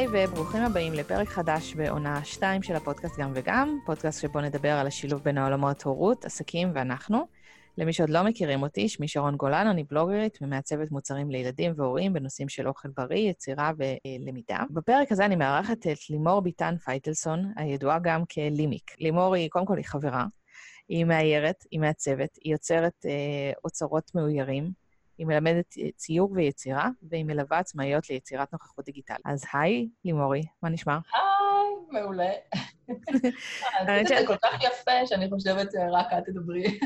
היי 0.00 0.08
וברוכים 0.12 0.62
הבאים 0.62 0.92
לפרק 0.92 1.28
חדש 1.28 1.74
בעונה 1.74 2.24
2 2.24 2.62
של 2.62 2.76
הפודקאסט 2.76 3.18
גם 3.18 3.32
וגם, 3.34 3.78
פודקאסט 3.86 4.22
שבו 4.22 4.40
נדבר 4.40 4.72
על 4.72 4.86
השילוב 4.86 5.22
בין 5.22 5.38
העולמות 5.38 5.82
הורות, 5.82 6.24
עסקים 6.24 6.70
ואנחנו. 6.74 7.26
למי 7.78 7.92
שעוד 7.92 8.10
לא 8.10 8.22
מכירים 8.22 8.62
אותי, 8.62 8.88
שמי 8.88 9.08
שרון 9.08 9.36
גולן, 9.36 9.66
אני 9.66 9.84
בלוגרית 9.84 10.38
ומעצבת 10.42 10.90
מוצרים 10.90 11.30
לילדים 11.30 11.72
והורים 11.76 12.12
בנושאים 12.12 12.48
של 12.48 12.68
אוכל 12.68 12.88
בריא, 12.96 13.30
יצירה 13.30 13.70
ולמידה. 13.78 14.58
בפרק 14.70 15.12
הזה 15.12 15.24
אני 15.24 15.36
מארחת 15.36 15.86
את 15.86 16.10
לימור 16.10 16.40
ביטן 16.40 16.76
פייטלסון, 16.76 17.52
הידועה 17.56 17.98
גם 17.98 18.24
כלימיק. 18.24 18.90
לימור 18.98 19.34
היא, 19.34 19.50
קודם 19.50 19.66
כל, 19.66 19.76
היא 19.76 19.84
חברה, 19.84 20.26
היא 20.88 21.04
מאיירת, 21.04 21.64
היא 21.70 21.80
מעצבת, 21.80 22.38
היא 22.42 22.52
יוצרת 22.52 23.06
אה, 23.06 23.52
אוצרות 23.64 24.10
מאוירים, 24.14 24.70
היא 25.20 25.26
מלמדת 25.26 25.74
ציור 25.96 26.32
ויצירה, 26.32 26.88
והיא 27.02 27.24
מלווה 27.24 27.58
עצמאיות 27.58 28.10
ליצירת 28.10 28.52
נוכחות 28.52 28.84
דיגיטלית. 28.84 29.20
אז 29.24 29.44
היי, 29.52 29.88
לימורי, 30.04 30.42
מה 30.62 30.68
נשמע? 30.68 30.98
היי, 31.14 32.00
מעולה. 32.00 32.30
עשית 33.78 34.00
את 34.00 34.06
זה 34.06 34.26
כל 34.26 34.36
כך 34.36 34.62
יפה, 34.62 35.06
שאני 35.06 35.28
חושבת 35.30 35.68
שרק 35.72 36.06
את 36.18 36.24
תדברי. 36.26 36.64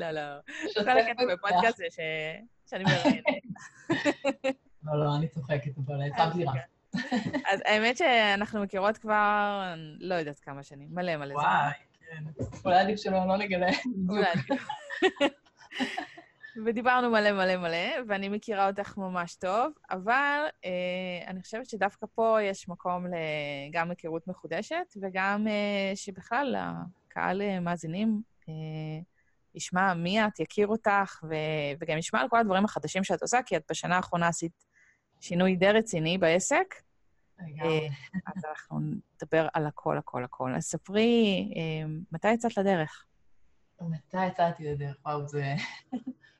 לא, 0.00 0.10
לא. 0.10 0.20
כל 0.84 0.98
הקטע 0.98 1.22
בפודקאסט 1.32 1.76
זה 1.76 1.84
שאני 2.66 2.84
מראיינת. 2.84 3.24
לא, 4.84 5.04
לא, 5.04 5.16
אני 5.16 5.28
צוחקת, 5.28 5.78
אבל 5.86 5.94
שמת 6.18 6.34
לי 6.34 6.44
רע. 6.44 6.52
אז 7.52 7.60
האמת 7.64 7.96
שאנחנו 7.96 8.62
מכירות 8.62 8.98
כבר, 8.98 9.74
לא 10.00 10.14
יודעת 10.14 10.38
כמה 10.38 10.62
שנים, 10.62 10.88
מלא 10.90 11.16
מלא 11.16 11.34
זמן. 11.34 11.42
וואי, 11.42 11.72
כן. 11.92 12.44
אולי 12.64 12.78
עדיף 12.78 13.00
שלא, 13.00 13.28
לא 13.28 13.36
נגלה. 13.36 13.70
אולי 14.08 14.26
עדיף. 14.26 14.66
ודיברנו 16.66 17.10
מלא 17.10 17.32
מלא 17.32 17.56
מלא, 17.56 18.02
ואני 18.08 18.28
מכירה 18.28 18.66
אותך 18.66 18.96
ממש 18.96 19.34
טוב, 19.34 19.72
אבל 19.90 20.46
אה, 20.64 20.70
אני 21.26 21.42
חושבת 21.42 21.66
שדווקא 21.66 22.06
פה 22.14 22.42
יש 22.42 22.68
מקום 22.68 23.06
גם 23.72 23.90
היכרות 23.90 24.28
מחודשת, 24.28 24.94
וגם 25.00 25.46
אה, 25.48 25.96
שבכלל 25.96 26.56
הקהל 26.58 27.42
אה, 27.42 27.60
מאזינים 27.60 28.22
אה, 28.48 28.54
ישמע 29.54 29.94
מי 29.94 30.26
את, 30.26 30.40
יכיר 30.40 30.66
אותך, 30.66 31.24
ו, 31.28 31.34
וגם 31.80 31.98
ישמע 31.98 32.20
על 32.20 32.28
כל 32.28 32.38
הדברים 32.38 32.64
החדשים 32.64 33.04
שאת 33.04 33.22
עושה, 33.22 33.42
כי 33.46 33.56
את 33.56 33.62
בשנה 33.70 33.96
האחרונה 33.96 34.28
עשית 34.28 34.66
שינוי 35.20 35.56
די 35.56 35.70
רציני 35.70 36.18
בעסק. 36.18 36.74
אה, 37.40 37.86
אז 38.36 38.44
אנחנו 38.50 38.80
נדבר 38.80 39.48
על 39.54 39.66
הכל, 39.66 39.98
הכל, 39.98 40.24
הכל. 40.24 40.54
אז 40.54 40.62
ספרי, 40.62 41.52
אה, 41.56 41.88
מתי 42.12 42.32
יצאת 42.32 42.56
לדרך? 42.56 43.04
מתי 43.80 44.26
יצאתי 44.26 44.64
לדרך? 44.64 44.96
וואו, 45.04 45.28
זה... 45.28 45.54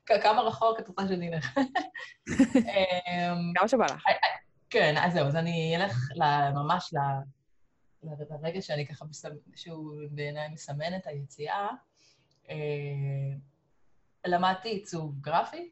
כמה 0.05 0.41
רחוק 0.41 0.79
את 0.79 0.87
רוצה 0.87 1.07
שאני 1.07 1.33
אלך? 1.33 1.57
אמ, 1.57 3.53
כמה 3.55 3.67
שבא 3.67 3.85
לך. 3.85 4.03
כן, 4.69 4.95
אז 4.97 5.13
זהו, 5.13 5.27
אז 5.27 5.35
אני 5.35 5.75
אלך 5.75 5.97
ממש 6.53 6.93
לרגע 8.03 8.61
שאני 8.61 8.87
ככה, 8.87 9.05
שהוא 9.55 10.01
בעיניי 10.11 10.49
מסמן 10.49 10.95
את 10.95 11.07
היציאה. 11.07 11.67
אה, 12.49 13.35
למדתי 14.25 14.69
עיצוב 14.69 15.21
גרפי, 15.21 15.71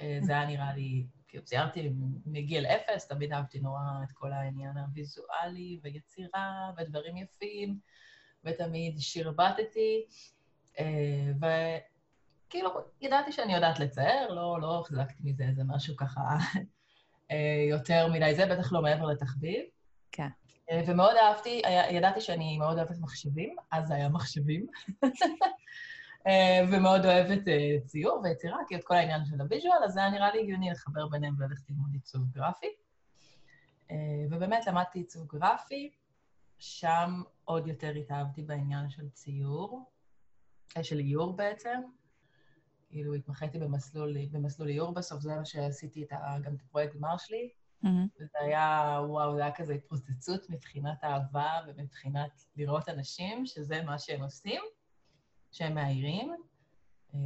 אה, 0.00 0.18
זה 0.22 0.32
היה 0.32 0.46
נראה 0.46 0.72
לי, 0.72 1.06
כאילו 1.28 1.44
ציירתי 1.44 1.90
מגיל 2.26 2.66
אפס, 2.66 3.08
תמיד 3.08 3.32
אהבתי 3.32 3.60
נורא 3.60 3.80
את 4.04 4.12
כל 4.12 4.32
העניין 4.32 4.76
הוויזואלי 4.76 5.80
ויצירה 5.82 6.70
ודברים 6.76 7.16
יפים, 7.16 7.78
ותמיד 8.44 8.94
שרבטתי. 8.98 10.06
אה, 10.78 11.32
וכאילו, 12.46 12.70
ידעתי 13.00 13.32
שאני 13.32 13.54
יודעת 13.54 13.78
לצייר, 13.78 14.32
לא, 14.32 14.60
לא 14.60 14.80
החזקתי 14.80 15.22
מזה 15.24 15.44
איזה 15.44 15.62
משהו 15.64 15.96
ככה 15.96 16.20
אה, 17.30 17.66
יותר 17.68 18.08
מדי 18.12 18.34
זה, 18.34 18.46
בטח 18.46 18.72
לא 18.72 18.82
מעבר 18.82 19.06
לתחביב. 19.06 19.64
כן. 20.12 20.28
אה, 20.70 20.82
ומאוד 20.86 21.16
אהבתי, 21.16 21.62
ידעתי 21.90 22.20
שאני 22.20 22.58
מאוד 22.58 22.76
אוהבת 22.78 22.98
מחשבים, 23.00 23.56
אז 23.70 23.88
זה 23.88 23.94
היה 23.94 24.08
מחשבים. 24.08 24.66
ומאוד 26.72 27.04
אוהבת 27.04 27.42
ציור 27.84 28.20
ויצירה, 28.24 28.58
כי 28.68 28.76
את 28.76 28.84
כל 28.84 28.94
העניין 28.94 29.24
של 29.24 29.40
הוויז'ואל, 29.40 29.84
אז 29.84 29.92
זה 29.92 30.00
היה 30.00 30.10
נראה 30.10 30.32
לי 30.32 30.40
הגיוני 30.40 30.70
לחבר 30.70 31.08
ביניהם 31.08 31.34
וללכת 31.38 31.70
ללמוד 31.70 31.90
עיצוב 31.92 32.22
גרפי. 32.32 32.66
ובאמת 34.30 34.66
למדתי 34.66 34.98
עיצוב 34.98 35.26
גרפי, 35.26 35.90
שם 36.58 37.22
עוד 37.44 37.66
יותר 37.66 37.90
התאהבתי 37.90 38.42
בעניין 38.42 38.90
של 38.90 39.08
ציור. 39.08 39.90
של 40.82 40.98
איור 40.98 41.36
בעצם. 41.36 41.80
כאילו, 42.88 43.14
התמחיתי 43.14 43.58
במסלול, 43.58 44.16
במסלול 44.30 44.68
איור 44.68 44.94
בסוף, 44.94 45.20
זה 45.20 45.36
מה 45.36 45.44
שעשיתי 45.44 46.02
את 46.02 46.12
ה, 46.12 46.38
גם 46.42 46.54
את 46.54 46.60
הפרויקט 46.62 46.94
גמר 46.94 47.16
שלי. 47.16 47.50
Mm-hmm. 47.84 47.88
וזה 48.20 48.38
היה, 48.40 48.98
וואו, 49.08 49.36
זה 49.36 49.42
היה 49.42 49.54
כזה 49.54 49.74
התפוצצות 49.74 50.50
מבחינת 50.50 51.04
אהבה 51.04 51.50
ומבחינת 51.66 52.30
לראות 52.56 52.88
אנשים, 52.88 53.46
שזה 53.46 53.82
מה 53.82 53.98
שהם 53.98 54.22
עושים, 54.22 54.62
שהם 55.52 55.74
מאיירים. 55.74 56.34
אה, 57.14 57.20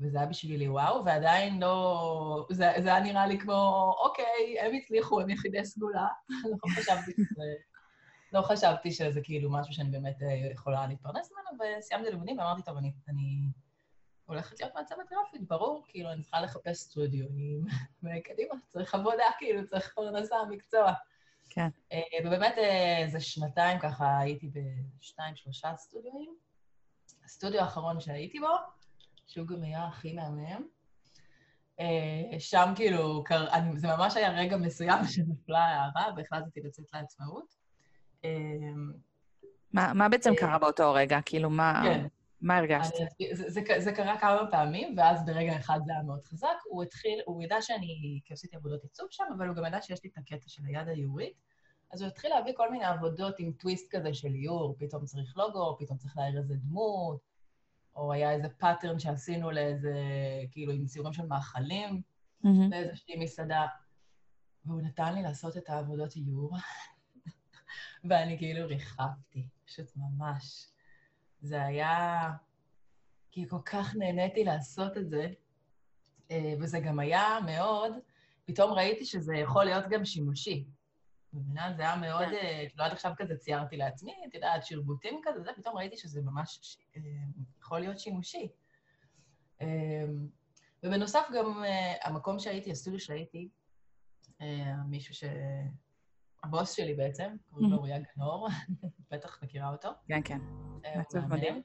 וזה 0.00 0.18
היה 0.18 0.26
בשבילי 0.26 0.68
וואו, 0.68 1.04
ועדיין 1.04 1.60
לא... 1.60 2.46
זה, 2.50 2.72
זה 2.82 2.94
היה 2.94 3.00
נראה 3.00 3.26
לי 3.26 3.38
כמו, 3.38 3.92
אוקיי, 3.98 4.60
הם 4.60 4.74
הצליחו, 4.74 5.20
הם 5.20 5.30
יחידי 5.30 5.64
סגולה. 5.64 6.06
לא 6.50 6.56
חשבתי 6.76 7.12
שזה... 7.12 7.54
לא 8.32 8.42
חשבתי 8.42 8.92
שזה 8.92 9.20
כאילו 9.24 9.50
משהו 9.50 9.72
שאני 9.74 9.90
באמת 9.90 10.22
אה, 10.22 10.50
יכולה 10.52 10.86
להתפרנס 10.86 11.32
ממנו, 11.32 11.64
וסיימתי 11.78 12.10
לימודים 12.10 12.38
ואמרתי, 12.38 12.62
טוב, 12.62 12.76
אני, 12.76 12.92
אני 13.08 13.42
הולכת 14.26 14.60
להיות 14.60 14.74
מעצבת 14.74 15.10
גרפית, 15.10 15.48
ברור, 15.48 15.84
כאילו, 15.88 16.12
אני 16.12 16.22
צריכה 16.22 16.40
לחפש 16.40 16.78
סטודיו, 16.78 17.26
וקדימה, 18.02 18.54
צריך 18.68 18.94
עבודה, 18.94 19.24
כאילו, 19.38 19.66
צריך 19.66 19.92
פרנסה, 19.94 20.36
מקצוע. 20.50 20.92
כן. 21.50 21.68
אה, 21.92 22.00
ובאמת 22.24 22.54
איזה 22.58 23.16
אה, 23.16 23.22
שנתיים 23.22 23.78
ככה 23.78 24.18
הייתי 24.18 24.50
בשניים, 24.98 25.36
שלושה 25.36 25.76
סטודיואים. 25.76 26.36
הסטודיו 27.24 27.60
האחרון 27.60 28.00
שהייתי 28.00 28.40
בו, 28.40 28.54
שהוא 29.26 29.46
גם 29.46 29.62
היה 29.62 29.84
הכי 29.84 30.12
מהמם, 30.12 30.66
שם 32.38 32.72
כאילו, 32.76 33.24
זה 33.74 33.88
ממש 33.88 34.16
היה 34.16 34.30
רגע 34.30 34.56
מסוים 34.56 35.04
שנפלה 35.14 35.64
הארה 35.64 36.12
והחלטתי 36.16 36.60
לצאת 36.60 36.86
לעצמאות. 36.94 37.54
מה, 39.72 39.92
מה 39.94 40.08
בעצם 40.08 40.30
אה, 40.30 40.36
קרה 40.36 40.58
באותו 40.58 40.92
רגע? 40.92 41.18
כאילו, 41.24 41.50
מה, 41.50 41.80
כן. 41.84 42.06
מה 42.40 42.56
הרגשת? 42.56 42.92
זה, 43.32 43.50
זה, 43.50 43.60
זה 43.78 43.92
קרה 43.92 44.20
כמה 44.20 44.50
פעמים, 44.50 44.94
ואז 44.98 45.26
ברגע 45.26 45.56
אחד 45.56 45.80
זה 45.84 45.92
היה 45.92 46.02
מאוד 46.02 46.24
חזק. 46.24 46.56
הוא 46.64 46.82
התחיל, 46.82 47.20
הוא 47.24 47.42
ידע 47.42 47.62
שאני, 47.62 48.20
כי 48.24 48.32
עשיתי 48.34 48.56
עבודות 48.56 48.82
עיצוב 48.82 49.06
שם, 49.10 49.24
אבל 49.36 49.48
הוא 49.48 49.56
גם 49.56 49.64
ידע 49.66 49.82
שיש 49.82 50.04
לי 50.04 50.10
את 50.12 50.18
הקטע 50.18 50.48
של 50.48 50.62
היד 50.66 50.88
האיורית, 50.88 51.34
אז 51.92 52.02
הוא 52.02 52.08
התחיל 52.08 52.30
להביא 52.30 52.52
כל 52.56 52.70
מיני 52.70 52.84
עבודות 52.84 53.34
עם 53.38 53.52
טוויסט 53.52 53.96
כזה 53.96 54.14
של 54.14 54.34
איור, 54.34 54.76
פתאום 54.78 55.04
צריך 55.04 55.36
לוגו, 55.36 55.76
פתאום 55.78 55.98
צריך 55.98 56.16
לאייר 56.16 56.38
איזה 56.38 56.54
דמות, 56.56 57.20
או 57.96 58.12
היה 58.12 58.32
איזה 58.32 58.48
pattern 58.48 58.98
שעשינו 58.98 59.50
לאיזה, 59.50 59.94
כאילו, 60.50 60.72
עם 60.72 60.86
ציורים 60.86 61.12
של 61.12 61.26
מאכלים, 61.26 62.02
mm-hmm. 62.44 62.70
באיזושהי 62.70 63.16
מסעדה. 63.16 63.66
והוא 64.64 64.82
נתן 64.82 65.14
לי 65.14 65.22
לעשות 65.22 65.56
את 65.56 65.70
העבודות 65.70 66.16
איור, 66.16 66.56
ואני 68.08 68.38
כאילו 68.38 68.66
ריחפתי, 68.66 69.48
פשוט 69.66 69.86
ממש. 69.96 70.73
זה 71.44 71.64
היה... 71.64 72.30
כי 73.30 73.48
כל 73.48 73.60
כך 73.64 73.96
נהניתי 73.96 74.44
לעשות 74.44 74.96
את 74.96 75.08
זה, 75.08 75.26
אה, 76.30 76.54
וזה 76.60 76.80
גם 76.80 76.98
היה 76.98 77.38
מאוד, 77.46 77.92
פתאום 78.44 78.72
ראיתי 78.72 79.04
שזה 79.04 79.36
יכול 79.36 79.64
להיות 79.64 79.84
גם 79.90 80.04
שימושי. 80.04 80.64
מבינה? 81.32 81.72
זה 81.76 81.82
היה 81.82 81.96
מאוד, 81.96 82.28
כאילו 82.68 82.84
עד 82.84 82.92
עכשיו 82.92 83.12
כזה 83.16 83.36
ציירתי 83.36 83.76
לעצמי, 83.76 84.12
את 84.28 84.34
יודעת, 84.34 84.66
שרבוטים 84.66 85.20
כזה, 85.24 85.40
זה, 85.40 85.50
פתאום 85.56 85.76
ראיתי 85.76 85.96
שזה 85.96 86.22
ממש 86.22 86.78
אה, 86.96 87.00
יכול 87.60 87.80
להיות 87.80 87.98
שימושי. 87.98 88.48
ובנוסף 90.82 91.26
גם 91.34 91.62
המקום 92.02 92.38
שהייתי, 92.38 92.70
הסטודיו 92.70 93.00
שהייתי, 93.00 93.48
מישהו 94.88 95.14
ש... 95.14 95.24
הבוס 96.44 96.72
שלי 96.72 96.94
בעצם, 96.94 97.36
קוראים 97.50 97.70
לו 97.70 97.76
אוריה 97.76 97.98
גנור, 97.98 98.48
בטח 99.10 99.42
מכירה 99.42 99.70
אותו. 99.70 99.88
כן, 100.08 100.20
כן. 100.24 100.38
מעצב 100.96 101.26
מדהים. 101.26 101.62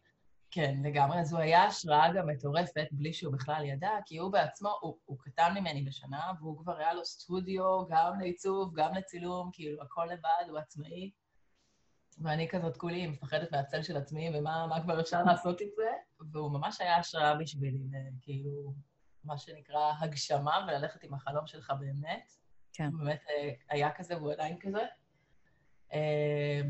כן, 0.52 0.76
לגמרי. 0.84 1.20
אז 1.20 1.34
הוא 1.34 1.42
היה 1.42 1.66
השראה 1.66 2.14
גם 2.14 2.28
מטורפת, 2.30 2.88
בלי 2.92 3.14
שהוא 3.14 3.34
בכלל 3.34 3.66
ידע, 3.66 3.90
כי 4.06 4.18
הוא 4.18 4.31
בעצמו, 4.31 4.70
הוא, 4.81 4.98
הוא 5.06 5.18
קטן 5.20 5.54
ממני 5.60 5.84
בשנה, 5.84 6.31
והוא 6.40 6.58
כבר 6.58 6.78
היה 6.78 6.94
לו 6.94 7.06
סטודיו, 7.06 7.88
גם 7.88 8.20
לעיצוב, 8.20 8.74
גם 8.76 8.94
לצילום, 8.94 9.50
כאילו, 9.54 9.81
הכל 9.81 10.06
לבד, 10.12 10.50
הוא 10.50 10.58
עצמאי. 10.58 11.12
ואני 12.22 12.50
כזאת 12.50 12.78
כולי 12.78 13.08
מפחדת 13.08 13.52
מהצל 13.52 13.81
של 13.81 13.98
עצמי, 13.98 14.38
ומה 14.38 14.81
כבר 14.84 15.02
אפשר 15.02 15.24
לעשות 15.24 15.62
עם 15.62 15.68
זה, 15.76 15.90
והוא 16.31 16.52
ממש 16.52 16.81
היה 16.81 16.98
השראה 16.98 17.36
בשבילי, 17.36 17.90
כאילו, 18.22 18.74
מה 19.24 19.38
שנקרא 19.38 19.92
הגשמה, 20.00 20.66
וללכת 20.68 21.04
עם 21.04 21.14
החלום 21.14 21.48
שלך 21.48 21.74
באמת. 21.80 22.39
כן. 22.74 22.89
באמת 22.98 23.24
אה, 23.30 23.51
היה 23.69 23.92
כזה, 23.92 24.18
והוא 24.18 24.31
עדיין 24.31 24.57
כזה. 24.60 24.86
אה, 25.94 26.62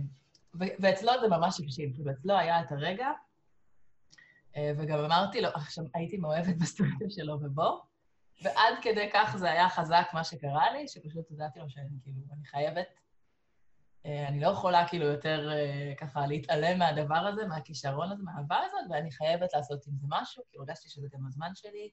ואצלו 0.53 1.11
זה 1.21 1.27
ממש 1.27 1.59
הבשיל, 1.59 1.91
כאילו, 1.95 2.11
אצלו 2.11 2.37
היה 2.37 2.61
את 2.61 2.71
הרגע, 2.71 3.07
אה, 4.55 4.71
וגם 4.77 4.99
אמרתי 4.99 5.41
לו, 5.41 5.49
עכשיו, 5.53 5.85
הייתי 5.93 6.17
מאוהבת 6.17 6.57
בסטודיו 6.61 7.09
שלו 7.09 7.33
ובו, 7.41 7.81
ועד 8.43 8.73
כדי 8.81 9.09
כך 9.13 9.35
זה 9.37 9.51
היה 9.51 9.69
חזק 9.69 10.07
מה 10.13 10.23
שקרה 10.23 10.71
לי, 10.71 10.87
שפשוט 10.87 11.29
הודעתי 11.29 11.59
לו 11.59 11.69
שאני 11.69 11.89
כאילו, 12.03 12.17
אני 12.33 12.45
חייבת, 12.45 12.87
אני 14.05 14.39
לא 14.39 14.47
יכולה 14.47 14.87
כאילו 14.87 15.05
יותר 15.05 15.49
ככה 15.97 16.27
להתעלם 16.27 16.79
מהדבר 16.79 17.15
הזה, 17.15 17.45
מהכישרון 17.45 18.11
הזה, 18.11 18.23
מהאהבה 18.23 18.57
הזאת, 18.57 18.79
ואני 18.89 19.11
חייבת 19.11 19.53
לעשות 19.53 19.87
עם 19.87 19.93
זה 19.97 20.07
משהו, 20.09 20.43
כי 20.51 20.57
הרגשתי 20.57 20.89
שזה 20.89 21.07
גם 21.13 21.27
הזמן 21.27 21.55
שלי. 21.55 21.89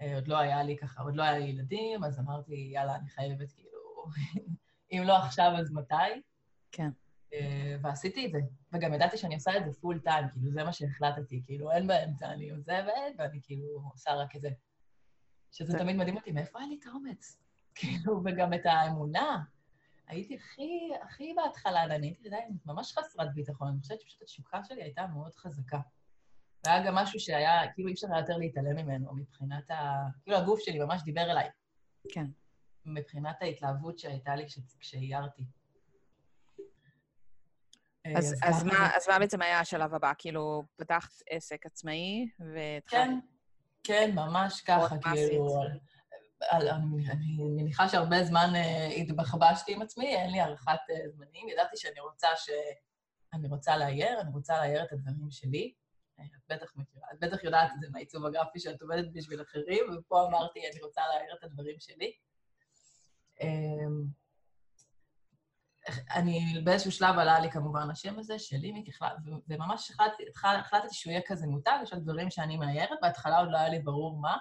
אה, 0.00 0.14
עוד 0.14 0.28
לא 0.28 0.38
היה 0.38 0.62
לי 0.62 0.76
ככה, 0.76 1.02
עוד 1.02 1.16
לא 1.16 1.22
היה 1.22 1.38
לי 1.38 1.44
ילדים, 1.44 2.04
אז 2.04 2.18
אמרתי, 2.18 2.70
יאללה, 2.74 2.96
אני 2.96 3.08
חייבת 3.08 3.52
כאילו, 3.52 4.04
אם 4.92 5.02
לא 5.04 5.16
עכשיו, 5.16 5.52
אז 5.58 5.72
מתי? 5.72 6.22
כן. 6.72 6.90
ועשיתי 7.82 8.26
את 8.26 8.30
זה. 8.30 8.38
וגם 8.72 8.94
ידעתי 8.94 9.16
שאני 9.16 9.34
עושה 9.34 9.56
את 9.56 9.64
זה 9.64 9.80
פול 9.80 9.98
טיים, 9.98 10.28
כאילו, 10.28 10.50
זה 10.50 10.64
מה 10.64 10.72
שהחלטתי, 10.72 11.42
כאילו, 11.46 11.72
אין 11.72 11.86
באמצע, 11.86 12.32
אני 12.32 12.50
עוזבת, 12.50 13.14
ואני 13.18 13.40
כאילו 13.42 13.66
עושה 13.92 14.14
רק 14.14 14.36
את 14.36 14.40
זה. 14.40 14.48
שזה 15.52 15.78
תמיד 15.78 15.96
מדהים 15.96 16.16
אותי, 16.16 16.32
מאיפה 16.32 16.58
היה 16.58 16.68
לי 16.68 16.78
את 16.80 16.86
האומץ? 16.86 17.38
כאילו, 17.74 18.22
וגם 18.24 18.54
את 18.54 18.66
האמונה. 18.66 19.42
הייתי 20.06 20.34
הכי, 20.34 20.90
הכי 21.02 21.34
בהתחלה, 21.36 21.84
ואני 21.90 22.06
הייתי 22.06 22.28
עדיין 22.28 22.56
ממש 22.66 22.92
חסרת 22.92 23.34
ביטחון. 23.34 23.68
אני 23.68 23.80
חושבת 23.80 24.00
שפשוט 24.00 24.22
התשוקה 24.22 24.64
שלי 24.64 24.82
הייתה 24.82 25.06
מאוד 25.06 25.34
חזקה. 25.34 25.80
והיה 26.64 26.86
גם 26.86 26.94
משהו 26.94 27.20
שהיה, 27.20 27.72
כאילו 27.74 27.88
אי 27.88 27.94
אפשר 27.94 28.06
היה 28.10 28.20
יותר 28.20 28.36
להתעלם 28.36 28.76
ממנו 28.76 29.14
מבחינת 29.14 29.70
ה... 29.70 30.06
כאילו 30.22 30.36
הגוף 30.36 30.60
שלי 30.60 30.78
ממש 30.78 31.02
דיבר 31.02 31.30
אליי. 31.30 31.48
כן. 32.12 32.26
מבחינת 32.86 33.36
ההתלהבות 33.42 33.98
שהייתה 33.98 34.36
לי 34.36 34.46
כשאיירתי. 34.80 35.42
אז, 38.16 38.32
אז, 38.32 38.40
אז, 38.42 38.64
מה, 38.64 38.96
אז 38.96 39.08
מה 39.08 39.18
בעצם 39.18 39.42
היה 39.42 39.60
השלב 39.60 39.94
הבא? 39.94 40.12
כאילו, 40.18 40.62
פתחת 40.76 41.12
עסק 41.30 41.66
עצמאי 41.66 42.28
והתחלת... 42.38 43.00
כן, 43.00 43.18
כן, 43.84 44.10
ממש 44.14 44.60
ככה, 44.60 44.96
כאילו... 44.98 45.62
על, 46.50 46.68
אני, 46.68 47.10
אני 47.10 47.36
מניחה 47.38 47.88
שהרבה 47.88 48.24
זמן 48.24 48.52
uh, 48.54 49.00
התבחבשתי 49.00 49.74
עם 49.74 49.82
עצמי, 49.82 50.16
אין 50.16 50.30
לי 50.30 50.40
הערכת 50.40 50.70
uh, 50.70 51.08
זמנים. 51.10 51.48
ידעתי 51.48 51.76
שאני 51.76 52.00
רוצה 52.00 52.28
ש... 52.36 52.50
אני 53.32 53.48
רוצה 53.48 53.76
לאייר, 53.76 54.20
אני 54.20 54.30
רוצה 54.32 54.58
לאייר 54.58 54.84
את 54.84 54.92
הדברים 54.92 55.30
שלי. 55.30 55.72
את 56.20 56.52
בטח 56.52 56.72
מכירה, 56.76 57.06
את 57.12 57.18
בטח 57.20 57.44
יודעת 57.44 57.70
את 57.74 57.80
זה 57.80 57.86
מהעיצוב 57.92 58.26
הגרפי 58.26 58.60
שאת 58.60 58.82
עובדת 58.82 59.12
בשביל 59.12 59.42
אחרים, 59.42 59.84
ופה 59.98 60.26
אמרתי, 60.26 60.60
אני 60.72 60.82
רוצה 60.82 61.02
לאייר 61.14 61.34
את 61.38 61.44
הדברים 61.44 61.76
שלי. 61.80 62.12
Um, 63.40 63.44
אני 66.14 66.60
באיזשהו 66.64 66.92
שלב 66.92 67.18
עלה 67.18 67.40
לי 67.40 67.50
כמובן 67.50 67.90
השם 67.90 68.18
הזה, 68.18 68.38
של 68.38 68.56
לימיק, 68.56 68.98
וממש 69.48 69.90
החלטתי, 70.58 70.94
שהוא 70.94 71.10
יהיה 71.10 71.22
כזה 71.26 71.46
מותג, 71.46 71.78
יש 71.82 71.92
דברים 71.92 72.30
שאני 72.30 72.56
מאיירת, 72.56 72.98
בהתחלה 73.02 73.38
עוד 73.38 73.48
לא 73.50 73.58
היה 73.58 73.68
לי 73.68 73.78
ברור 73.78 74.20
מה. 74.20 74.36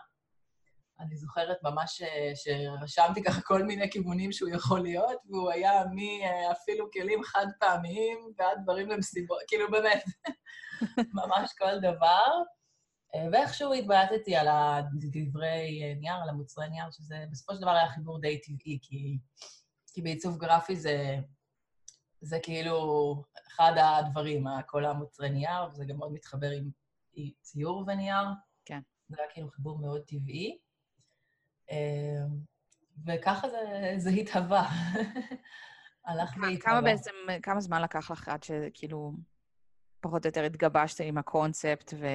אני 1.03 1.17
זוכרת 1.17 1.57
ממש 1.63 2.01
אה, 2.01 2.31
שרשמתי 2.35 3.23
ככה 3.23 3.41
כל 3.41 3.63
מיני 3.63 3.91
כיוונים 3.91 4.31
שהוא 4.31 4.49
יכול 4.49 4.79
להיות, 4.79 5.21
והוא 5.29 5.51
היה 5.51 5.83
מאפילו 5.85 6.91
כלים 6.91 7.23
חד 7.23 7.45
פעמיים 7.59 8.17
ועד 8.37 8.57
דברים 8.63 8.89
למסיבות, 8.89 9.39
כאילו 9.47 9.71
באמת, 9.71 10.03
ממש 11.19 11.53
כל 11.57 11.79
דבר. 11.79 12.31
אה, 13.15 13.27
ואיכשהו 13.31 13.73
התבייתתי 13.73 14.35
על 14.35 14.47
הדברי 14.47 15.83
אה, 15.83 15.93
נייר, 15.99 16.15
על 16.23 16.29
המוצרי 16.29 16.69
נייר, 16.69 16.91
שזה 16.91 17.25
בסופו 17.31 17.55
של 17.55 17.61
דבר 17.61 17.71
היה 17.71 17.89
חיבור 17.89 18.21
די 18.21 18.41
טבעי, 18.41 18.79
כי, 18.81 19.17
כי 19.93 20.01
בעיצוב 20.01 20.37
גרפי 20.37 20.75
זה, 20.75 21.17
זה 22.21 22.39
כאילו 22.43 23.15
אחד 23.47 23.73
הדברים, 23.77 24.45
כל 24.67 24.85
המוצרי 24.85 25.29
נייר, 25.29 25.63
וזה 25.71 25.85
גם 25.85 25.97
מאוד 25.97 26.13
מתחבר 26.13 26.49
עם 26.49 26.69
ציור 27.41 27.83
ונייר. 27.87 28.25
כן. 28.65 28.79
זה 29.09 29.15
היה 29.19 29.31
כאילו 29.33 29.49
חיבור 29.49 29.79
מאוד 29.79 30.01
טבעי. 30.07 30.57
אמ, 31.71 31.77
וככה 33.05 33.49
זה, 33.49 33.93
זה 33.97 34.09
התהווה. 34.09 34.69
הלך 36.07 36.29
והתהווה. 36.29 36.59
כמה 36.59 36.81
בעצם, 36.81 37.11
כמה 37.43 37.61
זמן 37.61 37.81
לקח 37.81 38.11
לך 38.11 38.27
עד 38.27 38.43
שכאילו 38.43 39.13
פחות 39.99 40.25
או 40.25 40.27
יותר 40.27 40.43
התגבשת 40.43 41.01
עם 41.01 41.17
הקונספט 41.17 41.93
ו... 41.99 42.05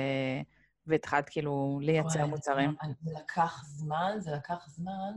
והתחלת 0.87 1.29
כאילו 1.29 1.79
לייצר 1.83 2.27
מוצרים? 2.27 2.75
זה 3.03 3.11
לקח 3.21 3.65
זמן, 3.65 4.17
זה 4.19 4.31
לקח 4.31 4.69
זמן. 4.69 5.13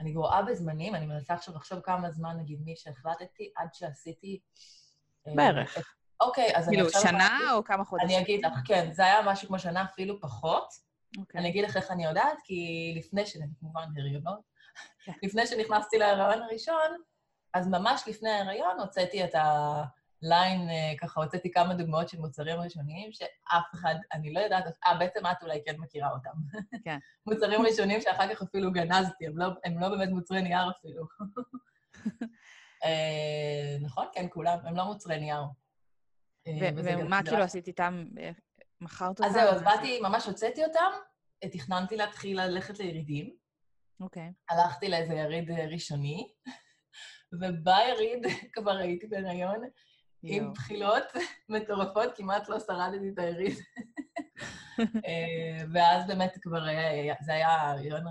אני 0.00 0.12
גרועה 0.12 0.42
בזמנים, 0.42 0.94
אני 0.94 1.06
מנסה 1.06 1.34
עכשיו 1.34 1.54
לחשוב 1.54 1.80
כמה 1.80 2.10
זמן, 2.10 2.36
נגיד, 2.40 2.60
מי 2.64 2.76
שהחלטתי, 2.76 3.52
עד 3.56 3.68
שעשיתי... 3.74 4.40
אה, 5.26 5.32
בערך. 5.36 5.94
אוקיי, 6.20 6.56
אז 6.56 6.68
אני 6.68 6.80
עכשיו... 6.80 7.02
כאילו, 7.02 7.18
שנה 7.18 7.38
או 7.52 7.64
כמה 7.64 7.84
חודשים? 7.84 8.08
אני 8.08 8.20
אגיד 8.20 8.44
לך, 8.44 8.52
כן, 8.64 8.92
זה 8.92 9.04
היה 9.04 9.22
משהו 9.26 9.48
כמו 9.48 9.58
שנה, 9.58 9.84
אפילו 9.84 10.20
פחות. 10.20 10.87
Okay. 11.16 11.20
אוקיי. 11.20 11.40
אני 11.40 11.48
אגיד 11.48 11.64
לך 11.64 11.76
איך 11.76 11.90
אני 11.90 12.04
יודעת, 12.04 12.38
כי 12.44 12.92
לפני 12.96 13.26
ש... 13.26 13.36
כמובן, 13.60 13.88
הריונות. 13.96 14.40
כן. 15.04 15.12
לפני 15.22 15.46
שנכנסתי 15.46 15.98
להיריון 15.98 16.42
הראשון, 16.42 17.02
אז 17.54 17.68
ממש 17.68 18.02
לפני 18.06 18.30
ההיריון 18.30 18.80
הוצאתי 18.80 19.24
את 19.24 19.34
הליין, 19.34 20.68
אה, 20.68 20.92
ככה 21.00 21.20
הוצאתי 21.20 21.50
כמה 21.50 21.74
דוגמאות 21.74 22.08
של 22.08 22.18
מוצרים 22.18 22.60
ראשוניים, 22.60 23.12
שאף 23.12 23.64
אחד, 23.74 23.94
אני 24.12 24.32
לא 24.32 24.40
יודעת, 24.40 24.64
אה, 24.86 24.98
בעצם 24.98 25.26
את 25.26 25.42
אולי 25.42 25.62
כן 25.66 25.76
מכירה 25.78 26.10
אותם. 26.10 26.58
כן. 26.84 26.98
מוצרים 27.26 27.62
ראשונים 27.62 28.00
שאחר 28.00 28.34
כך 28.34 28.42
אפילו 28.42 28.72
גנזתי, 28.72 29.26
הם 29.26 29.38
לא, 29.38 29.46
הם 29.64 29.80
לא 29.80 29.88
באמת 29.88 30.08
מוצרי 30.08 30.42
נייר 30.42 30.70
אפילו. 30.70 31.04
אה, 32.84 33.76
נכון? 33.80 34.06
כן, 34.12 34.26
כולם, 34.30 34.58
הם 34.64 34.76
לא 34.76 34.84
מוצרי 34.84 35.20
נייר. 35.20 35.42
אה, 36.46 36.70
ומה 36.74 37.22
כאילו 37.22 37.42
עשית 37.42 37.66
איתם? 37.66 38.04
מכרת 38.80 39.08
אותם? 39.08 39.24
אז 39.24 39.32
זהו, 39.32 39.48
אז 39.50 39.62
באתי, 39.62 40.00
ממש 40.00 40.26
הוצאתי 40.26 40.64
אותם, 40.64 40.90
תכננתי 41.52 41.96
להתחיל 41.96 42.40
ללכת 42.40 42.78
לירידים. 42.78 43.36
אוקיי. 44.00 44.28
Okay. 44.28 44.54
הלכתי 44.54 44.88
לאיזה 44.88 45.14
יריד 45.14 45.50
אה, 45.50 45.66
ראשוני, 45.66 46.34
וביריד 47.32 48.22
כבר 48.54 48.76
הייתי 48.76 49.06
בהיריון, 49.06 49.60
עם 50.22 50.52
בחילות 50.52 51.04
מטורפות, 51.48 52.16
כמעט 52.16 52.48
לא 52.48 52.60
שרדתי 52.60 53.08
את 53.08 53.18
היריד. 53.18 53.56
אה, 55.06 55.64
ואז 55.72 56.06
באמת 56.06 56.32
כבר 56.42 56.62
היה, 56.62 57.14
זה 57.20 57.34
היה, 57.34 57.48
ההריון 57.48 58.04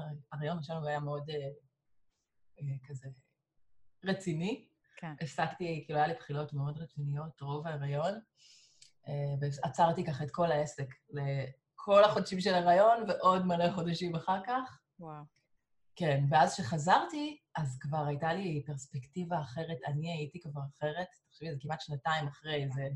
הראשון 0.56 0.88
היה 0.88 1.00
מאוד 1.00 1.30
אה, 1.30 2.66
כזה 2.88 3.08
רציני. 4.04 4.68
כן. 4.98 5.14
הפסקתי, 5.22 5.84
כאילו, 5.86 6.00
היה 6.00 6.08
לי 6.08 6.14
בחילות 6.14 6.54
מאוד 6.54 6.78
רציניות 6.78 7.42
רוב 7.42 7.68
ההיריון. 7.68 8.20
ועצרתי 9.42 10.06
ככה 10.06 10.24
את 10.24 10.32
כל 10.32 10.52
העסק 10.52 10.88
לכל 11.10 12.04
החודשים 12.04 12.42
של 12.42 12.54
הריון 12.54 13.04
ועוד 13.08 13.46
מלא 13.46 13.72
חודשים 13.72 14.16
אחר 14.16 14.40
כך. 14.46 14.80
וואו. 15.00 15.24
כן, 15.96 16.24
ואז 16.30 16.54
כשחזרתי, 16.54 17.38
אז 17.56 17.78
כבר 17.80 18.06
הייתה 18.08 18.34
לי 18.34 18.64
פרספקטיבה 18.66 19.42
אחרת, 19.42 19.78
אני 19.88 20.12
הייתי 20.12 20.40
כבר 20.40 20.62
אחרת, 20.78 21.08
תחשבי, 21.30 21.52
זה 21.52 21.58
כמעט 21.62 21.82
שנתיים 21.82 22.28
אחרי 22.28 22.70
זה. 22.70 22.88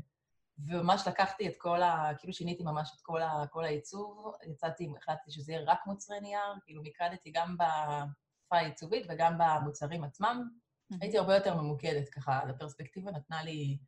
וממש 0.58 1.08
לקחתי 1.08 1.48
את 1.48 1.52
כל 1.58 1.82
ה... 1.82 2.12
כאילו 2.18 2.32
שיניתי 2.32 2.62
ממש 2.62 2.92
את 2.96 3.00
כל, 3.00 3.22
ה, 3.22 3.44
כל 3.50 3.64
העיצוב, 3.64 4.34
יצאתי, 4.50 4.92
החלטתי 4.98 5.30
שזה 5.30 5.52
יהיה 5.52 5.64
רק 5.66 5.78
מוצרי 5.86 6.20
נייר, 6.20 6.54
כאילו 6.64 6.82
מיקדתי 6.82 7.30
גם 7.34 7.56
בשפה 7.56 8.56
העיצובית 8.56 9.06
וגם 9.08 9.38
במוצרים 9.38 10.04
עצמם. 10.04 10.48
Mm-hmm. 10.48 10.96
הייתי 11.00 11.18
הרבה 11.18 11.34
יותר 11.34 11.54
ממוקדת, 11.54 12.08
ככה, 12.08 12.38
הפרספקטיבה 12.38 13.10
נתנה 13.10 13.42
לי 13.42 13.78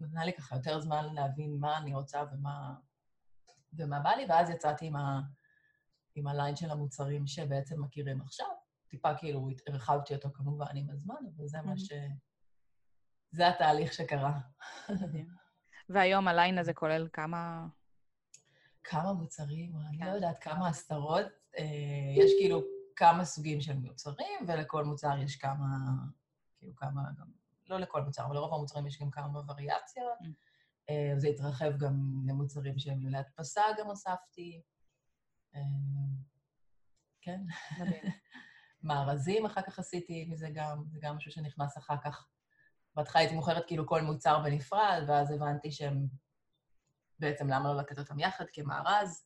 נתנה 0.00 0.24
לי 0.24 0.32
ככה 0.32 0.56
יותר 0.56 0.80
זמן 0.80 1.14
להבין 1.14 1.56
מה 1.60 1.78
אני 1.78 1.94
רוצה 1.94 2.22
ומה, 2.32 2.74
ומה 3.72 4.00
בא 4.00 4.10
לי, 4.10 4.26
ואז 4.28 4.50
יצאתי 4.50 4.86
עם, 4.86 4.96
ה, 4.96 5.20
עם 6.14 6.26
הליין 6.26 6.56
של 6.56 6.70
המוצרים 6.70 7.26
שבעצם 7.26 7.82
מכירים 7.82 8.20
עכשיו. 8.20 8.46
טיפה 8.88 9.14
כאילו 9.14 9.48
הרחבתי 9.66 10.14
אותו 10.14 10.30
כמובן 10.32 10.76
עם 10.76 10.90
הזמן, 10.90 11.14
אבל 11.36 11.46
זה 11.46 11.62
מה 11.62 11.78
ש... 11.78 11.92
זה 13.30 13.48
התהליך 13.48 13.92
שקרה. 13.92 14.40
והיום 15.88 16.28
הליין 16.28 16.58
הזה 16.58 16.74
כולל 16.74 17.08
כמה... 17.12 17.66
כמה 18.84 19.12
מוצרים, 19.12 19.76
אני 19.88 19.98
לא 19.98 20.04
כן. 20.04 20.14
יודעת, 20.14 20.42
כמה 20.42 20.68
עשרות. 20.68 21.26
אה, 21.58 21.64
יש 22.16 22.30
כאילו 22.38 22.62
כמה 22.96 23.24
סוגים 23.24 23.60
של 23.60 23.76
מוצרים, 23.76 24.44
ולכל 24.48 24.84
מוצר 24.84 25.18
יש 25.18 25.36
כמה, 25.36 25.66
כאילו 26.58 26.76
כמה 26.76 27.02
גם 27.18 27.26
לא 27.68 27.78
לכל 27.78 28.02
מוצר, 28.02 28.24
אבל 28.24 28.34
לרוב 28.34 28.54
המוצרים 28.54 28.86
יש 28.86 29.02
גם 29.02 29.10
כמה 29.10 29.40
וריאציות. 29.48 30.18
Mm. 30.22 30.26
אה, 30.90 31.12
זה 31.16 31.28
התרחב 31.28 31.76
גם 31.78 31.94
למוצרים 32.26 32.78
שהם 32.78 33.08
להדפסה 33.08 33.62
גם 33.78 33.86
הוספתי. 33.86 34.62
אה, 35.54 35.60
כן. 37.20 37.40
מארזים 38.82 39.46
אחר 39.46 39.62
כך 39.62 39.78
עשיתי 39.78 40.24
מזה 40.30 40.48
גם, 40.54 40.84
זה 40.86 40.98
גם 41.02 41.16
משהו 41.16 41.32
שנכנס 41.32 41.78
אחר 41.78 41.96
כך. 42.04 42.28
בהתחלה 42.94 43.20
הייתי 43.20 43.34
מוכרת 43.34 43.64
כאילו 43.66 43.86
כל 43.86 44.02
מוצר 44.02 44.38
בנפרד, 44.44 45.04
ואז 45.08 45.30
הבנתי 45.30 45.72
שהם... 45.72 46.06
בעצם 47.20 47.48
למה 47.48 47.72
לא 47.72 47.80
לתת 47.80 47.98
אותם 47.98 48.18
יחד 48.18 48.44
כמארז. 48.52 49.24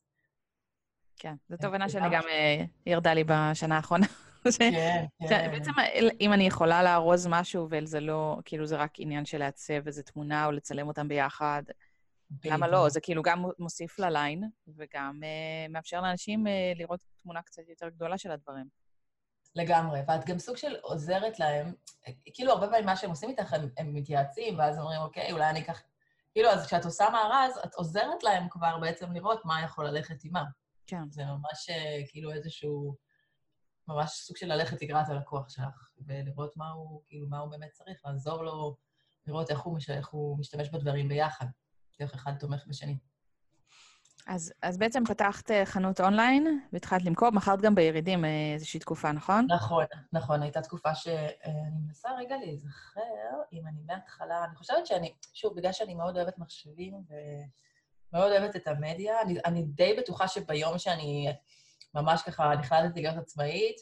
כן, 1.17 1.35
זו 1.49 1.57
תובנה 1.57 1.89
שלי 1.89 2.09
גם 2.13 2.23
אה, 2.29 2.65
ירדה 2.87 3.15
לי 3.15 3.25
בשנה 3.27 3.77
האחרונה. 3.77 4.07
כן, 4.59 5.05
כן. 5.29 5.51
בעצם, 5.51 5.71
אם 6.21 6.33
אני 6.33 6.47
יכולה 6.47 6.83
לארוז 6.83 7.27
משהו 7.31 7.69
וזה 7.71 8.01
לא, 8.01 8.39
כאילו 8.45 8.67
זה 8.67 8.77
רק 8.77 8.91
עניין 8.99 9.25
של 9.25 9.39
לעצב 9.39 9.87
איזו 9.87 10.03
תמונה 10.03 10.47
או 10.47 10.51
לצלם 10.51 10.89
אותם 10.89 11.09
ביחד, 11.09 11.63
למה 12.45 12.69
לא? 12.69 12.89
זה 12.89 13.01
כאילו 13.01 13.23
גם 13.23 13.45
מוסיף 13.59 13.99
לליין, 13.99 14.51
וגם 14.77 15.21
uh, 15.23 15.73
מאפשר 15.73 16.01
לאנשים 16.01 16.47
uh, 16.47 16.79
לראות 16.79 17.01
תמונה 17.23 17.43
קצת 17.43 17.63
יותר 17.69 17.89
גדולה 17.89 18.19
של 18.19 18.31
הדברים. 18.31 18.67
לגמרי, 19.55 20.01
ואת 20.09 20.25
גם 20.25 20.39
סוג 20.39 20.57
של 20.57 20.77
עוזרת 20.83 21.39
להם, 21.39 21.73
כאילו 22.35 22.53
הרבה 22.53 22.69
פעמים 22.69 22.87
מה 22.87 22.97
שהם 22.97 23.11
עושים 23.11 23.31
איתך, 23.31 23.53
הם, 23.53 23.69
הם 23.79 23.95
מתייעצים, 23.95 24.59
ואז 24.59 24.79
אומרים, 24.79 25.01
אוקיי, 25.01 25.33
אולי 25.33 25.51
אני 25.51 25.61
אקח... 25.61 25.83
כאילו, 26.33 26.49
אז 26.49 26.67
כשאת 26.67 26.85
עושה 26.85 27.05
מארז, 27.13 27.59
את 27.65 27.75
עוזרת 27.75 28.23
להם 28.23 28.49
כבר 28.51 28.79
בעצם 28.79 29.13
לראות 29.13 29.45
מה 29.45 29.63
יכול 29.65 29.87
ללכת 29.87 30.23
עימם. 30.23 30.45
כן. 30.87 31.11
זה 31.11 31.25
ממש 31.25 31.71
אה, 31.71 32.03
כאילו 32.09 32.33
איזשהו, 32.33 32.97
ממש 33.89 34.11
סוג 34.11 34.37
של 34.37 34.47
ללכת 34.47 34.83
לקראת 34.83 35.09
הלקוח 35.09 35.49
שלך, 35.49 35.91
ולראות 36.07 36.57
מה 36.57 36.71
הוא, 36.71 37.03
כאילו, 37.07 37.29
מה 37.29 37.39
הוא 37.39 37.51
באמת 37.51 37.71
צריך, 37.73 38.01
לעזור 38.05 38.43
לו, 38.45 38.77
לראות 39.27 39.51
איך 39.51 39.61
הוא, 39.61 39.77
מש, 39.77 39.91
איך 39.91 40.09
הוא 40.09 40.39
משתמש 40.39 40.69
בדברים 40.69 41.09
ביחד, 41.09 41.47
איך 42.01 42.15
אחד 42.15 42.33
תומך 42.39 42.67
בשני. 42.67 42.99
אז, 44.27 44.53
אז 44.63 44.79
בעצם 44.79 45.05
פתחת 45.05 45.51
אה, 45.51 45.67
חנות 45.67 46.01
אונליין 46.01 46.61
והתחלת 46.73 47.03
למכור, 47.03 47.31
מכרת 47.31 47.61
גם 47.61 47.75
בירידים 47.75 48.25
אה, 48.25 48.53
איזושהי 48.55 48.81
תקופה, 48.81 49.13
נכון? 49.13 49.47
נכון, 49.51 49.85
נכון. 50.13 50.43
הייתה 50.43 50.63
תקופה 50.63 50.95
שאני 50.95 51.79
מנסה 51.87 52.09
רגע 52.19 52.37
להיזכר, 52.37 53.01
אם 53.53 53.67
אני 53.67 53.81
מההתחלה, 53.87 54.45
אני 54.45 54.57
חושבת 54.57 54.87
שאני, 54.87 55.15
שוב, 55.35 55.57
בגלל 55.57 55.73
שאני 55.73 55.95
מאוד 55.95 56.17
אוהבת 56.17 56.39
מחשבים 56.39 56.95
ומאוד 58.13 58.33
אוהבת 58.33 58.57
את 58.57 58.69
המדיה, 58.69 59.23
אני, 59.23 59.39
אני 59.45 59.63
די 59.63 59.95
בטוחה 59.99 60.29
שביום 60.29 60.79
שאני 60.79 61.33
ממש 61.95 62.23
ככה 62.23 62.55
נחלטתי 62.59 63.03
להיות 63.03 63.17
עצמאית, 63.17 63.77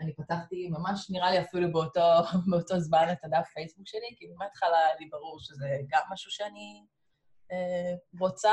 אני 0.00 0.14
פתחתי 0.14 0.68
ממש, 0.68 1.10
נראה 1.10 1.30
לי 1.30 1.40
אפילו 1.40 1.72
באותו, 1.72 2.00
באותו 2.50 2.80
זמן 2.80 3.06
את 3.12 3.24
הדף 3.24 3.48
פייסבוק 3.54 3.86
שלי, 3.86 4.14
כי 4.16 4.26
מההתחלה 4.38 4.78
היה 4.78 4.96
לי 5.00 5.08
ברור 5.08 5.40
שזה 5.40 5.78
גם 5.88 6.02
משהו 6.10 6.30
שאני 6.30 6.86
אה, 7.52 7.94
רוצה, 8.20 8.52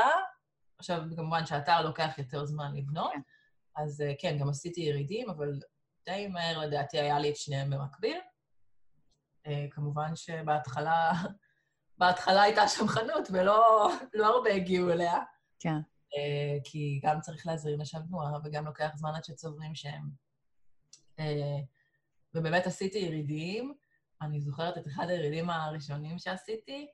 עכשיו, 0.78 1.02
כמובן 1.16 1.46
שהאתר 1.46 1.82
לוקח 1.82 2.18
יותר 2.18 2.44
זמן 2.44 2.76
לבנות, 2.76 3.12
כן. 3.12 3.20
אז 3.76 4.00
אה, 4.00 4.12
כן, 4.18 4.38
גם 4.38 4.48
עשיתי 4.48 4.80
ירידים, 4.80 5.30
אבל 5.30 5.58
די 6.06 6.26
מהר 6.26 6.58
לדעתי 6.58 6.98
היה 6.98 7.18
לי 7.18 7.30
את 7.30 7.36
שניהם 7.36 7.70
במקביל. 7.70 8.18
אה, 9.46 9.66
כמובן 9.70 10.16
שבהתחלה, 10.16 11.12
בהתחלה 11.98 12.42
הייתה 12.42 12.68
שם 12.68 12.88
חנות, 12.88 13.28
ולא 13.32 13.88
לא 14.14 14.26
הרבה 14.26 14.52
הגיעו 14.52 14.90
אליה. 14.90 15.18
כן. 15.60 15.78
אה, 16.16 16.58
כי 16.64 17.00
גם 17.02 17.20
צריך 17.20 17.46
להזרים 17.46 17.80
לשם 17.80 17.98
תנועה, 18.08 18.32
וגם 18.44 18.64
לוקח 18.64 18.90
זמן 18.94 19.14
עד 19.14 19.24
שצוברים 19.24 19.74
שהם. 19.74 20.24
ובאמת 22.34 22.66
עשיתי 22.66 22.98
ירידים. 22.98 23.74
אני 24.22 24.40
זוכרת 24.40 24.78
את 24.78 24.86
אחד 24.86 25.08
הירידים 25.08 25.50
הראשונים 25.50 26.18
שעשיתי, 26.18 26.86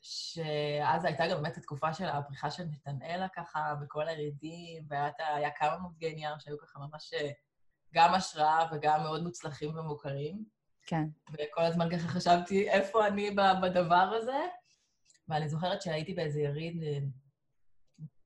שאז 0.00 1.04
הייתה 1.04 1.26
גם 1.26 1.42
באמת 1.42 1.56
התקופה 1.56 1.94
של 1.94 2.04
הפריחה 2.04 2.50
של 2.50 2.64
נתנאלה 2.64 3.28
ככה, 3.28 3.74
בכל 3.82 4.08
הירידים, 4.08 4.86
והיה 4.88 5.50
כמה 5.56 5.78
מותגי 5.78 6.14
נייר 6.14 6.38
שהיו 6.38 6.58
ככה 6.58 6.78
ממש 6.78 7.14
אה, 7.14 7.30
גם 7.94 8.14
השראה 8.14 8.66
וגם 8.72 9.02
מאוד 9.02 9.22
מוצלחים 9.22 9.78
ומוכרים. 9.78 10.44
כן. 10.86 11.04
וכל 11.32 11.62
הזמן 11.62 11.88
ככה 11.90 12.08
חשבתי 12.08 12.70
איפה 12.70 13.06
אני 13.06 13.30
בדבר 13.62 14.18
הזה. 14.20 14.40
ואני 15.28 15.48
זוכרת 15.48 15.82
שהייתי 15.82 16.14
באיזה 16.14 16.40
יריד, 16.40 16.82
אה, 16.82 16.98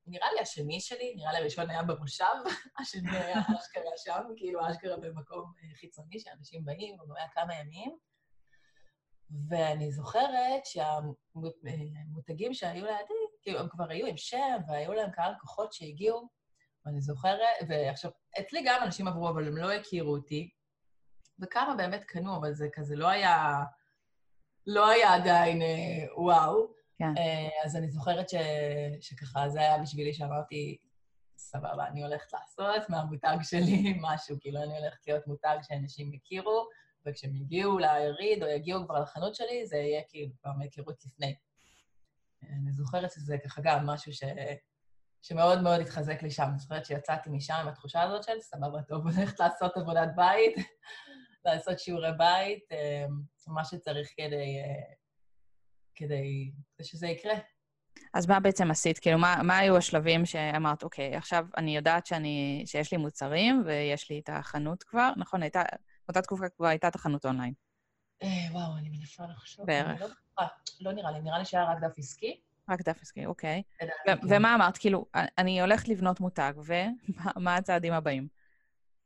נראה 0.06 0.32
לי 0.32 0.40
השני 0.40 0.80
שלי, 0.80 1.14
נראה 1.16 1.32
לי 1.32 1.38
הראשון 1.38 1.70
היה 1.70 1.82
במושב, 1.82 2.24
השני 2.80 3.18
היה 3.18 3.40
אשכרה 3.58 3.92
שם, 3.96 4.22
כאילו 4.36 4.70
אשכרה 4.70 4.96
במקום 4.96 5.52
אה, 5.62 5.74
חיצוני 5.74 6.20
שאנשים 6.20 6.64
באים, 6.64 6.96
הוא 7.00 7.16
היה 7.16 7.28
כמה 7.28 7.54
ימים. 7.54 7.98
ואני 9.48 9.92
זוכרת 9.92 10.66
שהמותגים 10.66 12.54
שהיו 12.54 12.84
לידי, 12.84 13.14
כאילו, 13.42 13.60
הם 13.60 13.68
כבר 13.68 13.90
היו 13.90 14.06
עם 14.06 14.16
שם, 14.16 14.56
והיו 14.68 14.92
להם 14.92 15.10
קהל 15.10 15.32
לקוחות 15.32 15.72
שהגיעו, 15.72 16.28
ואני 16.86 17.00
זוכרת, 17.00 17.40
ועכשיו, 17.68 18.10
אצלי 18.40 18.62
גם 18.66 18.82
אנשים 18.82 19.08
עברו, 19.08 19.28
אבל 19.28 19.46
הם 19.46 19.56
לא 19.56 19.72
הכירו 19.72 20.12
אותי, 20.16 20.50
וכמה 21.42 21.74
באמת 21.74 22.04
קנו, 22.04 22.36
אבל 22.36 22.54
זה 22.54 22.68
כזה 22.72 22.96
לא 22.96 23.08
היה, 23.08 23.62
לא 24.66 24.88
היה 24.88 25.14
עדיין 25.14 25.62
אה, 25.62 26.06
וואו. 26.16 26.73
כן. 26.98 27.14
אה, 27.18 27.64
אז 27.64 27.76
אני 27.76 27.88
זוכרת 27.90 28.28
ש, 28.28 28.34
שככה, 29.00 29.48
זה 29.48 29.60
היה 29.60 29.78
בשבילי 29.78 30.14
שאמרתי, 30.14 30.78
סבבה, 31.36 31.86
אני 31.86 32.02
הולכת 32.02 32.32
לעשות 32.32 32.90
מהמותג 32.90 33.36
שלי 33.42 33.94
משהו, 34.02 34.36
כאילו, 34.40 34.62
אני 34.62 34.78
הולכת 34.78 35.06
להיות 35.06 35.26
מותג 35.26 35.56
שאנשים 35.62 36.12
יכירו, 36.12 36.68
וכשהם 37.06 37.36
יגיעו 37.36 37.78
ליריד 37.78 38.42
או 38.42 38.48
יגיעו 38.48 38.84
כבר 38.86 39.00
לחנות 39.00 39.34
שלי, 39.34 39.66
זה 39.66 39.76
יהיה 39.76 40.02
כאילו 40.08 40.32
כבר 40.42 40.52
מהיכרות 40.52 41.04
לפני. 41.04 41.34
אני 42.42 42.72
זוכרת 42.72 43.12
שזה 43.12 43.36
ככה 43.44 43.60
גם 43.64 43.86
משהו 43.86 44.12
ש... 44.12 44.22
שמאוד 45.22 45.62
מאוד 45.62 45.80
התחזק 45.80 46.22
לי 46.22 46.30
שם. 46.30 46.42
אני 46.50 46.58
זוכרת 46.58 46.86
שיצאתי 46.86 47.30
משם 47.30 47.54
עם 47.54 47.68
התחושה 47.68 48.02
הזאת 48.02 48.22
של 48.22 48.40
סבבה, 48.40 48.82
טוב, 48.82 49.06
הולכת 49.08 49.40
לעשות 49.40 49.76
עבודת 49.76 50.08
בית, 50.16 50.54
לעשות 51.44 51.78
שיעורי 51.78 52.12
בית, 52.18 52.72
אה, 52.72 53.06
מה 53.46 53.64
שצריך 53.64 54.08
כדי, 54.16 54.58
אה, 54.60 54.94
כדי 55.94 56.52
שזה 56.82 57.06
יקרה. 57.06 57.34
אז 58.14 58.26
מה 58.26 58.40
בעצם 58.40 58.70
עשית? 58.70 58.98
כאילו, 58.98 59.18
מה, 59.18 59.36
מה 59.42 59.58
היו 59.58 59.76
השלבים 59.76 60.26
שאמרת, 60.26 60.82
אוקיי, 60.82 61.16
עכשיו 61.16 61.46
אני 61.56 61.76
יודעת 61.76 62.06
שאני, 62.06 62.62
שיש 62.66 62.92
לי 62.92 62.98
מוצרים 62.98 63.62
ויש 63.66 64.10
לי 64.10 64.20
את 64.24 64.30
החנות 64.32 64.82
כבר, 64.82 65.10
נכון? 65.16 65.42
הייתה, 65.42 65.62
באותה 66.08 66.22
תקופה 66.22 66.48
כבר 66.56 66.66
הייתה 66.66 66.90
תחנות 66.90 67.26
אונליין. 67.26 67.52
אה, 68.22 68.28
וואו, 68.52 68.76
אני 68.78 68.88
מנסה 68.88 69.24
לחשוב. 69.30 69.66
בערך. 69.66 70.00
לא, 70.00 70.46
לא 70.80 70.92
נראה 70.92 71.10
לי, 71.10 71.20
נראה 71.20 71.38
לי 71.38 71.44
שהיה 71.44 71.64
רק 71.64 71.78
דף 71.80 71.98
עסקי. 71.98 72.40
רק 72.70 72.82
דף 72.82 73.02
עסקי, 73.02 73.26
אוקיי. 73.26 73.62
ומה 74.28 74.54
אמרת? 74.54 74.78
כאילו, 74.78 75.06
אני 75.38 75.60
הולכת 75.60 75.88
לבנות 75.88 76.20
מותג, 76.20 76.52
ומה 76.64 77.56
הצעדים 77.58 77.92
הבאים? 77.92 78.28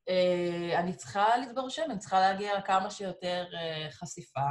אה, 0.09 0.79
אני 0.79 0.93
צריכה 0.93 1.37
לצבור 1.37 1.71
שם, 1.71 1.83
אני 1.91 1.99
צריכה 1.99 2.21
להגיע 2.21 2.59
לכמה 2.59 2.91
שיותר 2.91 3.47
אה, 3.55 3.91
חשיפה. 3.91 4.51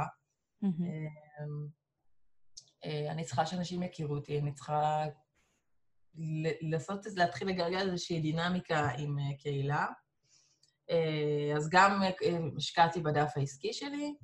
אני 2.84 3.24
צריכה 3.24 3.46
שאנשים 3.46 3.82
יכירו 3.82 4.14
אותי, 4.14 4.38
אני 4.38 4.54
צריכה 4.54 5.04
לעשות 6.60 7.00
להתחיל 7.16 7.48
לגלגל 7.48 7.88
איזושהי 7.88 8.20
דינמיקה 8.20 8.88
עם 8.98 9.16
קהילה. 9.38 9.86
אה, 10.90 11.56
אז 11.56 11.68
גם 11.70 12.02
אה, 12.02 12.38
השקעתי 12.56 13.00
בדף 13.00 13.32
העסקי 13.36 13.72
שלי, 13.72 14.14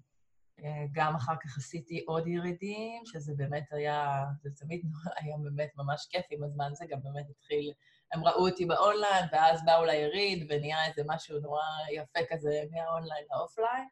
אה, 0.64 0.84
גם 0.92 1.14
אחר 1.14 1.34
כך 1.42 1.58
עשיתי 1.58 2.04
עוד 2.06 2.26
ירידים, 2.26 3.06
שזה 3.06 3.32
באמת 3.37 3.73
היה, 3.73 4.25
זה 4.42 4.50
תמיד 4.56 4.82
היה 5.18 5.37
באמת 5.42 5.70
ממש 5.76 6.06
כיף 6.11 6.26
עם 6.30 6.44
הזמן, 6.44 6.70
זה 6.75 6.84
גם 6.88 7.02
באמת 7.02 7.26
התחיל, 7.30 7.73
הם 8.12 8.25
ראו 8.25 8.49
אותי 8.49 8.66
באונליין, 8.66 9.25
ואז 9.32 9.64
באו 9.64 9.84
ליריד, 9.84 10.46
ונהיה 10.50 10.87
איזה 10.87 11.02
משהו 11.06 11.40
נורא 11.40 11.62
יפה 11.92 12.20
כזה 12.30 12.62
מה 12.71 12.84
online 12.84 13.25
ל 13.31 13.37
offline. 13.37 13.88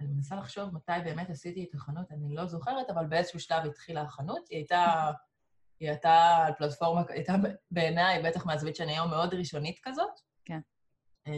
אני 0.00 0.08
מנסה 0.08 0.36
לחשוב 0.36 0.74
מתי 0.74 0.92
באמת 1.04 1.30
עשיתי 1.30 1.66
את 1.68 1.74
החנות, 1.74 2.12
אני 2.12 2.34
לא 2.34 2.46
זוכרת, 2.46 2.90
אבל 2.90 3.06
באיזשהו 3.06 3.40
שלב 3.40 3.66
התחילה 3.66 4.02
החנות. 4.02 4.48
היא 4.48 4.56
הייתה, 4.58 5.10
היא 5.80 5.88
הייתה 5.88 6.36
על 6.46 6.52
פלטפורמה, 6.58 7.00
היא 7.00 7.08
הייתה 7.10 7.34
בעיניי, 7.70 8.22
בטח 8.22 8.46
מהזווית 8.46 8.76
שאני 8.76 8.92
היום, 8.92 9.10
מאוד 9.10 9.34
ראשונית 9.34 9.80
כזאת. 9.82 10.20
כן. 10.44 10.60
אה, 11.26 11.32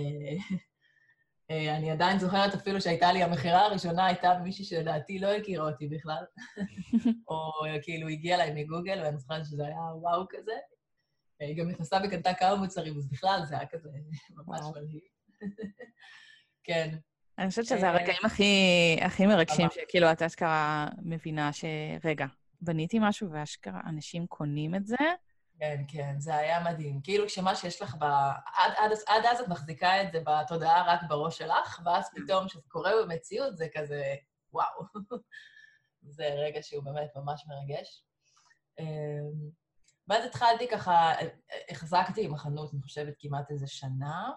אה, 1.51 1.77
אני 1.77 1.91
עדיין 1.91 2.19
זוכרת 2.19 2.55
אפילו 2.55 2.81
שהייתה 2.81 3.13
לי, 3.13 3.23
המכירה 3.23 3.67
הראשונה 3.67 4.07
הייתה 4.07 4.39
מישהי 4.39 4.65
שלדעתי 4.65 5.19
לא 5.19 5.29
הכירה 5.37 5.71
אותי 5.71 5.89
בכלל, 5.89 6.25
או 7.29 7.51
כאילו 7.83 8.09
הגיעה 8.09 8.43
אליי 8.43 8.65
מגוגל, 8.65 9.03
ואני 9.03 9.19
זוכרת 9.19 9.47
שזה 9.47 9.67
היה 9.67 9.81
וואו 9.95 10.27
כזה. 10.31 10.53
היא 11.41 11.57
גם 11.57 11.69
נכנסה 11.69 11.99
וקנתה 12.05 12.35
כמה 12.35 12.57
מוצרים, 12.57 12.97
אז 12.97 13.09
בכלל 13.09 13.41
זה 13.45 13.59
היה 13.59 13.69
כזה 13.69 13.89
ממש 14.31 14.61
מדהים. 14.77 15.01
כן. 16.67 16.99
אני 17.39 17.49
חושבת 17.49 17.65
שזה 17.65 17.87
אה, 17.87 17.91
הרגעים 17.91 18.21
הכי, 18.25 18.97
הכי 19.01 19.27
מרגשים, 19.27 19.69
שכאילו 19.71 20.13
את 20.13 20.23
אשכרה 20.23 20.89
מבינה 21.03 21.51
שרגע, 21.53 22.27
בניתי 22.61 22.99
משהו 23.01 23.31
ואשכרה 23.31 23.81
אנשים 23.87 24.27
קונים 24.27 24.75
את 24.75 24.87
זה, 24.87 24.97
כן, 25.59 25.83
כן, 25.89 26.21
זה 26.21 26.37
היה 26.37 26.65
מדהים. 26.65 27.01
כאילו 27.03 27.27
כשמה 27.27 27.57
שיש 27.57 27.83
לך 27.83 27.95
ב... 27.95 28.05
עד, 28.05 28.73
עד, 28.77 28.91
עד 29.07 29.25
אז 29.27 29.41
את 29.41 29.49
מחזיקה 29.49 30.03
את 30.03 30.13
זה 30.13 30.21
בתודעה 30.27 30.85
רק 30.87 31.01
בראש 31.09 31.39
שלך, 31.39 31.81
ואז 31.85 32.11
פתאום 32.15 32.47
כשזה 32.47 32.63
קורה 32.69 32.93
במציאות 33.03 33.57
זה 33.57 33.67
כזה, 33.75 34.15
וואו. 34.53 34.83
זה 36.17 36.25
רגע 36.25 36.63
שהוא 36.63 36.85
באמת 36.85 37.11
ממש 37.17 37.45
מרגש. 37.49 38.05
אמ, 38.79 39.51
ואז 40.09 40.25
התחלתי 40.25 40.69
ככה, 40.69 41.13
החזקתי 41.71 42.25
עם 42.25 42.35
החנות, 42.35 42.75
אני 42.75 42.83
חושבת, 42.83 43.15
כמעט 43.19 43.51
איזה 43.51 43.67
שנה, 43.67 44.31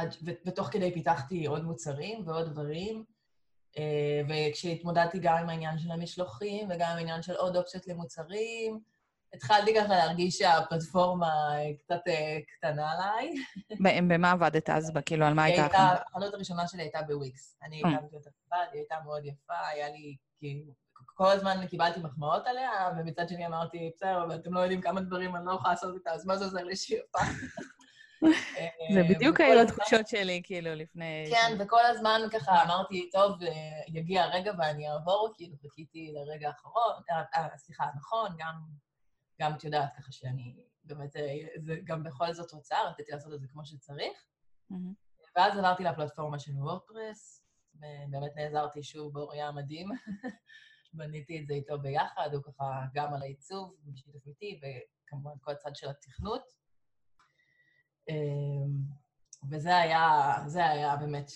עד, 0.00 0.14
ותוך 0.46 0.68
כדי 0.68 0.92
פיתחתי 0.92 1.46
עוד 1.46 1.64
מוצרים 1.64 2.22
ועוד 2.26 2.48
דברים, 2.48 3.04
אה, 3.78 4.22
וכשהתמודדתי 4.28 5.18
גם 5.18 5.36
עם 5.36 5.48
העניין 5.48 5.78
של 5.78 5.90
המשלוחים 5.90 6.68
וגם 6.70 6.90
עם 6.90 6.96
העניין 6.96 7.22
של 7.22 7.34
עוד 7.34 7.56
אופציות 7.56 7.86
למוצרים, 7.86 8.80
התחלתי 9.34 9.74
ככה 9.74 9.96
להרגיש 9.96 10.38
שהפלטפורמה 10.38 11.32
קצת 11.78 12.00
אה, 12.08 12.38
קטנה 12.56 12.92
עליי. 12.92 13.34
במה 14.08 14.30
עבדת 14.30 14.70
אז? 14.70 14.92
כאילו, 15.06 15.26
על 15.26 15.34
מה 15.34 15.44
הייתה 15.44 15.64
הכנה? 15.64 15.96
החנות 16.06 16.34
הראשונה 16.34 16.68
שלי 16.68 16.82
הייתה 16.82 17.02
בוויקס. 17.02 17.56
אני 17.62 17.84
אה. 17.84 17.90
הקמתי 17.90 18.16
אותה 18.16 18.30
לבד, 18.46 18.66
היא 18.72 18.80
הייתה 18.80 18.96
מאוד 19.04 19.24
יפה, 19.24 19.66
היה 19.72 19.88
לי, 19.88 20.16
כאילו, 20.38 20.72
כל 21.04 21.30
הזמן 21.30 21.66
קיבלתי 21.66 22.00
מחמאות 22.00 22.46
עליה, 22.46 22.70
ומצד 22.98 23.28
שני 23.28 23.46
אמרתי, 23.46 23.90
בסדר, 23.96 24.24
אבל 24.24 24.34
אתם 24.34 24.54
לא 24.54 24.60
יודעים 24.60 24.80
כמה 24.80 25.00
דברים 25.00 25.36
אני 25.36 25.46
לא 25.46 25.52
יכולה 25.52 25.70
לעשות 25.70 25.94
איתה, 25.94 26.10
אז 26.10 26.26
מה 26.26 26.36
זה 26.36 26.44
עוזר 26.44 26.64
לי 26.64 26.76
שהיא 26.76 26.98
יפה? 26.98 27.18
זה 28.94 29.02
בדיוק 29.10 29.40
היו 29.40 29.60
התחושות 29.60 30.08
שלי, 30.08 30.40
כאילו, 30.44 30.74
לפני... 30.74 31.30
כן, 31.30 31.56
וכל 31.58 31.86
הזמן 31.86 32.20
ככה 32.32 32.62
אמרתי, 32.62 33.10
טוב, 33.12 33.38
יגיע 33.88 34.22
הרגע 34.22 34.52
ואני 34.58 34.90
אעבור, 34.90 35.32
כאילו, 35.36 35.56
חיכיתי 35.56 36.12
לרגע 36.14 36.48
האחרון, 36.48 36.92
סליחה, 37.56 37.84
נכון, 37.96 38.36
גם, 39.40 39.54
את 39.54 39.64
יודעת, 39.64 39.88
ככה 39.98 40.12
שאני 40.12 40.56
באמת, 40.84 41.12
זה 41.56 41.76
גם 41.84 42.02
בכל 42.02 42.32
זאת 42.32 42.52
רוצה, 42.52 42.76
רציתי 42.90 43.12
לעשות 43.12 43.34
את 43.34 43.40
זה 43.40 43.46
כמו 43.52 43.64
שצריך. 43.64 44.26
ואז 45.36 45.58
עברתי 45.58 45.84
לפלטפורמה 45.84 46.38
של 46.38 46.52
וורדפרס, 46.52 47.44
ובאמת 47.74 48.36
נעזרתי 48.36 48.82
שוב 48.82 49.14
באוריה 49.14 49.48
המדהים. 49.48 49.88
בניתי 50.92 51.40
את 51.40 51.46
זה 51.46 51.54
איתו 51.54 51.78
ביחד, 51.78 52.28
הוא 52.34 52.42
ככה 52.42 52.82
גם 52.94 53.14
על 53.14 53.22
העיצוב, 53.22 53.76
בשיתוף 53.84 54.26
איתי, 54.26 54.60
וכמובן 54.60 55.30
כל 55.40 55.50
הצד 55.50 55.70
של 55.74 55.88
התכנות. 55.88 56.42
אמ, 58.08 58.98
וזה 59.50 59.76
היה, 59.76 60.34
זה 60.46 60.66
היה 60.66 60.96
באמת 60.96 61.30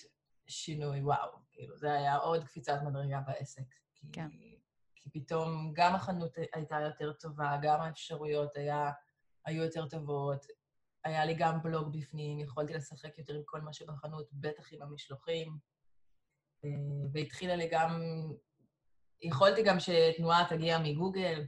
שינוי, 0.47 1.01
וואו. 1.01 1.29
כאילו, 1.51 1.77
זה 1.77 1.93
היה 1.93 2.15
עוד 2.15 2.43
קפיצת 2.43 2.79
מדרגה 2.85 3.21
בעסק. 3.27 3.63
כי, 3.95 4.07
כן. 4.11 4.29
כי 4.95 5.09
פתאום 5.09 5.73
גם 5.73 5.95
החנות 5.95 6.37
הייתה 6.53 6.75
יותר 6.81 7.13
טובה, 7.13 7.57
גם 7.61 7.81
האפשרויות 7.81 8.55
היה, 8.55 8.91
היו 9.45 9.63
יותר 9.63 9.89
טובות. 9.89 10.45
היה 11.03 11.25
לי 11.25 11.35
גם 11.37 11.61
בלוג 11.63 11.97
בפנים, 11.97 12.39
יכולתי 12.39 12.73
לשחק 12.73 13.17
יותר 13.17 13.33
עם 13.33 13.41
כל 13.45 13.61
מה 13.61 13.73
שבחנות, 13.73 14.29
בטח 14.33 14.73
עם 14.73 14.81
המשלוחים. 14.81 15.57
אה, 16.65 16.69
והתחילה 17.13 17.55
לי 17.55 17.69
גם 17.71 18.01
יכולתי 19.21 19.63
גם 19.63 19.79
שתנועה 19.79 20.45
תגיע 20.49 20.79
מגוגל, 20.79 21.45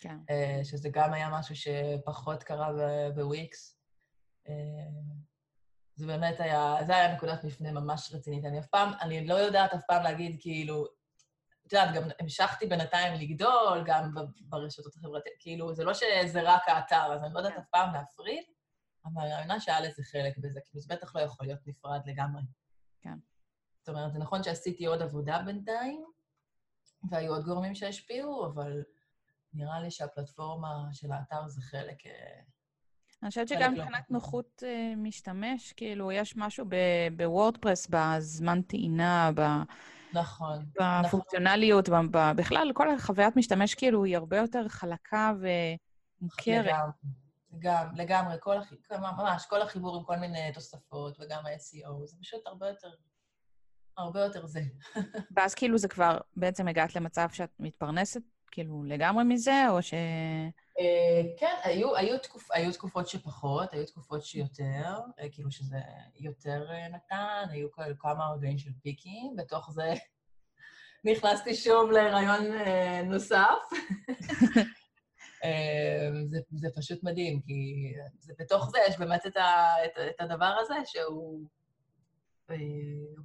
כן. 0.00 0.18
אה, 0.30 0.60
שזה 0.64 0.88
גם 0.92 1.12
היה 1.12 1.30
משהו 1.38 1.56
שפחות 1.56 2.42
קרה 2.42 2.72
בוויקס. 3.14 3.75
אה, 4.48 4.54
זה 5.94 6.06
באמת 6.06 6.40
היה, 6.40 6.76
זה 6.86 6.96
היה 6.96 7.14
נקודת 7.14 7.44
מפנה 7.44 7.72
ממש 7.72 8.12
רצינית. 8.14 8.44
אני 8.44 8.58
אף 8.58 8.66
פעם, 8.66 8.92
אני 9.00 9.26
לא 9.26 9.34
יודעת 9.34 9.74
אף 9.74 9.80
פעם 9.86 10.02
להגיד, 10.02 10.36
כאילו, 10.40 10.86
את 11.66 11.72
יודעת, 11.72 11.94
גם 11.94 12.02
המשכתי 12.20 12.66
בינתיים 12.66 13.20
לגדול, 13.20 13.84
גם 13.86 14.14
ברשתות 14.40 14.96
החברתיות, 14.96 15.36
כאילו, 15.38 15.74
זה 15.74 15.84
לא 15.84 15.94
שזה 15.94 16.40
רק 16.42 16.62
האתר, 16.66 17.12
אז 17.14 17.24
אני 17.24 17.34
לא 17.34 17.38
יודעת 17.38 17.52
כן. 17.52 17.60
אף 17.60 17.66
פעם 17.70 17.94
להפריד, 17.94 18.44
אבל 19.04 19.22
אני 19.22 19.30
מאמינה 19.30 19.60
שהיה 19.60 19.80
לזה 19.80 20.02
חלק 20.02 20.38
בזה, 20.38 20.60
כאילו, 20.64 20.80
זה 20.80 20.94
בטח 20.94 21.16
לא 21.16 21.20
יכול 21.20 21.46
להיות 21.46 21.60
נפרד 21.66 22.00
לגמרי. 22.06 22.42
כן. 23.00 23.18
זאת 23.78 23.88
אומרת, 23.88 24.12
זה 24.12 24.18
נכון 24.18 24.42
שעשיתי 24.42 24.86
עוד 24.86 25.02
עבודה 25.02 25.42
בינתיים, 25.46 26.04
והיו 27.10 27.34
עוד 27.34 27.44
גורמים 27.44 27.74
שהשפיעו, 27.74 28.46
אבל 28.46 28.82
נראה 29.52 29.80
לי 29.80 29.90
שהפלטפורמה 29.90 30.88
של 30.92 31.12
האתר 31.12 31.48
זה 31.48 31.62
חלק... 31.62 31.98
אה, 33.16 33.26
אני 33.26 33.28
חושבת 33.28 33.48
שגם 33.48 33.74
לא 33.74 33.82
מבחינת 33.84 34.04
לא 34.10 34.14
נוחות 34.14 34.62
uh, 34.62 34.96
משתמש, 34.96 35.72
כאילו, 35.72 36.12
יש 36.12 36.36
משהו 36.36 36.66
בוורדפרס, 37.16 37.86
בזמן 37.90 38.62
טעינה, 38.62 39.30
ב... 39.34 39.40
נכון. 40.12 40.66
בפונקציונליות, 41.04 41.88
נכון. 41.88 42.12
ב... 42.12 42.18
בכלל, 42.36 42.72
כל 42.74 42.90
החוויית 42.90 43.36
משתמש, 43.36 43.74
כאילו, 43.74 44.04
היא 44.04 44.16
הרבה 44.16 44.36
יותר 44.36 44.68
חלקה 44.68 45.32
ומוכרת. 45.40 46.64
לגמרי, 46.64 46.92
גם, 47.58 47.86
לגמרי, 47.94 48.36
כל 48.40 48.58
הח... 48.58 48.72
ממש, 48.90 49.46
כל 49.46 49.62
החיבור 49.62 49.96
עם 49.96 50.04
כל 50.04 50.16
מיני 50.16 50.52
תוספות, 50.54 51.20
וגם 51.20 51.46
ה-SEO, 51.46 52.06
זה 52.06 52.16
פשוט 52.20 52.46
הרבה 52.46 52.68
יותר 52.68 52.88
הרבה 53.98 54.20
יותר 54.20 54.46
זה. 54.46 54.60
ואז 55.36 55.54
כאילו 55.54 55.78
זה 55.78 55.88
כבר, 55.88 56.18
בעצם 56.36 56.68
הגעת 56.68 56.96
למצב 56.96 57.28
שאת 57.32 57.50
מתפרנסת 57.60 58.22
כאילו 58.50 58.84
לגמרי 58.84 59.24
מזה, 59.24 59.64
או 59.68 59.82
ש... 59.82 59.94
אה, 60.78 61.22
כן, 61.36 61.54
היו, 61.62 61.96
היו, 61.96 62.18
תקופ, 62.18 62.50
היו 62.52 62.72
תקופות 62.72 63.08
שפחות, 63.08 63.72
היו 63.72 63.86
תקופות 63.86 64.24
שיותר, 64.24 64.94
אה, 65.20 65.28
כאילו 65.32 65.50
שזה 65.50 65.78
יותר 66.20 66.66
אה, 66.70 66.88
נתן, 66.88 67.44
היו 67.50 67.68
כמה 67.98 68.32
רגעים 68.34 68.58
של 68.58 68.70
פיקים, 68.82 69.36
בתוך 69.36 69.70
זה 69.72 69.92
נכנסתי 71.12 71.54
שוב 71.54 71.90
להיריון 71.90 72.44
נוסף. 73.04 73.58
זה, 76.30 76.38
זה 76.52 76.68
פשוט 76.76 77.02
מדהים, 77.02 77.40
כי 77.40 77.92
זה, 78.18 78.32
בתוך 78.38 78.70
זה 78.70 78.78
יש 78.88 78.98
באמת 78.98 79.26
את, 79.26 79.36
ה, 79.36 79.66
את, 79.84 79.98
את 80.10 80.20
הדבר 80.20 80.54
הזה 80.60 80.74
שהוא 80.84 81.46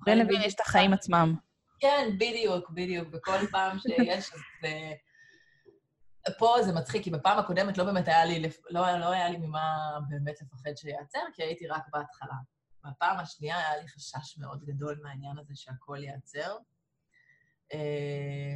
בין 0.06 0.20
לבין 0.20 0.42
יש 0.42 0.56
את 0.56 0.60
החיים 0.60 0.94
עצמם. 0.94 1.36
כן, 1.80 2.10
בדיוק, 2.16 2.70
בדיוק. 2.70 3.08
וכל 3.12 3.48
פעם 3.52 3.80
שיש, 3.80 4.34
אז 4.34 4.40
זה... 4.62 4.94
פה 6.38 6.56
זה 6.62 6.74
מצחיק, 6.74 7.04
כי 7.04 7.12
בפעם 7.12 7.40
הקודמת 7.40 7.78
לא 7.78 7.84
באמת 7.84 8.08
היה 8.08 8.26
לי, 8.26 8.50
לא, 8.70 8.98
לא 9.00 9.12
היה 9.12 9.30
לי 9.30 9.38
ממה 9.38 9.98
באמת 10.10 10.42
לפחד 10.42 10.76
שייעצר, 10.76 11.20
כי 11.34 11.44
הייתי 11.44 11.68
רק 11.68 11.84
בהתחלה. 11.92 12.36
בפעם 12.86 13.20
השנייה 13.20 13.58
היה 13.58 13.78
לי 13.82 13.88
חשש 13.88 14.38
מאוד 14.38 14.64
גדול 14.66 15.00
מהעניין 15.04 15.38
הזה 15.38 15.54
שהכל 15.56 15.98
ייעצר. 16.04 16.58
אה, 17.74 18.56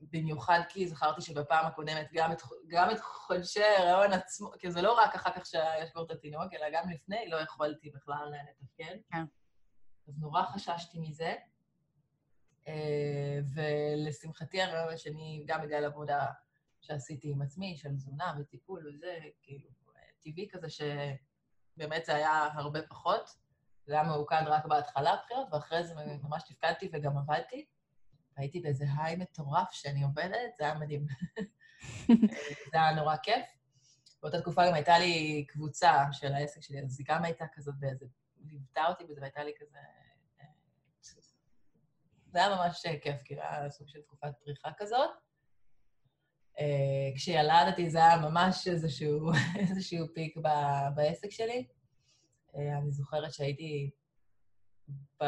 במיוחד 0.00 0.60
כי 0.68 0.88
זכרתי 0.88 1.22
שבפעם 1.22 1.66
הקודמת 1.66 2.08
גם 2.12 2.32
את, 2.32 2.42
גם 2.68 2.90
את 2.90 3.00
חודשי 3.00 3.62
ההיריון 3.62 4.12
עצמו, 4.12 4.50
כי 4.58 4.70
זה 4.70 4.82
לא 4.82 4.92
רק 4.92 5.14
אחר 5.14 5.30
כך 5.30 5.46
שיש 5.46 5.90
כבר 5.92 6.02
את 6.02 6.10
התינוק, 6.10 6.54
אלא 6.54 6.66
גם 6.72 6.90
לפני, 6.90 7.28
לא 7.28 7.36
יכולתי 7.36 7.90
בכלל 7.90 8.32
לתפקד. 8.50 8.96
כן. 9.12 9.24
אז 10.08 10.18
נורא 10.18 10.42
חששתי 10.42 10.98
מזה. 10.98 11.34
אה, 12.68 13.38
ולשמחתי 13.54 14.62
הרעיון 14.62 14.94
השני, 14.94 15.44
גם 15.46 15.62
בגלל 15.62 15.84
עבודה 15.84 16.26
שעשיתי 16.82 17.30
עם 17.30 17.42
עצמי, 17.42 17.76
של 17.76 17.96
תזונה 17.96 18.34
וטיפול 18.40 18.88
וזה, 18.88 19.18
כאילו, 19.42 19.70
טבעי 20.24 20.48
כזה 20.50 20.66
שבאמת 20.70 22.04
זה 22.04 22.14
היה 22.14 22.48
הרבה 22.54 22.82
פחות. 22.88 23.42
זה 23.86 23.92
היה 23.92 24.02
ממוקד 24.02 24.42
רק 24.46 24.66
בהתחלה 24.66 25.12
הבחירות, 25.12 25.48
ואחרי 25.52 25.84
זה 25.84 25.94
ממש 26.22 26.42
תפקדתי 26.42 26.90
וגם 26.92 27.18
עבדתי. 27.18 27.66
הייתי 28.36 28.60
באיזה 28.60 28.84
היי 28.98 29.16
מטורף 29.16 29.72
שאני 29.72 30.02
עובדת, 30.02 30.56
זה 30.58 30.64
היה 30.64 30.74
מדהים. 30.74 31.06
זה 32.72 32.76
היה 32.76 32.94
נורא 32.94 33.16
כיף. 33.16 33.46
באותה 34.22 34.40
תקופה 34.40 34.66
גם 34.68 34.74
הייתה 34.74 34.98
לי 34.98 35.44
קבוצה 35.48 36.04
של 36.12 36.32
העסק 36.32 36.60
שלי, 36.60 36.82
אז 36.82 36.98
היא 36.98 37.06
גם 37.10 37.24
הייתה 37.24 37.44
כזאת 37.52 37.74
באיזה 37.78 38.06
ליוותה 38.44 38.86
אותי 38.88 39.04
בזה, 39.04 39.20
והייתה 39.20 39.44
לי 39.44 39.52
כזה... 39.60 39.78
אה, 40.40 40.46
זה 42.32 42.38
היה 42.38 42.56
ממש 42.56 42.86
כיף, 43.02 43.22
כי 43.22 43.34
היה 43.34 43.70
סוג 43.70 43.88
של 43.88 44.02
תקופת 44.02 44.32
פריחה 44.44 44.70
כזאת. 44.76 45.10
אה, 46.58 47.16
כשילדתי 47.16 47.90
זה 47.90 47.98
היה 47.98 48.18
ממש 48.18 48.68
איזשהו, 48.68 49.30
איזשהו 49.60 50.06
פיק 50.14 50.36
ב, 50.36 50.48
בעסק 50.94 51.30
שלי. 51.30 51.66
אה, 52.56 52.78
אני 52.78 52.92
זוכרת 52.92 53.32
שהייתי 53.32 53.90
ב, 55.22 55.24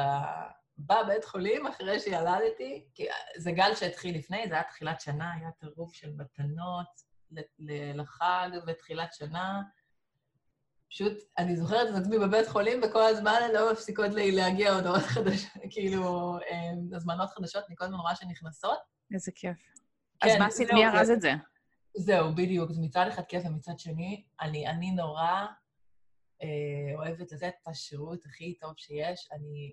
בבית 0.79 1.25
חולים 1.25 1.67
אחרי 1.67 2.01
שילדתי, 2.01 2.87
כי 2.95 3.07
זה 3.37 3.53
גל 3.53 3.75
שהתחיל 3.75 4.19
לפני, 4.19 4.49
זה 4.49 4.55
היה 4.55 4.63
תחילת 4.63 5.01
שנה, 5.01 5.33
היה 5.33 5.51
טירוף 5.51 5.95
של 5.95 6.13
מתנות 6.17 6.87
לחג 7.95 8.49
ותחילת 8.67 9.15
שנה. 9.15 9.63
פשוט, 10.91 11.13
אני 11.39 11.57
זוכרת 11.57 11.89
את 11.91 11.95
עצמי 11.95 12.19
בבית 12.19 12.49
חולים, 12.49 12.81
וכל 12.85 13.03
הזמן 13.03 13.41
לא 13.55 13.73
מפסיקות 13.73 14.15
לי 14.15 14.31
להגיע 14.33 14.73
הודעות 14.73 15.03
חדשות, 15.03 15.51
כאילו, 15.71 16.37
אמ, 16.51 16.95
הזמנות 16.97 17.31
חדשות, 17.31 17.65
אני 17.69 17.77
כל 17.77 17.85
הזמן 17.85 17.99
רואה 17.99 18.17
שנכנסות. 18.17 18.79
איזה 19.15 19.33
כיף. 19.35 19.57
כן, 20.25 20.31
אז 20.31 20.39
מה 20.39 20.47
עשית? 20.47 20.71
מי 20.73 20.87
ארז 20.87 21.11
את 21.11 21.21
זה? 21.21 21.33
זהו, 21.97 22.35
בדיוק. 22.35 22.73
זה 22.73 22.81
מצד 22.83 23.07
אחד 23.09 23.23
כיף, 23.23 23.43
ומצד 23.47 23.79
שני, 23.79 24.25
אני, 24.41 24.69
אני 24.69 24.91
נורא 24.91 25.47
אה, 26.43 26.95
אוהבת 26.95 27.33
לתת 27.33 27.53
את 27.63 27.69
השירות 27.69 28.27
הכי 28.27 28.55
טוב 28.55 28.73
שיש. 28.77 29.29
אני, 29.33 29.73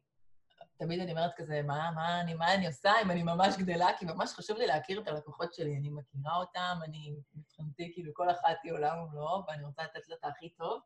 תמיד 0.77 0.99
אני 0.99 1.11
אומרת 1.11 1.31
כזה, 1.35 1.61
מה, 1.61 1.91
מה, 1.95 2.21
אני, 2.21 2.33
מה 2.33 2.53
אני 2.53 2.67
עושה 2.67 2.91
אם 3.01 3.11
אני 3.11 3.23
ממש 3.23 3.55
גדלה? 3.57 3.87
כי 3.99 4.05
ממש 4.05 4.33
חשוב 4.33 4.57
לי 4.57 4.67
להכיר 4.67 5.01
את 5.01 5.07
הלקוחות 5.07 5.53
שלי. 5.53 5.77
אני 5.77 5.89
מכירה 5.89 6.35
אותם, 6.35 6.79
אני 6.83 7.15
מבחינתי, 7.35 7.91
כאילו, 7.93 8.13
כל 8.13 8.29
אחת 8.29 8.57
היא 8.63 8.71
עולם 8.71 8.99
ומלואו, 8.99 9.43
ואני 9.47 9.63
רוצה 9.63 9.83
לתת 9.83 10.09
לה 10.09 10.15
את 10.15 10.25
הכי 10.25 10.49
טוב. 10.49 10.81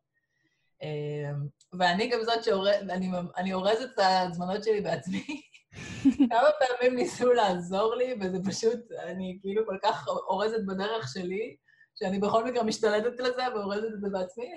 אמ, 0.81 1.47
ואני 1.79 2.07
גם 2.07 2.19
זאת 2.23 2.43
שאורזת, 2.43 2.89
אני 3.37 3.53
אורזת 3.53 3.89
את 3.93 3.99
ההזמנות 3.99 4.63
שלי 4.63 4.81
בעצמי. 4.81 5.41
כמה 6.29 6.49
פעמים 6.59 6.95
ניסו 6.95 7.33
לעזור 7.33 7.95
לי, 7.95 8.15
וזה 8.21 8.37
פשוט, 8.45 8.91
אני 8.91 9.37
כאילו 9.41 9.65
כל 9.65 9.77
כך 9.83 10.07
אורזת 10.07 10.65
בדרך 10.67 11.13
שלי, 11.13 11.55
שאני 11.95 12.19
בכל 12.19 12.45
מקרה 12.45 12.63
משתלטת 12.63 13.19
לזה 13.19 13.43
ואורזת 13.55 13.87
את 13.93 14.01
זה 14.01 14.07
בעצמי. 14.11 14.55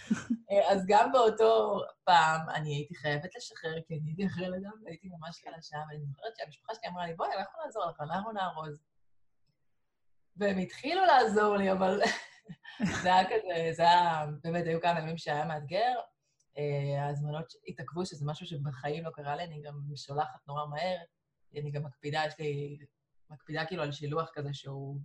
אז 0.70 0.84
גם 0.86 1.12
באותו 1.12 1.80
פעם 2.04 2.40
אני 2.54 2.74
הייתי 2.74 2.94
חייבת 2.94 3.36
לשחרר, 3.36 3.74
כי 3.86 3.94
אני 3.94 4.10
הייתי 4.10 4.26
אחרי 4.26 4.50
לידה 4.50 4.68
והייתי 4.84 5.08
ממש 5.08 5.40
חלשה, 5.44 5.76
ואני 5.88 6.04
זוכרת 6.06 6.36
שהמשפחה 6.36 6.74
שלי 6.74 6.90
אמרה 6.90 7.06
לי, 7.06 7.14
בואי, 7.14 7.30
אנחנו 7.38 7.62
נעזור 7.64 7.84
לך, 7.90 8.00
אנחנו 8.00 8.32
נארוז. 8.32 8.78
והם 10.36 10.58
התחילו 10.58 11.04
לעזור 11.04 11.56
לי, 11.56 11.72
אבל 11.72 12.00
זה 13.02 13.14
היה 13.14 13.24
כזה, 13.24 13.72
זה 13.72 13.82
היה, 13.82 14.26
באמת, 14.42 14.66
היו 14.66 14.80
כמה 14.80 15.00
ימים 15.00 15.18
שהיה 15.18 15.44
מאתגר. 15.44 15.94
אה, 16.58 17.04
ההזמנות 17.04 17.52
התעכבו, 17.68 18.06
שזה 18.06 18.26
משהו 18.26 18.46
שבחיים 18.46 19.04
לא 19.04 19.10
קרה 19.10 19.36
לי, 19.36 19.44
אני 19.44 19.62
גם 19.62 19.74
שולחת 19.96 20.40
נורא 20.46 20.66
מהר. 20.66 20.98
אני 21.56 21.70
גם 21.70 21.82
מקפידה, 21.82 22.22
יש 22.26 22.38
לי, 22.38 22.78
מקפידה 23.30 23.66
כאילו 23.66 23.82
על 23.82 23.92
שילוח 23.92 24.30
כזה 24.34 24.48
שהוא 24.52 25.00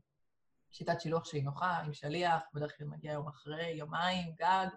שיטת 0.72 1.02
שילוח 1.02 1.26
שהיא 1.26 1.44
נוחה, 1.44 1.78
עם 1.78 1.94
שליח, 1.94 2.42
בדרך 2.54 2.78
כלל 2.78 2.88
מגיע 2.88 3.12
יום 3.12 3.28
אחרי, 3.28 3.68
יומיים, 3.68 4.34
גג. 4.40 4.68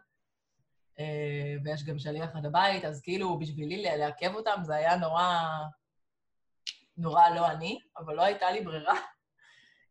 אה, 0.98 1.54
ויש 1.64 1.84
גם 1.84 1.98
שליח 1.98 2.36
עד 2.36 2.46
הבית, 2.46 2.84
אז 2.84 3.00
כאילו 3.02 3.38
בשבילי 3.38 3.82
לעכב 3.82 4.34
אותם 4.34 4.60
זה 4.62 4.74
היה 4.74 4.96
נורא, 4.96 5.40
נורא 6.96 7.28
לא 7.28 7.50
אני, 7.50 7.78
אבל 7.98 8.14
לא 8.14 8.22
הייתה 8.22 8.50
לי 8.50 8.64
ברירה, 8.64 8.94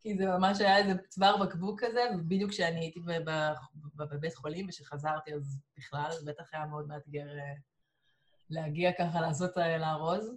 כי 0.01 0.17
זה 0.17 0.25
ממש 0.25 0.62
היה 0.62 0.77
איזה 0.77 0.93
צוואר 1.09 1.38
בקבוק 1.38 1.83
כזה, 1.83 2.01
ובדיוק 2.15 2.51
כשאני 2.51 2.79
הייתי 2.79 2.99
בבית 3.95 4.35
חולים 4.35 4.65
וכשחזרתי, 4.65 5.33
אז 5.33 5.62
בכלל, 5.77 6.12
זה 6.12 6.31
בטח 6.31 6.53
היה 6.53 6.65
מאוד 6.65 6.88
מאתגר 6.88 7.38
אה, 7.38 7.53
להגיע 8.49 8.91
ככה, 8.93 9.21
לעשות, 9.21 9.57
אה, 9.57 9.77
לארוז. 9.77 10.35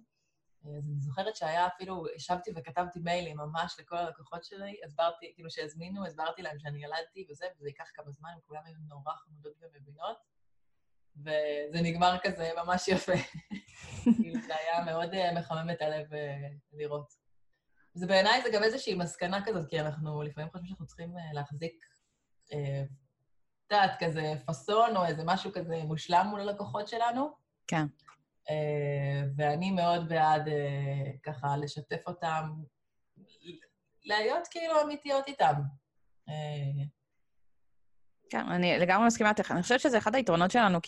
אז 0.64 0.74
אני 0.74 1.00
זוכרת 1.00 1.36
שהיה 1.36 1.66
אפילו, 1.66 2.04
ישבתי 2.16 2.50
וכתבתי 2.56 3.00
מיילים 3.00 3.36
ממש 3.36 3.76
לכל 3.78 3.96
הלקוחות 3.96 4.44
שלי, 4.44 4.80
הסברתי, 4.84 5.32
כאילו 5.34 5.50
שהזמינו, 5.50 6.06
הסברתי 6.06 6.42
להם 6.42 6.58
שאני 6.58 6.84
ילדתי 6.84 7.26
וזה, 7.30 7.46
וזה 7.58 7.68
ייקח 7.68 7.90
כמה 7.94 8.10
זמן, 8.10 8.30
כולם 8.46 8.60
היו 8.64 8.76
נורא 8.88 9.14
חמודות 9.14 9.52
ומבינות, 9.60 10.16
וזה 11.16 11.82
נגמר 11.82 12.16
כזה 12.22 12.50
ממש 12.56 12.88
יפה. 12.88 13.12
כאילו, 14.22 14.40
זה 14.46 14.54
היה 14.56 14.84
מאוד 14.84 15.14
אה, 15.14 15.34
מחמם 15.34 15.70
את 15.72 15.82
הלב 15.82 16.14
אה, 16.14 16.48
לראות. 16.72 17.21
זה 17.94 18.06
בעיניי 18.06 18.42
זה 18.42 18.48
גם 18.52 18.62
איזושהי 18.62 18.94
מסקנה 18.94 19.44
כזאת, 19.44 19.70
כי 19.70 19.80
אנחנו 19.80 20.22
לפעמים 20.22 20.50
חושבים 20.50 20.66
שאנחנו 20.68 20.86
צריכים 20.86 21.18
אה, 21.18 21.32
להחזיק, 21.32 21.84
את 22.46 23.72
יודעת, 23.72 23.90
כזה 24.00 24.34
פאסון 24.46 24.96
או 24.96 25.04
איזה 25.04 25.22
משהו 25.24 25.52
כזה 25.52 25.82
מושלם 25.84 26.26
מול 26.30 26.40
הלקוחות 26.40 26.88
שלנו. 26.88 27.30
כן. 27.66 27.86
ואני 29.36 29.70
מאוד 29.70 30.08
בעד 30.08 30.48
ככה 31.22 31.56
לשתף 31.56 32.02
אותם, 32.06 32.50
להיות 34.04 34.48
כאילו 34.50 34.82
אמיתיות 34.82 35.28
איתם. 35.28 35.54
כן, 38.30 38.48
אני 38.48 38.78
לגמרי 38.78 39.06
מסכימה 39.06 39.30
איתך. 39.30 39.50
אני 39.50 39.62
חושבת 39.62 39.80
שזה 39.80 39.98
אחד 39.98 40.14
היתרונות 40.14 40.50
שלנו 40.50 40.78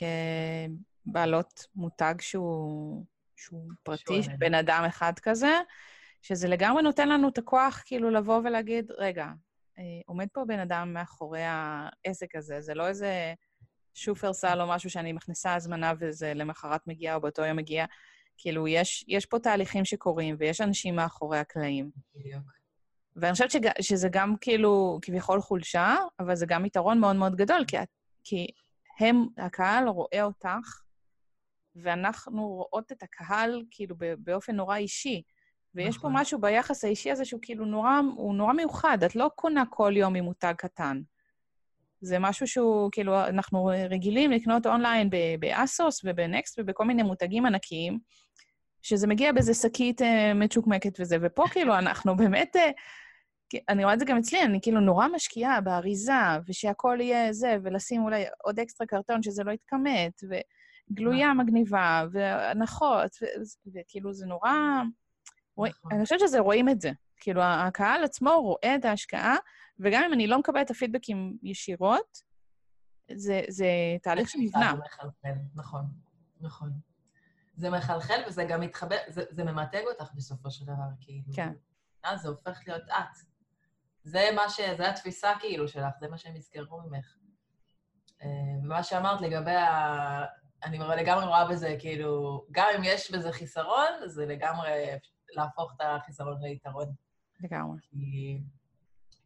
כבעלות 1.06 1.66
מותג 1.74 2.14
שהוא, 2.20 3.04
שהוא 3.36 3.70
פרטי, 3.82 4.22
שהוא 4.22 4.34
בן 4.38 4.54
אדם 4.54 4.84
אחד 4.86 5.12
כזה, 5.22 5.52
שזה 6.24 6.48
לגמרי 6.48 6.82
נותן 6.82 7.08
לנו 7.08 7.28
את 7.28 7.38
הכוח 7.38 7.82
כאילו 7.86 8.10
לבוא 8.10 8.40
ולהגיד, 8.44 8.92
רגע, 8.98 9.26
אה, 9.78 9.82
עומד 10.06 10.26
פה 10.32 10.44
בן 10.48 10.58
אדם 10.58 10.92
מאחורי 10.94 11.42
העסק 11.44 12.36
הזה, 12.36 12.60
זה 12.60 12.74
לא 12.74 12.88
איזה 12.88 13.34
שופרסל 13.94 14.60
או 14.60 14.68
משהו 14.68 14.90
שאני 14.90 15.12
מכניסה 15.12 15.54
הזמנה 15.54 15.92
וזה 15.98 16.34
למחרת 16.34 16.80
מגיע 16.86 17.14
או 17.14 17.20
באותו 17.20 17.42
יום 17.42 17.56
מגיע. 17.56 17.84
כאילו, 18.36 18.68
יש, 18.68 19.04
יש 19.08 19.26
פה 19.26 19.38
תהליכים 19.38 19.84
שקורים 19.84 20.36
ויש 20.38 20.60
אנשים 20.60 20.96
מאחורי 20.96 21.38
הקלעים. 21.38 21.90
בדיוק. 22.14 22.44
ואני 23.16 23.32
חושבת 23.32 23.50
שג, 23.50 23.68
שזה 23.80 24.08
גם 24.12 24.34
כאילו 24.40 24.98
כביכול 25.02 25.40
חולשה, 25.40 25.96
אבל 26.20 26.34
זה 26.34 26.46
גם 26.48 26.64
יתרון 26.64 27.00
מאוד 27.00 27.16
מאוד 27.16 27.36
גדול, 27.36 27.64
כי, 27.66 27.76
כי 28.24 28.46
הם, 29.00 29.26
הקהל 29.38 29.88
רואה 29.88 30.22
אותך, 30.22 30.80
ואנחנו 31.76 32.46
רואות 32.46 32.92
את 32.92 33.02
הקהל 33.02 33.62
כאילו 33.70 33.96
באופן 34.18 34.56
נורא 34.56 34.76
אישי. 34.76 35.22
ויש 35.74 35.96
נכון. 35.96 36.12
פה 36.12 36.20
משהו 36.20 36.40
ביחס 36.40 36.84
האישי 36.84 37.10
הזה 37.10 37.24
שהוא 37.24 37.40
כאילו 37.42 37.64
נורא, 37.64 38.00
הוא 38.16 38.34
נורא 38.34 38.52
מיוחד. 38.52 38.98
את 39.04 39.16
לא 39.16 39.30
קונה 39.34 39.64
כל 39.70 39.92
יום 39.96 40.12
ממותג 40.12 40.54
קטן. 40.58 41.00
זה 42.00 42.18
משהו 42.18 42.46
שהוא, 42.46 42.88
כאילו, 42.92 43.20
אנחנו 43.24 43.70
רגילים 43.90 44.30
לקנות 44.30 44.66
אונליין 44.66 45.10
באסוס 45.40 46.00
ובנקסט 46.04 46.58
ובכל 46.58 46.84
מיני 46.84 47.02
מותגים 47.02 47.46
ענקיים, 47.46 47.98
שזה 48.82 49.06
מגיע 49.06 49.32
באיזה 49.32 49.54
שקית 49.54 50.02
אה, 50.02 50.34
מצ'וקמקת 50.34 51.00
וזה, 51.00 51.16
ופה 51.22 51.44
כאילו 51.50 51.78
אנחנו 51.78 52.16
באמת... 52.20 52.56
אה, 52.56 52.70
אני 53.68 53.84
רואה 53.84 53.94
את 53.94 53.98
זה 53.98 54.04
גם 54.04 54.18
אצלי, 54.18 54.42
אני 54.42 54.58
כאילו 54.62 54.80
נורא 54.80 55.08
משקיעה 55.08 55.60
באריזה, 55.60 56.12
ושהכול 56.48 57.00
יהיה 57.00 57.32
זה, 57.32 57.56
ולשים 57.62 58.02
אולי 58.02 58.24
עוד 58.44 58.60
אקסטרה 58.60 58.86
קרטון 58.86 59.22
שזה 59.22 59.44
לא 59.44 59.52
יתכמת, 59.52 60.20
וגלויה 60.22 61.32
נכון. 61.32 61.46
מגניבה, 61.46 62.04
והנחות, 62.12 63.10
וכאילו 63.74 64.12
זה 64.12 64.26
נורא... 64.26 64.52
נכון. 65.58 65.92
אני 65.92 66.02
חושבת 66.04 66.20
שזה, 66.20 66.40
רואים 66.40 66.68
את 66.68 66.80
זה. 66.80 66.90
כאילו, 67.16 67.42
הקהל 67.42 68.04
עצמו 68.04 68.30
רואה 68.30 68.74
את 68.76 68.84
ההשקעה, 68.84 69.36
וגם 69.78 70.02
אם 70.04 70.12
אני 70.12 70.26
לא 70.26 70.38
מקבלת 70.38 70.66
את 70.66 70.70
הפידבקים 70.70 71.36
ישירות, 71.42 72.18
זה, 73.14 73.42
זה 73.48 73.66
תהליך 74.02 74.28
שנבנה. 74.28 74.74
נכון, 75.54 75.84
נכון. 76.40 76.70
זה 77.56 77.70
מחלחל 77.70 78.22
וזה 78.28 78.44
גם 78.44 78.60
מתחבר, 78.60 78.96
זה, 79.08 79.24
זה 79.30 79.44
ממתג 79.44 79.82
אותך 79.90 80.12
בסופו 80.14 80.50
של 80.50 80.64
דבר, 80.64 80.88
כאילו. 81.00 81.32
כן. 81.34 81.52
אז 82.02 82.20
זה 82.20 82.28
הופך 82.28 82.60
להיות 82.66 82.82
את. 82.88 83.34
זה 84.02 84.28
מה 84.36 84.48
ש... 84.48 84.60
זה 84.76 84.90
התפיסה 84.90 85.32
כאילו 85.40 85.68
שלך, 85.68 85.92
זה 86.00 86.08
מה 86.08 86.18
שהם 86.18 86.36
יזכרו 86.36 86.80
ממך. 86.80 87.16
אה, 88.22 88.28
ומה 88.62 88.82
שאמרת 88.82 89.20
לגבי 89.20 89.54
ה... 89.54 90.24
אני 90.64 90.78
לגמרי 90.78 91.26
רואה 91.26 91.48
בזה, 91.48 91.76
כאילו, 91.78 92.44
גם 92.50 92.66
אם 92.78 92.84
יש 92.84 93.10
בזה 93.10 93.32
חיסרון, 93.32 93.92
זה 94.06 94.26
לגמרי 94.26 94.70
להפוך 95.36 95.72
את 95.76 95.80
החיסרון 95.80 96.42
ליתרון. 96.42 96.92
לגמרי. 97.40 97.78
כי, 97.82 98.40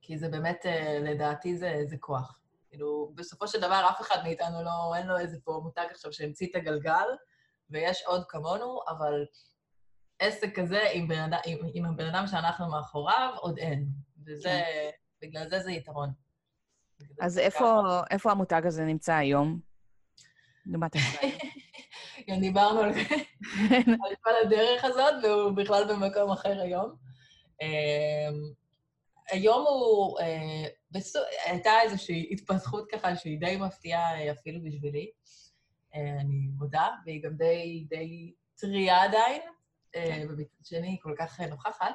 כי 0.03 0.19
זה 0.19 0.29
באמת, 0.29 0.67
אה, 0.67 0.99
לדעתי, 1.03 1.57
זה, 1.57 1.83
זה 1.85 1.97
כוח. 2.01 2.41
כאילו, 2.69 3.13
בסופו 3.15 3.49
של 3.49 3.61
דבר, 3.61 3.87
אף 3.91 4.01
אחד 4.01 4.17
מאיתנו 4.23 4.63
לא, 4.63 4.95
אין 4.97 5.07
לו 5.07 5.19
איזה 5.19 5.39
פה 5.45 5.61
מותג 5.63 5.87
עכשיו 5.91 6.13
שהמציא 6.13 6.47
את 6.51 6.57
הגלגל, 6.57 7.07
ויש 7.71 8.03
עוד 8.07 8.25
כמונו, 8.29 8.81
אבל 8.89 9.25
עסק 10.19 10.59
כזה 10.61 10.81
עם, 10.93 11.09
בן 11.09 11.19
אדם, 11.19 11.39
עם, 11.47 11.59
עם 11.75 11.85
הבן 11.85 12.15
אדם 12.15 12.27
שאנחנו 12.27 12.71
מאחוריו, 12.71 13.35
עוד 13.41 13.59
אין. 13.59 13.89
וזה, 14.27 14.49
כן. 14.49 14.91
בגלל 15.23 15.49
זה 15.49 15.61
זה 15.61 15.71
יתרון. 15.71 16.11
אז 17.21 17.39
איפה, 17.39 17.83
איפה 18.11 18.31
המותג 18.31 18.63
הזה 18.67 18.85
נמצא 18.85 19.15
היום? 19.15 19.61
לעומת 20.69 20.93
כן, 22.27 22.41
דיברנו 22.41 22.81
על 22.81 22.93
כל 24.21 24.31
הדרך 24.45 24.85
הזאת, 24.85 25.15
והוא 25.23 25.51
בכלל 25.51 25.85
במקום 25.89 26.31
אחר 26.31 26.61
היום. 26.61 26.95
אמ, 27.63 28.53
היום 29.31 29.67
הוא, 29.67 30.21
אה, 30.21 30.69
הייתה 31.45 31.71
איזושהי 31.83 32.29
התפתחות 32.31 32.89
ככה 32.93 33.17
שהיא 33.17 33.41
די 33.41 33.57
מפתיעה 33.57 34.33
אפילו 34.33 34.61
בשבילי, 34.63 35.11
אה, 35.95 36.21
אני 36.21 36.49
מודה, 36.59 36.89
והיא 37.05 37.23
גם 37.23 37.37
די, 37.37 37.87
די 37.91 38.35
טריה 38.61 39.03
עדיין, 39.05 39.43
אה, 39.97 40.07
כן. 40.07 40.27
ומצד 40.31 40.65
שני 40.65 40.99
כל 41.03 41.15
כך 41.19 41.41
נוכחת. 41.41 41.95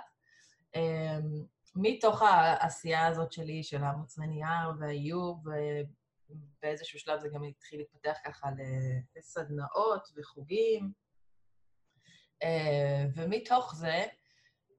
אמ, 0.75 1.43
מתוך 1.75 2.21
העשייה 2.21 3.07
הזאת 3.07 3.31
שלי, 3.31 3.63
של 3.63 3.83
המוצרי 3.83 4.27
נייר 4.27 4.69
והאיוב, 4.79 5.43
ובאיזשהו 6.33 6.99
שלב 6.99 7.19
זה 7.19 7.29
גם 7.29 7.43
התחיל 7.43 7.79
להתפתח 7.79 8.17
ככה 8.25 8.49
לסדנאות 9.15 10.07
וחוגים. 10.15 10.91
אה, 12.43 13.05
ומתוך 13.15 13.75
זה, 13.75 14.03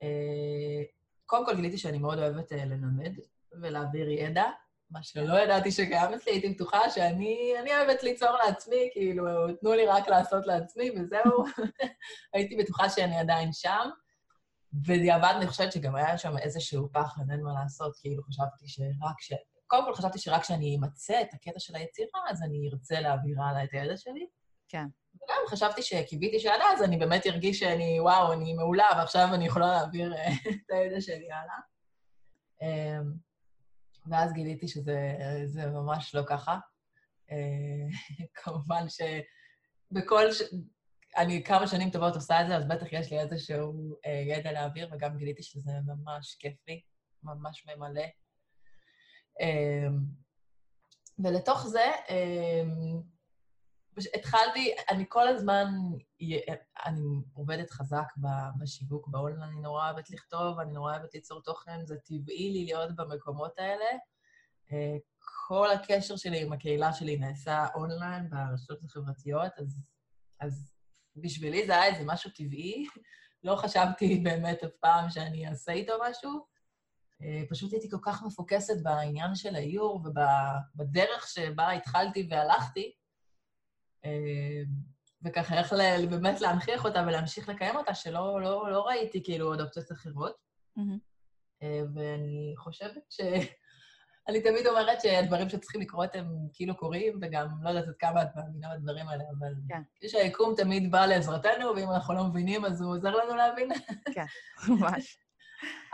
אה, 0.03 0.83
קודם 1.27 1.47
כל 1.47 1.57
גיליתי 1.57 1.79
שאני 1.79 1.99
מאוד 1.99 2.19
אוהבת 2.19 2.53
אה, 2.53 2.65
ללמד 2.65 3.13
ולהעביר 3.61 4.09
ידע, 4.09 4.45
מה 4.91 5.03
שלא 5.03 5.39
ידעתי 5.39 5.73
שקיים 5.73 6.15
אצלי, 6.15 6.33
הייתי 6.33 6.49
בטוחה 6.49 6.91
שאני 6.91 7.73
אוהבת 7.77 8.03
ליצור 8.03 8.31
לעצמי, 8.47 8.91
כאילו, 8.93 9.25
תנו 9.61 9.73
לי 9.73 9.87
רק 9.87 10.09
לעשות 10.09 10.47
לעצמי 10.47 10.91
וזהו. 10.91 11.45
הייתי 12.35 12.57
בטוחה 12.57 12.91
שאני 12.91 13.19
עדיין 13.19 13.53
שם. 13.53 13.91
בדיעבד 14.73 15.35
אני 15.37 15.47
חושבת 15.47 15.73
שגם 15.73 15.95
היה 15.97 16.19
שם 16.19 16.39
איזשהו 16.39 16.89
פחד, 16.93 17.23
אין 17.31 17.43
מה 17.43 17.53
לעשות, 17.63 17.97
כאילו 18.01 18.23
חשבתי 18.23 18.69
שרק 18.69 19.21
ש... 19.21 19.33
קודם 19.75 19.87
כל 19.87 19.95
חשבתי 19.95 20.19
שרק 20.19 20.43
כשאני 20.43 20.77
אמצא 20.77 21.21
את 21.21 21.35
הקטע 21.35 21.59
של 21.59 21.77
היצירה, 21.77 22.21
אז 22.29 22.43
אני 22.43 22.69
ארצה 22.73 23.01
להעביר 23.01 23.43
הלאה 23.43 23.65
את 23.65 23.69
הידע 23.73 23.97
שלי. 23.97 24.27
כן. 24.69 24.85
וגם 25.15 25.37
חשבתי 25.49 25.83
שקיוויתי 25.83 26.41
שעד 26.41 26.61
אז 26.73 26.83
אני 26.83 26.97
באמת 26.97 27.27
ארגיש 27.27 27.59
שאני, 27.59 28.01
וואו, 28.01 28.33
אני 28.33 28.55
מעולה, 28.55 28.87
ועכשיו 28.97 29.29
אני 29.35 29.47
יכולה 29.47 29.67
להעביר 29.67 30.15
אה, 30.15 30.29
את 30.49 30.71
הידע 30.71 31.01
שלי 31.01 31.29
הלאה. 31.33 31.59
אמ, 32.63 33.13
ואז 34.07 34.33
גיליתי 34.33 34.69
שזה 34.69 35.67
ממש 35.67 36.15
לא 36.15 36.23
ככה. 36.27 36.59
אה, 37.31 37.37
כמובן 38.43 38.87
שבכל 38.89 40.33
ש... 40.33 40.43
אני 41.17 41.45
כמה 41.45 41.67
שנים 41.67 41.91
טובות 41.91 42.15
עושה 42.15 42.43
את 42.43 42.47
זה, 42.47 42.57
אז 42.57 42.69
בטח 42.69 42.87
יש 42.93 43.13
לי 43.13 43.21
איזשהו 43.21 43.97
אה, 44.07 44.23
ידע 44.27 44.53
להעביר, 44.53 44.89
וגם 44.93 45.17
גיליתי 45.17 45.43
שזה 45.43 45.73
ממש 45.87 46.37
כיף 46.39 46.55
לי, 46.69 46.81
ממש 47.23 47.67
ממלא. 47.67 48.05
אה, 49.41 49.89
ולתוך 51.19 51.67
זה, 51.67 51.91
אה, 52.11 52.63
התחלתי, 54.15 54.75
אני 54.91 55.05
כל 55.09 55.29
הזמן, 55.29 55.67
אני 56.87 57.23
עובדת 57.35 57.71
חזק 57.71 58.07
בשיווק 58.61 59.09
באונליין, 59.09 59.51
אני 59.53 59.61
נורא 59.61 59.91
אוהבת 59.91 60.11
לכתוב, 60.11 60.61
אני 60.61 60.73
נורא 60.73 60.93
אוהבת 60.97 61.15
ליצור 61.15 61.43
תוכן, 61.43 61.87
זה 61.87 61.97
טבעי 61.97 62.53
לי 62.53 62.65
להיות 62.65 62.97
במקומות 62.97 63.59
האלה. 63.59 63.91
אה, 64.73 64.97
כל 65.47 65.71
הקשר 65.71 66.17
שלי 66.17 66.43
עם 66.43 66.53
הקהילה 66.53 66.93
שלי 66.93 67.17
נעשה 67.17 67.67
אונליין 67.75 68.31
ברשתות 68.31 68.85
החברתיות, 68.85 69.53
אז, 69.59 69.81
אז 70.41 70.73
בשבילי 71.17 71.67
זה 71.67 71.73
היה 71.73 71.87
איזה 71.87 72.05
משהו 72.07 72.31
טבעי, 72.31 72.87
לא 73.45 73.57
חשבתי 73.57 74.21
באמת 74.25 74.65
אף 74.65 74.71
פעם 74.81 75.11
שאני 75.11 75.49
אעשה 75.49 75.73
איתו 75.73 75.93
משהו. 76.11 76.54
אה, 77.23 77.43
פשוט 77.49 77.73
הייתי 77.73 77.91
כל 77.91 77.99
כך 78.03 78.23
מפוקסת 78.23 78.83
בעניין 78.83 79.35
של 79.35 79.55
האיור 79.55 80.05
ובדרך 80.75 81.29
שבה 81.29 81.71
התחלתי 81.71 82.29
והלכתי, 82.31 82.93
וככה 85.25 85.59
איך 85.59 85.73
ל, 85.73 86.07
באמת 86.07 86.41
להנכיח 86.41 86.85
אותה 86.85 87.05
ולהמשיך 87.07 87.49
לקיים 87.49 87.77
אותה, 87.77 87.95
שלא 87.95 88.41
לא, 88.41 88.71
לא 88.71 88.87
ראיתי 88.87 89.25
כאילו 89.25 89.47
עוד 89.47 89.61
אופציות 89.61 89.93
אחרות. 89.93 90.37
Mm-hmm. 90.79 91.65
ואני 91.95 92.55
חושבת 92.57 93.03
ש... 93.11 93.21
אני 94.29 94.43
תמיד 94.43 94.67
אומרת 94.67 95.01
שהדברים 95.01 95.49
שצריכים 95.49 95.81
לקרות 95.81 96.15
הם 96.15 96.27
כאילו 96.53 96.77
קורים, 96.77 97.19
וגם 97.23 97.49
לא 97.63 97.69
יודעת 97.69 97.89
עד 97.89 97.95
כמה 97.99 98.23
את 98.23 98.29
מאמינה 98.37 98.69
בדברים 98.77 99.09
האלה, 99.09 99.25
אבל 99.39 99.53
כן. 99.69 100.09
שהיקום 100.09 100.55
תמיד 100.57 100.93
בא 100.93 101.07
לעזרתנו, 101.07 101.77
ואם 101.77 101.91
אנחנו 101.91 102.15
לא 102.15 102.25
מבינים, 102.25 102.65
אז 102.65 102.83
הוא 102.83 102.97
עוזר 102.97 103.11
לנו 103.11 103.37
להבין. 103.37 103.69
כן, 104.15 104.25
ממש. 104.69 105.19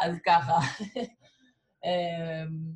אז 0.00 0.18
ככה. 0.26 0.54
אמ, 1.84 2.72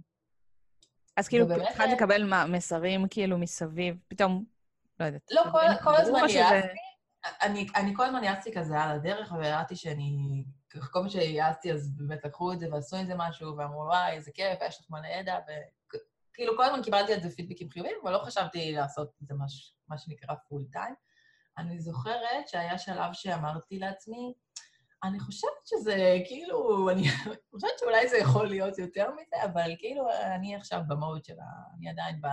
אז 1.17 1.29
כאילו, 1.29 1.55
התחלת 1.55 1.93
לקבל 1.93 2.47
מסרים 2.49 3.09
כאילו 3.09 3.39
מסביב, 3.39 3.97
פתאום, 4.09 4.45
לא 5.01 5.05
יודעת. 5.05 5.23
לא, 5.31 5.43
כל 5.83 5.97
הזמן 5.97 6.21
יעצתי, 6.29 6.69
אני 7.77 7.93
כל 7.97 8.05
הזמן 8.05 8.25
יעצתי 8.25 8.55
כזה 8.55 8.81
על 8.81 8.91
הדרך, 8.91 9.33
וידעתי 9.33 9.77
שאני 9.77 10.45
כל 10.91 11.03
מה 11.03 11.11
שיעצתי, 11.11 11.73
אז 11.73 11.97
באמת 11.97 12.25
לקחו 12.25 12.53
את 12.53 12.61
זה 12.61 12.73
ועשו 12.73 12.97
עם 12.97 13.07
זה 13.07 13.15
משהו, 13.17 13.57
ואמרו, 13.57 13.81
וואי, 13.81 14.13
איזה 14.13 14.31
כיף, 14.33 14.59
יש 14.69 14.81
לך 14.81 14.91
מלא 14.91 15.07
ידע, 15.07 15.39
וכאילו, 15.45 16.57
כל 16.57 16.65
הזמן 16.65 16.83
קיבלתי 16.83 17.15
על 17.15 17.21
זה 17.21 17.37
פידבקים 17.37 17.71
חיוביים, 17.71 17.97
אבל 18.03 18.13
לא 18.13 18.19
חשבתי 18.19 18.73
לעשות 18.73 19.09
את 19.23 19.27
זה 19.27 19.35
מש... 19.35 19.75
מה 19.89 19.99
שנקרא 19.99 20.35
פול 20.49 20.65
טיים. 20.73 20.95
אני 21.59 21.81
זוכרת 21.81 22.49
שהיה 22.49 22.79
שלב 22.79 23.13
שאמרתי 23.13 23.79
לעצמי, 23.79 24.35
אני 25.05 25.21
חושבת 25.21 25.67
שזה, 25.67 26.19
כאילו, 26.27 26.91
אני 26.91 27.09
חושבת 27.51 27.79
שאולי 27.81 28.09
זה 28.09 28.17
יכול 28.17 28.47
להיות 28.47 28.79
יותר 28.79 29.11
מזה, 29.11 29.45
אבל 29.45 29.71
כאילו, 29.79 30.09
אני 30.37 30.57
עכשיו 30.57 30.81
במוד 30.89 31.25
של 31.25 31.41
ה... 31.41 31.77
אני 31.79 31.91
עדיין 31.91 32.21
ב... 32.21 32.27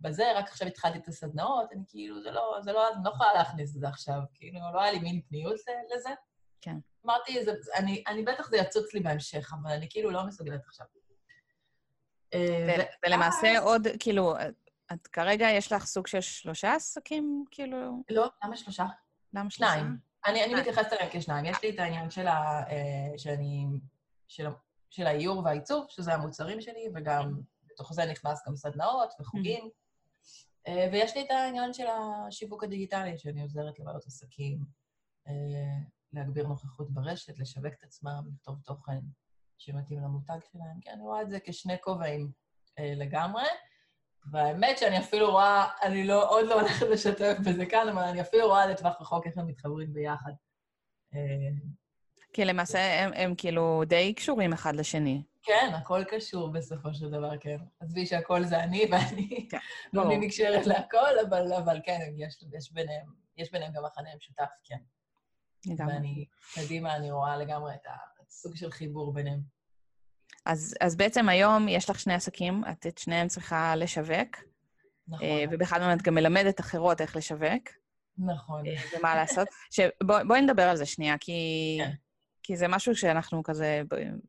בזה, 0.00 0.24
רק 0.36 0.48
עכשיו 0.48 0.68
התחלתי 0.68 0.98
את 0.98 1.08
הסדנאות, 1.08 1.72
אני 1.72 1.82
כאילו, 1.88 2.22
זה 2.22 2.30
לא, 2.30 2.58
זה 2.60 2.72
לא, 2.72 2.88
אני 2.94 3.04
לא 3.04 3.10
יכולה 3.10 3.34
להכניס 3.34 3.76
את 3.76 3.80
זה 3.80 3.88
עכשיו, 3.88 4.20
כאילו, 4.34 4.60
לא 4.74 4.80
היה 4.80 4.92
לי 4.92 4.98
מין 4.98 5.20
פניות 5.28 5.56
לזה. 5.94 6.10
כן. 6.60 6.76
אמרתי, 7.06 7.44
זה, 7.44 7.52
אני, 7.76 8.02
אני 8.06 8.22
בטח 8.22 8.48
זה 8.50 8.56
יצוץ 8.56 8.94
לי 8.94 9.00
בהמשך, 9.00 9.52
אבל 9.62 9.70
אני 9.70 9.86
כאילו 9.90 10.10
לא 10.10 10.26
מסוגלת 10.26 10.66
עכשיו. 10.66 10.86
אה, 12.34 12.84
ולמעשה 13.06 13.58
עוד, 13.58 13.86
כאילו, 13.98 14.34
את 14.92 15.06
כרגע 15.06 15.46
יש 15.50 15.72
לך 15.72 15.84
סוג 15.84 16.06
של 16.06 16.20
שלושה 16.20 16.74
עסקים, 16.74 17.44
כאילו? 17.50 18.02
לא, 18.10 18.28
למה 18.44 18.56
שלושה? 18.56 18.86
למה 19.32 19.50
שלושה? 19.50 19.72
שניים. 19.72 20.07
אני, 20.26 20.44
אני 20.44 20.54
מתייחסת 20.54 20.92
אליהם 20.92 21.08
כשניים. 21.12 21.44
יש 21.44 21.56
לי 21.62 21.70
את 21.70 21.78
העניין 21.78 22.10
של, 22.10 22.26
ה, 22.26 22.62
אה, 22.70 23.18
שאני, 23.18 23.66
של, 24.28 24.46
של 24.90 25.06
האיור 25.06 25.42
והעיצוב, 25.44 25.86
שזה 25.88 26.14
המוצרים 26.14 26.60
שלי, 26.60 26.88
וגם 26.94 27.40
בתוך 27.66 27.92
זה 27.92 28.06
נכנס 28.06 28.42
גם 28.48 28.56
סדנאות 28.56 29.14
וחוגים. 29.20 29.68
אה, 30.68 30.88
ויש 30.92 31.16
לי 31.16 31.22
את 31.22 31.30
העניין 31.30 31.72
של 31.72 31.86
השיווק 31.86 32.64
הדיגיטלי, 32.64 33.18
שאני 33.18 33.42
עוזרת 33.42 33.78
לבעיות 33.78 34.06
עסקים 34.06 34.58
להגביר 36.12 36.46
נוכחות 36.46 36.90
ברשת, 36.90 37.38
לשווק 37.38 37.74
את 37.78 37.84
עצמם, 37.84 38.22
לכתוב 38.32 38.56
תוכן 38.64 38.98
שמתאים 39.58 40.00
למותג 40.00 40.38
שלהם. 40.52 40.80
כן, 40.80 40.90
אני 40.90 41.02
רואה 41.02 41.22
את 41.22 41.30
זה 41.30 41.38
כשני 41.44 41.76
כובעים 41.80 42.32
אה, 42.78 42.92
לגמרי. 42.96 43.42
והאמת 44.30 44.78
שאני 44.78 44.98
אפילו 44.98 45.30
רואה, 45.30 45.66
אני 45.82 46.06
לא, 46.06 46.30
עוד 46.30 46.46
לא 46.46 46.60
הולכת 46.60 46.86
לשתף 46.86 47.36
בזה 47.46 47.66
כאן, 47.66 47.88
אבל 47.88 48.02
אני 48.02 48.20
אפילו 48.20 48.46
רואה 48.46 48.66
לטווח 48.66 49.00
רחוק 49.00 49.26
איך 49.26 49.38
הם 49.38 49.46
מתחברים 49.46 49.92
ביחד. 49.92 50.32
כי 52.32 52.44
למעשה 52.44 53.04
הם, 53.04 53.10
הם 53.14 53.34
כאילו 53.34 53.82
די 53.86 54.14
קשורים 54.14 54.52
אחד 54.52 54.76
לשני. 54.76 55.22
כן, 55.42 55.70
הכל 55.74 56.04
קשור 56.08 56.48
בסופו 56.52 56.94
של 56.94 57.10
דבר, 57.10 57.38
כן. 57.40 57.56
עזבי 57.80 58.06
שהכל 58.06 58.44
זה 58.44 58.62
אני, 58.64 58.86
ואני 58.90 59.48
כן, 59.50 59.58
אני 60.06 60.18
נקשרת 60.18 60.66
להכל, 60.66 61.18
אבל, 61.28 61.52
אבל 61.52 61.80
כן, 61.84 61.98
יש, 62.16 62.44
יש, 62.52 62.72
ביניהם, 62.72 63.06
יש 63.36 63.52
ביניהם 63.52 63.72
גם 63.72 63.84
מחנה 63.84 64.08
משותף, 64.16 64.48
כן. 64.64 64.78
לגמרי. 65.66 65.94
ואני, 65.94 66.26
קדימה, 66.54 66.96
אני 66.96 67.10
רואה 67.10 67.36
לגמרי 67.36 67.74
את 67.74 67.86
הסוג 68.28 68.56
של 68.56 68.70
חיבור 68.70 69.12
ביניהם. 69.12 69.57
אז, 70.46 70.74
אז 70.80 70.96
בעצם 70.96 71.28
היום 71.28 71.68
יש 71.68 71.90
לך 71.90 72.00
שני 72.00 72.14
עסקים, 72.14 72.62
את 72.70 72.86
את 72.86 72.98
שניהם 72.98 73.28
צריכה 73.28 73.76
לשווק. 73.76 74.36
נכון. 75.08 75.26
אה, 75.26 75.44
ובכלל 75.50 75.80
מהם 75.80 75.98
את 75.98 76.02
גם 76.02 76.14
מלמדת 76.14 76.60
אחרות 76.60 77.00
איך 77.00 77.16
לשווק. 77.16 77.68
נכון. 78.18 78.66
אה, 78.66 78.98
ומה 78.98 79.14
לעשות. 79.14 79.48
שבואי 79.70 80.24
בוא 80.24 80.36
נדבר 80.36 80.62
על 80.62 80.76
זה 80.76 80.86
שנייה, 80.86 81.18
כי, 81.20 81.78
כן. 81.80 81.90
כי 82.42 82.56
זה 82.56 82.68
משהו 82.68 82.96
שאנחנו 82.96 83.42
כזה 83.42 83.82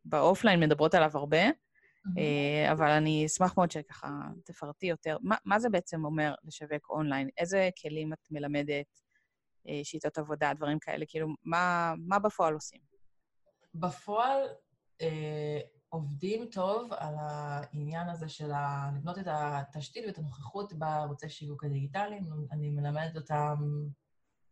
באופליין 0.06 0.60
מדברות 0.60 0.94
עליו 0.94 1.12
הרבה, 1.14 1.48
mm-hmm. 1.48 2.72
אבל 2.72 2.90
אני 2.90 3.26
אשמח 3.26 3.58
מאוד 3.58 3.72
שככה 3.72 4.08
תפרטי 4.46 4.86
יותר. 4.86 5.18
מה, 5.22 5.36
מה 5.46 5.60
זה 5.60 5.70
בעצם 5.70 6.06
אומר 6.06 6.34
לשווק 6.44 6.90
אונליין? 6.90 7.30
איזה 7.38 7.70
כלים 7.82 8.14
את 8.14 8.28
מלמדת? 8.32 9.10
אה, 9.70 9.80
שיטות 9.84 10.18
עבודה, 10.18 10.54
דברים 10.54 10.80
כאלה, 10.80 11.06
כאילו, 11.08 11.28
מה, 11.44 11.94
מה 11.98 12.20
בפועל 12.20 12.54
עושים? 12.54 12.80
בפועל 13.76 14.48
אה, 15.02 15.60
עובדים 15.90 16.46
טוב 16.46 16.94
על 16.94 17.16
העניין 17.18 18.10
הזה 18.10 18.30
של. 18.30 18.52
לבנות 18.96 19.18
את 19.18 19.28
התשתית 19.28 20.04
ואת 20.08 20.18
הנוכחות 20.18 20.74
בערוצי 20.74 21.30
שיווק 21.30 21.64
הדיגיטליים. 21.64 22.30
אני 22.52 22.70
מלמדת 22.70 23.16
אותם 23.16 23.56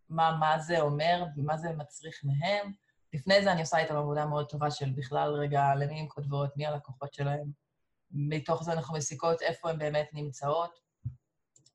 מה, 0.10 0.38
מה 0.39 0.60
זה 0.60 0.80
אומר, 0.80 1.26
מה 1.38 1.58
זה 1.58 1.71
מצריך 1.71 2.21
מהם. 2.23 2.71
לפני 3.13 3.43
זה 3.43 3.52
אני 3.52 3.62
עושה 3.62 3.78
איתם 3.78 3.95
עבודה 3.95 4.26
מאוד 4.26 4.50
טובה 4.50 4.71
של 4.71 4.89
בכלל, 4.95 5.34
רגע, 5.34 5.76
למי 5.76 6.00
הן 6.00 6.06
כותבות, 6.10 6.58
מי 6.58 6.65
הלקוחות 6.65 7.13
שלהם. 7.13 7.52
מתוך 8.12 8.63
זה 8.63 8.73
אנחנו 8.73 8.95
מסיקות 8.95 9.41
איפה 9.41 9.69
הן 9.69 9.78
באמת 9.78 10.10
נמצאות, 10.13 10.80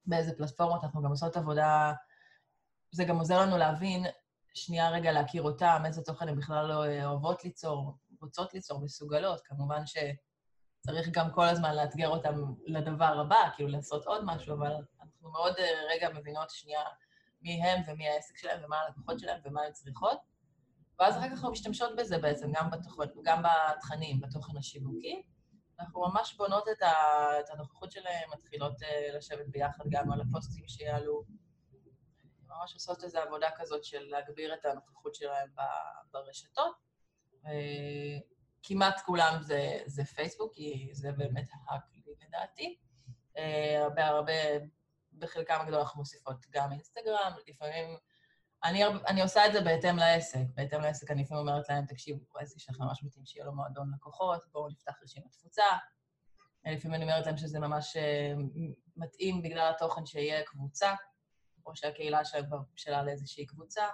באיזה 0.06 0.36
פלטפורמות. 0.36 0.84
אנחנו 0.84 1.02
גם 1.02 1.10
עושות 1.10 1.36
עבודה 1.36 1.92
זה 2.90 3.04
גם 3.04 3.18
עוזר 3.18 3.40
לנו 3.40 3.58
להבין, 3.58 4.04
שנייה 4.54 4.90
רגע 4.90 5.12
להכיר 5.12 5.42
אותם, 5.42 5.82
איזה 5.86 6.02
תוכן 6.02 6.28
הן 6.28 6.36
בכלל 6.36 6.66
לא 6.66 7.04
אוהבות 7.04 7.44
ליצור, 7.44 7.96
רוצות 8.22 8.54
ליצור, 8.54 8.80
מסוגלות. 8.80 9.40
כמובן 9.44 9.82
שצריך 9.86 11.08
גם 11.12 11.32
כל 11.32 11.44
הזמן 11.44 11.76
לאתגר 11.76 12.08
אותם 12.08 12.34
לדבר 12.66 13.20
הבא, 13.20 13.48
כאילו 13.56 13.68
לעשות 13.68 14.06
עוד 14.06 14.22
משהו, 14.24 14.54
אבל 14.54 14.72
אנחנו 15.00 15.30
מאוד 15.30 15.54
אה, 15.58 15.70
רגע 15.94 16.08
מבינות 16.08 16.50
שנייה 16.50 16.82
מי 17.42 17.62
הם 17.62 17.82
ומי 17.86 18.08
העסק 18.08 18.36
שלהם 18.36 18.64
ומה 18.64 18.76
הלקוחות 18.80 19.18
שלהם 19.18 19.40
ומה 19.44 19.62
הן 19.62 19.72
צריכות. 19.72 20.18
ואז 20.98 21.16
אחר 21.16 21.26
כך 21.26 21.32
אנחנו 21.32 21.50
משתמשות 21.50 21.96
בזה 21.96 22.18
בעצם, 22.18 22.52
גם, 22.54 22.70
בתוכן, 22.70 23.04
גם 23.22 23.42
בתכנים, 23.42 24.20
בתוכן 24.20 24.56
השיווקי. 24.56 25.22
אנחנו 25.80 26.00
ממש 26.00 26.34
בונות 26.36 26.68
את, 26.68 26.82
ה, 26.82 26.92
את 27.40 27.50
הנוכחות 27.50 27.92
שלהם, 27.92 28.30
מתחילות 28.32 28.82
uh, 28.82 29.16
לשבת 29.16 29.46
ביחד 29.46 29.84
גם 29.90 30.12
על 30.12 30.20
הפוסטים 30.20 30.68
שיעלו, 30.68 31.24
ממש 32.48 32.74
עושות 32.74 33.04
איזו 33.04 33.18
עבודה 33.18 33.48
כזאת 33.56 33.84
של 33.84 34.02
להגביר 34.02 34.54
את 34.54 34.64
הנוכחות 34.64 35.14
שלהם 35.14 35.48
ברשתות. 36.12 36.91
אה, 37.46 38.18
כמעט 38.62 39.00
כולם 39.00 39.42
זה, 39.42 39.78
זה 39.86 40.04
פייסבוק, 40.04 40.54
כי 40.54 40.90
זה 40.92 41.12
באמת 41.12 41.48
הכלי 41.68 42.14
לדעתי. 42.26 42.78
אה, 43.38 43.82
הרבה 43.82 44.06
הרבה, 44.06 44.32
בחלקם 45.12 45.58
הגדול 45.60 45.80
אנחנו 45.80 46.00
מוסיפות 46.00 46.46
גם 46.50 46.72
אינסטגרם, 46.72 47.32
לפעמים... 47.48 47.96
אני, 48.64 48.84
אני 48.86 49.22
עושה 49.22 49.46
את 49.46 49.52
זה 49.52 49.60
בהתאם 49.60 49.96
לעסק. 49.96 50.38
בהתאם 50.54 50.80
לעסק 50.80 51.10
אני 51.10 51.22
לפעמים 51.22 51.48
אומרת 51.48 51.68
להם, 51.68 51.86
תקשיבו, 51.86 52.20
העסק 52.38 52.58
שלכם 52.58 52.82
ממש 52.82 53.02
מתאים 53.04 53.26
שיהיה 53.26 53.46
לו 53.46 53.52
מועדון 53.52 53.92
לקוחות, 53.94 54.44
בואו 54.52 54.68
נפתח 54.68 54.92
רשימת 55.02 55.30
תפוצה. 55.30 55.64
לפעמים 56.66 56.94
אני 56.94 57.04
אומרת 57.04 57.26
להם 57.26 57.36
שזה 57.36 57.60
ממש 57.60 57.96
אה, 57.96 58.32
מתאים 58.96 59.42
בגלל 59.42 59.72
התוכן 59.74 60.06
שיהיה 60.06 60.44
קבוצה, 60.44 60.94
או 61.66 61.76
שהקהילה 61.76 62.24
שלהם 62.24 62.46
כבר 62.46 62.58
בשלה 62.74 63.02
לאיזושהי 63.02 63.46
קבוצה. 63.46 63.84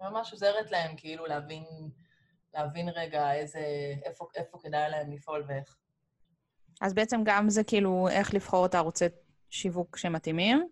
ממש 0.00 0.32
עוזרת 0.32 0.70
להם 0.70 0.96
כאילו 0.96 1.26
להבין, 1.26 1.64
להבין 2.56 2.88
רגע 2.88 3.34
איזה, 3.34 3.60
איפה, 4.04 4.26
איפה 4.34 4.58
כדאי 4.62 4.90
להם 4.90 5.12
לפעול 5.12 5.44
ואיך. 5.48 5.76
אז 6.80 6.94
בעצם 6.94 7.20
גם 7.24 7.50
זה 7.50 7.64
כאילו 7.64 8.08
איך 8.08 8.34
לבחור 8.34 8.66
את 8.66 8.74
הערוצי 8.74 9.04
שיווק 9.50 9.96
שמתאימים, 9.96 10.68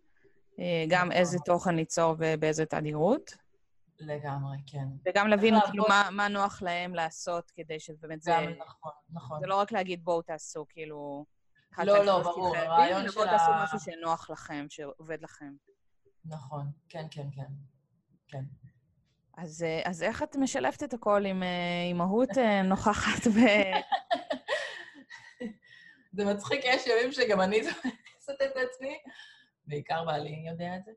אה, 0.59 0.85
גם 0.89 1.07
נכון. 1.07 1.13
איזה 1.13 1.39
תוכן 1.45 1.75
ליצור 1.75 2.15
ובאיזה 2.19 2.67
תדירות. 2.67 3.31
לגמרי, 3.99 4.57
כן. 4.67 4.89
וגם 5.07 5.29
להבין 5.29 5.55
כאילו 5.61 5.85
מה, 5.89 6.09
מה 6.13 6.29
נוח 6.29 6.63
להם 6.63 6.95
לעשות 6.95 7.51
כדי 7.51 7.81
שבאמת 7.81 8.23
זה... 8.23 8.31
גם 8.31 8.45
נכון, 8.59 8.93
נכון. 9.11 9.41
זה 9.41 9.47
לא 9.47 9.61
רק 9.61 9.73
להגיד 9.73 10.05
בואו 10.05 10.23
תעשו, 10.23 10.67
כאילו... 10.69 11.25
לא, 11.79 12.05
לא, 12.05 12.23
ברור, 12.23 12.57
הרעיון 12.57 13.11
של 13.11 13.21
ה... 13.21 13.25
תעשו 13.25 13.51
משהו 13.65 13.79
שנוח 13.81 14.31
לכם, 14.31 14.67
שעובד 14.69 15.23
לכם. 15.23 15.55
נכון, 16.25 16.67
כן, 16.89 17.07
כן, 17.11 17.29
כן. 17.35 17.53
כן. 18.29 18.45
אז, 19.37 19.63
אה, 19.63 19.83
אז 19.85 20.03
איך 20.03 20.23
את 20.23 20.37
משלבת 20.37 20.83
את 20.83 20.95
הכל 20.95 21.27
עם 21.27 21.43
אימהות 21.89 22.39
אה, 22.39 22.63
נוכחת 22.63 23.27
ב... 23.27 23.39
זה 26.17 26.25
מצחיק, 26.25 26.61
יש 26.65 26.87
ימים 26.87 27.13
שגם 27.13 27.41
אני 27.41 27.63
זוכרת 28.27 28.43
את 28.43 28.57
עצמי, 28.57 28.99
בעיקר 29.67 30.05
בעלי 30.05 30.45
יודע 30.51 30.77
את 30.77 30.85
זה, 30.85 30.93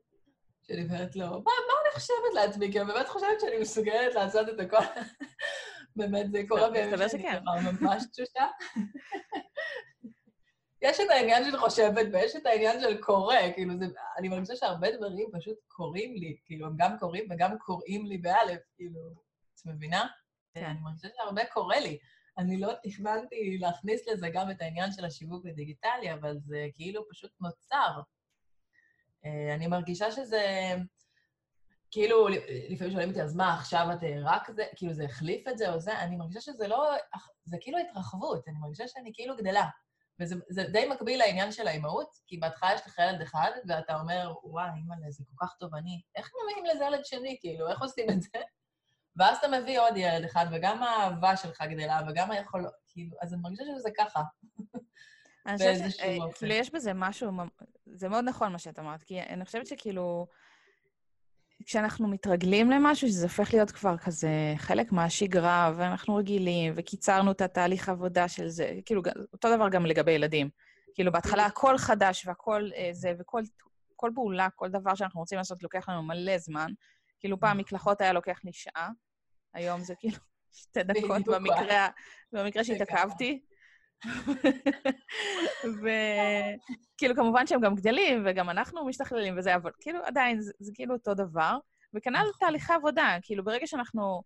שאני 0.62 0.84
אומרת 0.84 1.16
לו, 1.16 1.26
מה, 1.26 1.52
מה 1.68 1.74
אני 1.84 1.94
חושבת 1.94 2.34
לעצמי? 2.34 2.72
כי 2.72 2.80
אני 2.80 2.92
באמת 2.92 3.08
חושבת 3.08 3.40
שאני 3.40 3.58
מסוגלת 3.58 4.14
לעשות 4.14 4.48
את 4.48 4.60
הכל. 4.60 4.76
באמת, 5.96 6.32
זה 6.32 6.42
קורה 6.48 6.70
בימים 6.70 7.08
שאני 7.08 7.22
ממש 7.80 8.04
תשושה. 8.12 8.46
יש 10.82 11.00
את 11.00 11.10
העניין 11.10 11.44
של 11.44 11.58
חושבת 11.58 12.06
ויש 12.12 12.36
את 12.36 12.46
העניין 12.46 12.80
של 12.80 13.00
קורא, 13.00 13.36
כאילו, 13.54 13.78
זה, 13.78 13.86
אני 14.18 14.28
מרגישה 14.28 14.56
שהרבה 14.56 14.96
דברים 14.96 15.28
פשוט 15.32 15.56
קורים 15.66 16.14
לי, 16.14 16.36
כאילו, 16.44 16.66
הם 16.66 16.74
גם 16.76 16.98
קורים 16.98 17.24
וגם 17.30 17.58
קוראים 17.58 18.06
לי 18.06 18.18
באלף, 18.18 18.60
כאילו, 18.76 19.00
את 19.54 19.66
מבינה? 19.66 20.06
כן. 20.54 20.64
אני 20.64 20.80
מרגישה 20.80 21.08
שהרבה 21.16 21.42
קורה 21.46 21.80
לי. 21.80 21.98
אני 22.38 22.60
לא 22.60 22.72
תכננתי 22.82 23.58
להכניס 23.60 24.08
לזה 24.08 24.28
גם 24.28 24.50
את 24.50 24.62
העניין 24.62 24.92
של 24.92 25.04
השיווק 25.04 25.46
הדיגיטלי, 25.46 26.12
אבל 26.14 26.38
זה 26.38 26.66
כאילו 26.74 27.08
פשוט 27.10 27.30
נוצר. 27.40 28.00
אה, 29.24 29.54
אני 29.54 29.66
מרגישה 29.66 30.12
שזה... 30.12 30.74
כאילו, 31.90 32.28
לפעמים 32.68 32.92
שואלים 32.92 33.08
אותי, 33.08 33.22
אז 33.22 33.36
מה, 33.36 33.54
עכשיו 33.54 33.86
את 33.92 34.04
אה, 34.04 34.18
רק 34.24 34.50
זה, 34.50 34.64
כאילו 34.76 34.92
זה 34.92 35.04
החליף 35.04 35.48
את 35.48 35.58
זה 35.58 35.72
או 35.72 35.80
זה? 35.80 35.98
אני 35.98 36.16
מרגישה 36.16 36.40
שזה 36.40 36.68
לא, 36.68 36.90
זה 37.44 37.56
כאילו 37.60 37.78
התרחבות, 37.78 38.48
אני 38.48 38.58
מרגישה 38.58 38.88
שאני 38.88 39.10
כאילו 39.14 39.36
גדלה. 39.36 39.64
וזה 40.20 40.64
די 40.72 40.88
מקביל 40.88 41.18
לעניין 41.18 41.52
של 41.52 41.68
האימהות, 41.68 42.10
כי 42.26 42.36
בהתחלה 42.36 42.74
יש 42.74 42.80
לך 42.86 42.98
ילד 42.98 43.20
אחד, 43.20 43.50
ואתה 43.68 44.00
אומר, 44.00 44.34
וואי, 44.42 44.68
אימא'לה, 44.76 45.10
זה 45.10 45.24
כל 45.30 45.46
כך 45.46 45.54
תובעני, 45.58 46.02
איך 46.16 46.30
מביאים 46.42 46.64
לזה 46.64 46.84
ילד 46.84 47.04
שני, 47.04 47.36
כאילו, 47.40 47.68
איך 47.68 47.82
עושים 47.82 48.10
את 48.10 48.22
זה? 48.22 48.38
ואז 49.16 49.36
אתה 49.36 49.48
מביא 49.48 49.80
עוד 49.80 49.96
ילד 49.96 50.24
אחד, 50.24 50.46
וגם 50.52 50.82
האהבה 50.82 51.36
שלך 51.36 51.62
גדלה, 51.62 52.00
וגם 52.08 52.30
היכול... 52.30 52.66
כאילו, 52.88 53.16
אז 53.22 53.34
אני 53.34 53.42
מרגישה 53.42 53.62
שזה 53.78 53.88
ככה. 53.96 54.22
אני 55.46 55.56
חושבת 55.58 55.90
שכאילו, 55.90 56.54
יש 56.54 56.70
בזה 56.74 56.92
משהו, 56.94 57.30
זה 57.86 58.08
מאוד 58.08 58.24
נכון 58.24 58.52
מה 58.52 58.58
שאת 58.58 58.78
אמרת, 58.78 59.02
כי 59.02 59.20
אני 59.20 59.44
חושבת 59.44 59.66
שכאילו, 59.66 60.26
כשאנחנו 61.68 62.08
מתרגלים 62.08 62.70
למשהו, 62.70 63.08
שזה 63.08 63.26
הופך 63.26 63.54
להיות 63.54 63.70
כבר 63.70 63.96
כזה 63.96 64.54
חלק 64.56 64.92
מהשגרה, 64.92 65.72
ואנחנו 65.76 66.14
רגילים, 66.14 66.72
וקיצרנו 66.76 67.30
את 67.30 67.40
התהליך 67.40 67.88
עבודה 67.88 68.28
של 68.28 68.48
זה, 68.48 68.78
כאילו, 68.86 69.02
אותו 69.32 69.56
דבר 69.56 69.68
גם 69.68 69.86
לגבי 69.86 70.12
ילדים. 70.12 70.50
כאילו, 70.94 71.12
בהתחלה 71.12 71.46
הכל 71.46 71.78
חדש 71.78 72.26
והכל 72.26 72.70
אה, 72.76 72.88
זה, 72.92 73.12
וכל 73.18 73.42
כל 73.96 74.10
פעולה, 74.14 74.48
כל 74.56 74.68
דבר 74.68 74.94
שאנחנו 74.94 75.20
רוצים 75.20 75.38
לעשות 75.38 75.62
לוקח 75.62 75.88
לנו 75.88 76.02
מלא 76.02 76.38
זמן. 76.38 76.72
כאילו, 77.20 77.40
פעם 77.40 77.58
מקלחות 77.58 78.00
היה 78.00 78.12
לוקח 78.12 78.40
לי 78.44 78.52
שעה, 78.52 78.90
היום 79.54 79.80
זה 79.80 79.94
כאילו 79.98 80.16
שתי 80.60 80.82
דקות 80.82 81.22
במקרה, 81.26 81.88
במקרה 82.32 82.64
שהתעכבתי. 82.64 83.40
וכאילו, 85.82 87.14
כמובן 87.16 87.46
שהם 87.46 87.60
גם 87.60 87.74
גדלים, 87.74 88.22
וגם 88.26 88.50
אנחנו 88.50 88.86
משתכללים 88.86 89.38
וזה, 89.38 89.54
אבל 89.54 89.70
כאילו, 89.80 89.98
עדיין, 90.04 90.40
זה, 90.40 90.52
זה 90.58 90.72
כאילו 90.74 90.94
אותו 90.94 91.14
דבר. 91.14 91.58
וכנ"ל 91.94 92.18
נכון. 92.18 92.32
תהליכי 92.40 92.72
עבודה, 92.72 93.16
כאילו, 93.22 93.44
ברגע 93.44 93.66
שאנחנו 93.66 94.22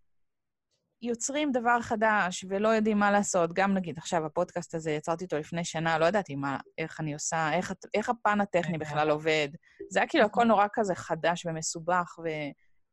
יוצרים 1.03 1.53
דבר 1.53 1.81
חדש 1.81 2.45
ולא 2.49 2.69
יודעים 2.69 2.99
מה 2.99 3.11
לעשות, 3.11 3.53
גם 3.53 3.75
נגיד, 3.75 3.99
עכשיו, 3.99 4.27
הפודקאסט 4.27 4.75
הזה, 4.75 4.91
יצרתי 4.91 5.25
אותו 5.25 5.39
לפני 5.39 5.65
שנה, 5.65 5.99
לא 5.99 6.07
ידעתי 6.07 6.35
מה, 6.35 6.59
איך 6.79 7.01
אני 7.01 7.15
עושה, 7.15 7.53
איך, 7.53 7.73
איך 7.95 8.09
הפן 8.09 8.41
הטכני 8.41 8.79
בכלל 8.79 9.11
עובד. 9.11 9.49
זה 9.91 10.01
היה 10.01 10.09
כאילו 10.09 10.25
הכל 10.25 10.45
נורא 10.45 10.67
כזה 10.73 10.95
חדש 10.95 11.47
ומסובך 11.47 12.19
ו, 12.19 12.29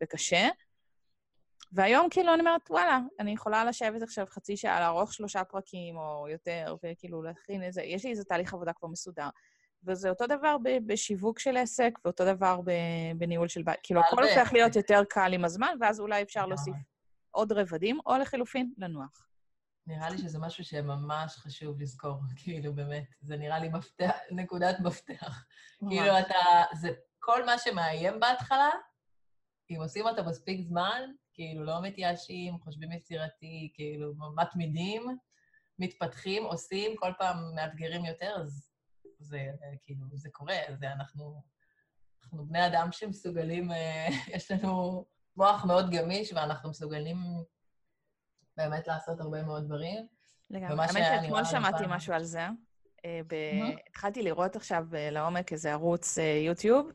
וקשה. 0.04 0.48
והיום 1.72 2.08
כאילו 2.10 2.34
אני 2.34 2.40
אומרת, 2.40 2.72
וואלה, 2.72 3.00
אני 3.20 3.32
יכולה 3.32 3.66
לשבת 3.66 4.02
עכשיו 4.02 4.26
חצי 4.30 4.58
שעה, 4.58 4.80
לערוך 4.80 5.14
שלושה 5.14 5.44
פרקים 5.44 5.98
או 5.98 6.28
יותר, 6.30 6.76
וכאילו 6.84 7.24
להכין 7.24 7.64
איזה, 7.64 7.82
יש 7.82 8.06
לי 8.06 8.12
איזה 8.12 8.24
תהליך 8.24 8.54
עבודה 8.54 8.74
כבר 8.74 8.88
מסודר. 8.88 9.30
וזה 9.84 10.10
אותו 10.10 10.28
דבר 10.28 10.56
בשיווק 10.86 11.40
של 11.40 11.58
עסק, 11.58 11.92
ואותו 12.06 12.26
דבר 12.26 12.60
בניהול 13.18 13.48
של 13.48 13.64
בית. 13.64 13.80
כאילו, 13.84 14.02
הכל 14.02 14.24
הופך 14.24 14.54
להיות 14.54 14.76
יותר 14.76 15.02
קל 15.10 15.34
עם 15.34 15.46
הזמן, 15.46 15.74
ואז 15.82 16.00
אולי 16.00 16.22
אפשר 16.22 16.46
להוסיף 16.46 16.76
עוד 17.32 17.52
רבדים, 17.52 18.00
או 18.06 18.18
לחילופין, 18.18 18.74
לנוח. 18.78 19.26
נראה 19.88 20.10
לי 20.10 20.18
שזה 20.18 20.40
משהו 20.40 20.64
שממש 20.64 21.36
חשוב 21.36 21.82
לזכור, 21.82 22.20
כאילו, 22.44 22.74
באמת. 22.74 23.06
זה 23.22 23.38
נראה 23.38 23.60
לי 23.60 23.70
מפתח, 23.70 24.12
נקודת 24.32 24.80
מפתח. 24.80 25.46
כאילו, 25.90 26.20
אתה... 26.20 26.64
זה 26.74 26.90
כל 27.20 27.46
מה 27.46 27.58
שמאיים 27.58 28.20
בהתחלה, 28.20 28.70
אם 29.70 29.78
עושים 29.82 30.08
אותו 30.08 30.24
מספיק 30.24 30.62
זמן, 30.62 31.02
כאילו, 31.40 31.64
לא 31.64 31.82
מתייאשים, 31.82 32.60
חושבים 32.60 32.92
יצירתי, 32.92 33.72
כאילו, 33.74 34.14
מתמידים, 34.36 35.18
מתפתחים, 35.80 36.44
עושים, 36.44 36.96
כל 36.96 37.12
פעם 37.18 37.38
מאתגרים 37.56 38.06
יותר, 38.06 38.36
אז 38.42 38.70
זה, 39.20 39.40
כאילו, 39.84 40.06
זה 40.14 40.30
קורה, 40.32 40.56
זה 40.80 40.92
אנחנו... 40.92 41.42
אנחנו 42.24 42.46
בני 42.46 42.68
אדם 42.68 42.88
שמסוגלים, 42.92 43.72
אה, 43.72 44.08
יש 44.36 44.52
לנו 44.52 45.06
מוח 45.38 45.66
מאוד 45.66 45.92
גמיש, 45.92 46.34
ואנחנו 46.34 46.70
מסוגלים 46.70 47.18
באמת 48.58 48.88
לעשות 48.88 49.20
הרבה 49.20 49.44
מאוד 49.44 49.66
דברים. 49.66 50.08
לגמרי. 50.50 50.86
האמת 50.86 51.22
שאתמול 51.22 51.46
שמעתי 51.46 51.84
משהו 51.88 52.14
על 52.14 52.24
זה. 52.24 52.48
אה, 53.06 53.22
התחלתי 53.88 54.24
לראות 54.24 54.56
עכשיו 54.56 54.86
אה, 54.94 55.10
לעומק 55.12 55.54
איזה 55.54 55.72
ערוץ 55.72 56.18
יוטיוב, 56.46 56.88
אה, 56.88 56.94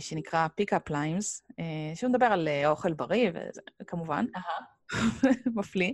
שנקרא 0.00 0.46
Pick-up 0.60 0.90
Lines, 0.90 1.54
אה, 1.58 1.94
שהוא 1.94 2.10
מדבר 2.10 2.26
על 2.26 2.48
אה, 2.48 2.70
אוכל 2.70 2.92
בריא, 2.92 3.30
וכמובן, 3.82 4.24
מפליא. 5.56 5.92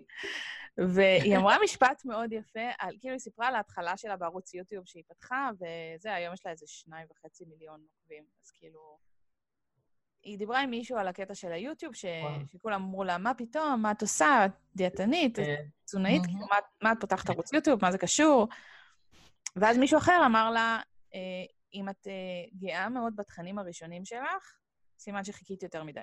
והיא 0.79 1.37
אמרה 1.37 1.57
משפט 1.65 2.05
מאוד 2.05 2.33
יפה, 2.33 2.71
על, 2.79 2.97
כאילו 3.01 3.13
היא 3.13 3.21
סיפרה 3.21 3.49
על 3.49 3.55
ההתחלה 3.55 3.97
שלה 3.97 4.17
בערוץ 4.17 4.55
יוטיוב 4.55 4.87
שהיא 4.87 5.03
פתחה, 5.09 5.51
וזה, 5.55 6.15
היום 6.15 6.35
יש 6.35 6.47
לה 6.47 6.53
איזה 6.53 6.67
שניים 6.69 7.07
וחצי 7.11 7.45
מיליון 7.45 7.81
עוקבים, 7.99 8.25
אז 8.45 8.51
כאילו... 8.51 8.99
היא 10.23 10.39
דיברה 10.39 10.61
עם 10.61 10.71
מישהו 10.71 10.99
על 10.99 11.09
הקטע 11.09 11.35
של 11.35 11.53
היוטיוב, 11.53 11.95
ש... 11.95 12.05
שכולם 12.53 12.83
אמרו 12.83 13.05
לה, 13.05 13.19
מה 13.19 13.35
פתאום, 13.35 13.83
מה 13.83 13.91
את 13.91 14.03
עושה, 14.03 14.47
דיאטנית, 14.77 15.39
תזונאית, 15.85 16.27
כאילו, 16.27 16.47
מה, 16.51 16.57
מה 16.83 16.93
את 16.93 16.97
פותחת 17.01 17.31
ערוץ 17.31 17.53
יוטיוב, 17.53 17.79
מה 17.83 17.93
זה 17.93 17.99
קשור? 17.99 18.49
ואז 19.57 19.79
מישהו 19.79 19.99
אחר 19.99 20.23
אמר 20.27 20.51
לה, 20.51 20.81
אם 21.75 21.89
את 21.89 22.07
uh, 22.07 22.59
גאה 22.59 22.89
מאוד 22.89 23.17
בתכנים 23.17 23.59
הראשונים 23.59 24.05
שלך, 24.05 24.57
סימן 24.99 25.25
שחיכית 25.25 25.63
יותר 25.63 25.85
מדי. 25.85 26.01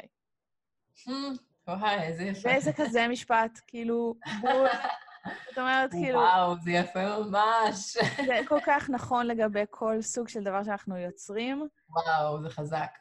וואי, 1.68 2.02
איזה 2.02 2.24
יפה. 2.24 2.50
ואיזה 2.50 2.74
כזה 2.74 3.08
משפט, 3.08 3.60
כאילו, 3.68 4.16
בול. 4.42 4.68
זאת 5.50 5.58
אומרת, 5.58 5.92
כאילו... 5.92 6.20
וואו, 6.20 6.56
זה 6.64 6.72
יפה 6.72 7.20
ממש. 7.20 7.98
זה 8.28 8.40
כל 8.48 8.60
כך 8.66 8.90
נכון 8.90 9.28
לגבי 9.28 9.64
כל 9.70 10.02
סוג 10.02 10.28
של 10.28 10.44
דבר 10.44 10.64
שאנחנו 10.64 10.98
יוצרים. 10.98 11.68
וואו, 11.90 12.42
זה 12.42 12.50
חזק. 12.50 12.92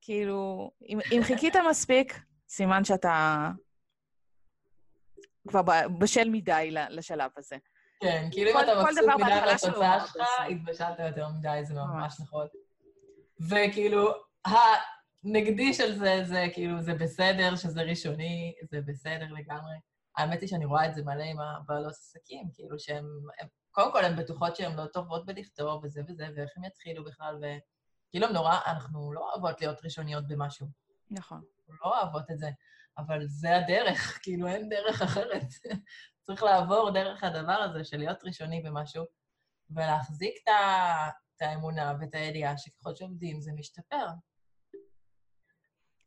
כאילו, 0.00 0.70
אם, 0.88 0.98
אם 1.12 1.20
חיכית 1.22 1.56
מספיק, 1.70 2.20
סימן 2.48 2.84
שאתה 2.84 3.50
כבר 5.48 5.62
בשל 5.98 6.28
מדי 6.28 6.68
לשלב 6.90 7.30
הזה. 7.36 7.56
כן, 8.00 8.28
כאילו 8.32 8.50
אם 8.50 8.60
אתה 8.60 8.74
מבסוט 8.74 9.04
מדי 9.14 9.24
מהתוצאה 9.24 10.06
שלך, 10.06 10.26
התבשלת 10.50 10.98
יותר 10.98 11.28
מדי, 11.28 11.60
זה 11.62 11.74
ממש 11.74 12.20
נכון. 12.20 12.46
וכאילו, 13.50 14.12
הנגדי 14.44 15.74
של 15.74 15.98
זה, 15.98 16.20
זה 16.24 16.46
כאילו, 16.52 16.82
זה 16.82 16.94
בסדר 16.94 17.56
שזה 17.56 17.82
ראשוני, 17.82 18.54
זה 18.70 18.80
בסדר 18.86 19.26
לגמרי. 19.38 19.74
האמת 20.16 20.40
היא 20.40 20.48
שאני 20.48 20.64
רואה 20.64 20.86
את 20.86 20.94
זה 20.94 21.02
מלא 21.04 21.22
עם 21.22 21.40
הבעלות 21.40 21.92
עסקים, 21.92 22.48
כאילו 22.54 22.78
שהן, 22.78 23.04
קודם 23.70 23.92
כל 23.92 24.04
הן 24.04 24.16
בטוחות 24.16 24.56
שהן 24.56 24.76
לא 24.76 24.86
טובות 24.86 25.26
בלכתוב 25.26 25.84
וזה 25.84 26.00
וזה, 26.08 26.26
ואיך 26.36 26.50
הן 26.56 26.64
יתחילו 26.64 27.04
בכלל, 27.04 27.36
וכאילו, 27.36 28.28
נורא, 28.28 28.58
אנחנו 28.66 29.12
לא 29.12 29.30
אוהבות 29.32 29.60
להיות 29.60 29.84
ראשוניות 29.84 30.26
במשהו. 30.28 30.66
נכון. 31.10 31.40
לא 31.68 31.98
אוהבות 31.98 32.30
את 32.30 32.38
זה, 32.38 32.48
אבל 32.98 33.26
זה 33.26 33.56
הדרך, 33.56 33.98
כאילו, 34.22 34.46
אין 34.46 34.68
דרך 34.68 35.02
אחרת. 35.02 35.48
צריך 36.26 36.42
לעבור 36.42 36.90
דרך 36.90 37.24
הדבר 37.24 37.52
הזה 37.52 37.84
של 37.84 37.96
להיות 37.96 38.24
ראשוני 38.24 38.62
במשהו, 38.62 39.04
ולהחזיק 39.70 40.34
את 41.36 41.42
האמונה 41.42 41.94
ואת 42.00 42.14
הידיעה 42.14 42.58
שככל 42.58 42.94
שעובדים 42.94 43.40
זה 43.40 43.52
משתפר. 43.52 44.06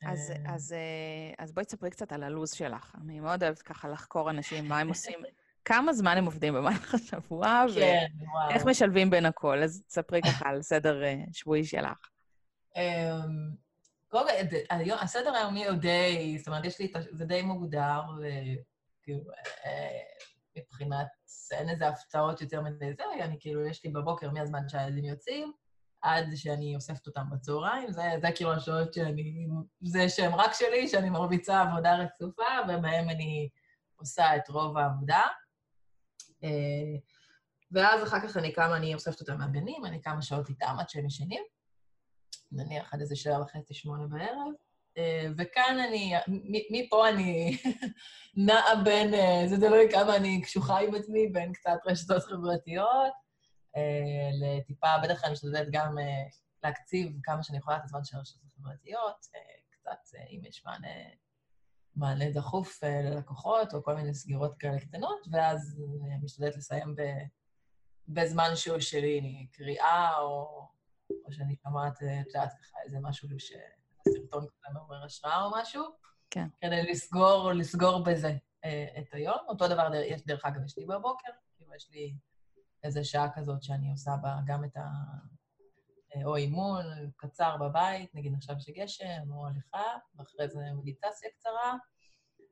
אז, 0.08 0.32
אה. 0.32 0.56
אז, 0.56 0.74
אה, 0.74 1.34
אז 1.38 1.54
בואי 1.54 1.66
תספרי 1.66 1.90
קצת 1.90 2.12
על 2.12 2.24
הלו"ז 2.24 2.52
שלך. 2.52 2.96
אני 3.02 3.20
מאוד 3.20 3.44
אוהבת 3.44 3.62
ככה 3.62 3.88
לחקור 3.88 4.30
אנשים, 4.30 4.68
מה 4.68 4.80
הם 4.80 4.90
עושים, 4.90 5.20
כמה 5.66 5.94
זמן 5.94 6.18
הם 6.18 6.26
עובדים 6.26 6.54
במהלך 6.54 6.94
השבוע, 6.94 7.66
כן. 7.76 8.08
ואיך 8.50 8.66
משלבים 8.66 9.10
בין 9.10 9.26
הכל. 9.26 9.64
אז 9.64 9.84
תספרי 9.88 10.22
ככה 10.22 10.50
על 10.50 10.62
סדר 10.62 11.04
אה, 11.04 11.16
שבועי 11.34 11.64
שלך. 11.64 12.10
קודם 14.10 14.28
הסדר 15.00 15.36
היומי 15.36 15.68
הוא 15.68 15.78
די, 15.78 16.36
זאת 16.38 16.48
אומרת, 16.48 16.66
יש 16.66 16.80
לי, 16.80 16.92
זה 17.12 17.26
די 17.26 17.42
מוגדר, 17.42 18.02
כאילו, 19.04 19.20
אה, 19.66 20.00
מבחינת, 20.58 21.08
אין 21.52 21.70
איזה 21.70 21.88
הפתעות 21.88 22.42
יותר 22.42 22.62
מדי 22.62 22.94
זה, 22.94 23.04
אני 23.22 23.38
כאילו, 23.40 23.66
יש 23.66 23.84
לי 23.86 23.92
בבוקר 23.92 24.32
מהזמן 24.32 24.70
שהילדים 24.70 25.06
יוצאים, 25.06 25.52
עד 26.02 26.26
שאני 26.36 26.76
אוספת 26.76 27.08
אותם 27.08 27.30
בצהריים, 27.32 27.92
זה, 27.92 28.02
זה 28.22 28.28
כאילו 28.36 28.54
השעות 28.54 28.94
שאני, 28.94 29.48
זה 29.82 30.10
שהם 30.10 30.36
רק 30.36 30.54
שלי, 30.54 30.88
שאני 30.88 31.10
מרביצה 31.10 31.62
עבודה 31.62 31.96
רצופה, 31.96 32.44
ובהם 32.64 33.10
אני 33.10 33.50
עושה 33.96 34.36
את 34.36 34.50
רוב 34.50 34.78
העבודה. 34.78 35.22
אה, 36.44 36.98
ואז 37.72 38.04
אחר 38.04 38.20
כך 38.20 38.38
אני 38.38 38.54
קמה, 38.54 38.78
אני 38.78 38.94
אוספת 38.94 39.22
אותם 39.22 39.38
מהגנים, 39.38 39.86
אני 39.86 40.02
כמה 40.02 40.22
שעות 40.22 40.50
איתם 40.50 40.76
עד 40.80 40.90
שהם 40.90 41.06
ישנים, 41.06 41.44
נניח 42.52 42.94
עד 42.94 43.02
איזה 43.02 43.16
שבע 43.16 43.42
וחצי, 43.42 43.74
שמונה 43.74 44.08
בערב, 44.08 44.54
אה, 44.98 45.28
וכאן 45.38 45.78
אני, 45.88 46.14
מפה 46.72 47.10
אני 47.10 47.58
נעה 48.46 48.84
בין, 48.84 49.14
אה, 49.14 49.44
זה 49.48 49.56
תלוי 49.58 49.92
כמה 49.92 50.16
אני 50.16 50.42
קשוחה 50.42 50.80
עם 50.80 50.96
עצמי, 50.96 51.28
בין 51.28 51.54
קצת 51.54 51.78
רשתות 51.86 52.24
חברתיות, 52.24 53.14
אה, 53.76 54.30
לטיפה, 54.42 54.88
בדרך 55.04 55.20
כלל 55.20 55.28
אני 55.28 55.34
משתדלת 55.34 55.68
גם 55.72 55.96
להקציב 56.64 57.12
כמה 57.24 57.44
שאני 57.44 57.58
יכולה 57.58 57.78
את 57.78 57.82
הזמן 57.84 58.04
של 58.04 58.18
הרשתות 58.18 58.42
החברתיות, 58.46 59.26
קצת, 59.70 60.18
אם 60.30 60.42
יש 60.46 60.66
מענה, 60.66 60.88
מענה 61.96 62.32
דחוף 62.32 62.84
ללקוחות, 62.84 63.74
או 63.74 63.84
כל 63.84 63.96
מיני 63.96 64.14
סגירות 64.14 64.58
כאלה 64.60 64.80
קטנות, 64.80 65.28
ואז 65.32 65.82
אה, 65.82 66.18
משתדלת 66.24 66.56
לסיים 66.58 66.96
ב, 66.96 67.02
בזמן 68.08 68.56
שהוא 68.56 68.80
שלי, 68.80 69.48
קריאה, 69.52 70.18
או, 70.20 70.68
או 71.26 71.32
שאני 71.32 71.56
שומעת, 71.64 72.04
אה, 72.04 72.22
את 72.22 72.28
יודעת, 72.28 72.54
ככה 72.62 72.78
איזה 72.86 72.98
משהו 73.02 73.40
ש... 73.40 73.52
סרטון 74.08 74.46
כזה 74.46 74.74
מעורר 74.74 75.04
השראה 75.06 75.46
או 75.46 75.52
משהו. 75.62 75.84
כן. 76.30 76.48
כדי 76.62 76.92
לסגור, 76.92 77.52
לסגור 77.52 78.04
בזה 78.04 78.34
אה, 78.66 78.86
את 79.00 79.14
היום. 79.14 79.38
אותו 79.48 79.68
דבר, 79.68 79.92
יש, 79.96 80.26
דרך 80.26 80.46
אגב, 80.46 80.66
יש 80.66 80.78
לי 80.78 80.86
בבוקר, 80.86 81.32
כאילו 81.58 81.76
יש 81.76 81.90
לי 81.92 82.16
איזו 82.84 83.10
שעה 83.10 83.28
כזאת 83.36 83.64
שאני 83.64 83.92
עושה 83.92 84.12
בה 84.22 84.36
גם 84.46 84.64
את 84.64 84.78
ה... 84.78 84.88
אה, 86.16 86.26
או 86.26 86.36
אימון 86.36 86.86
קצר 87.16 87.58
בבית, 87.58 88.16
נגיד 88.16 88.34
עכשיו 88.36 88.56
שגשם, 88.60 89.32
או 89.32 89.48
הליכה, 89.48 89.98
ואחרי 90.16 90.48
זה 90.48 90.60
מדיטציה 90.74 91.30
קצרה, 91.30 91.76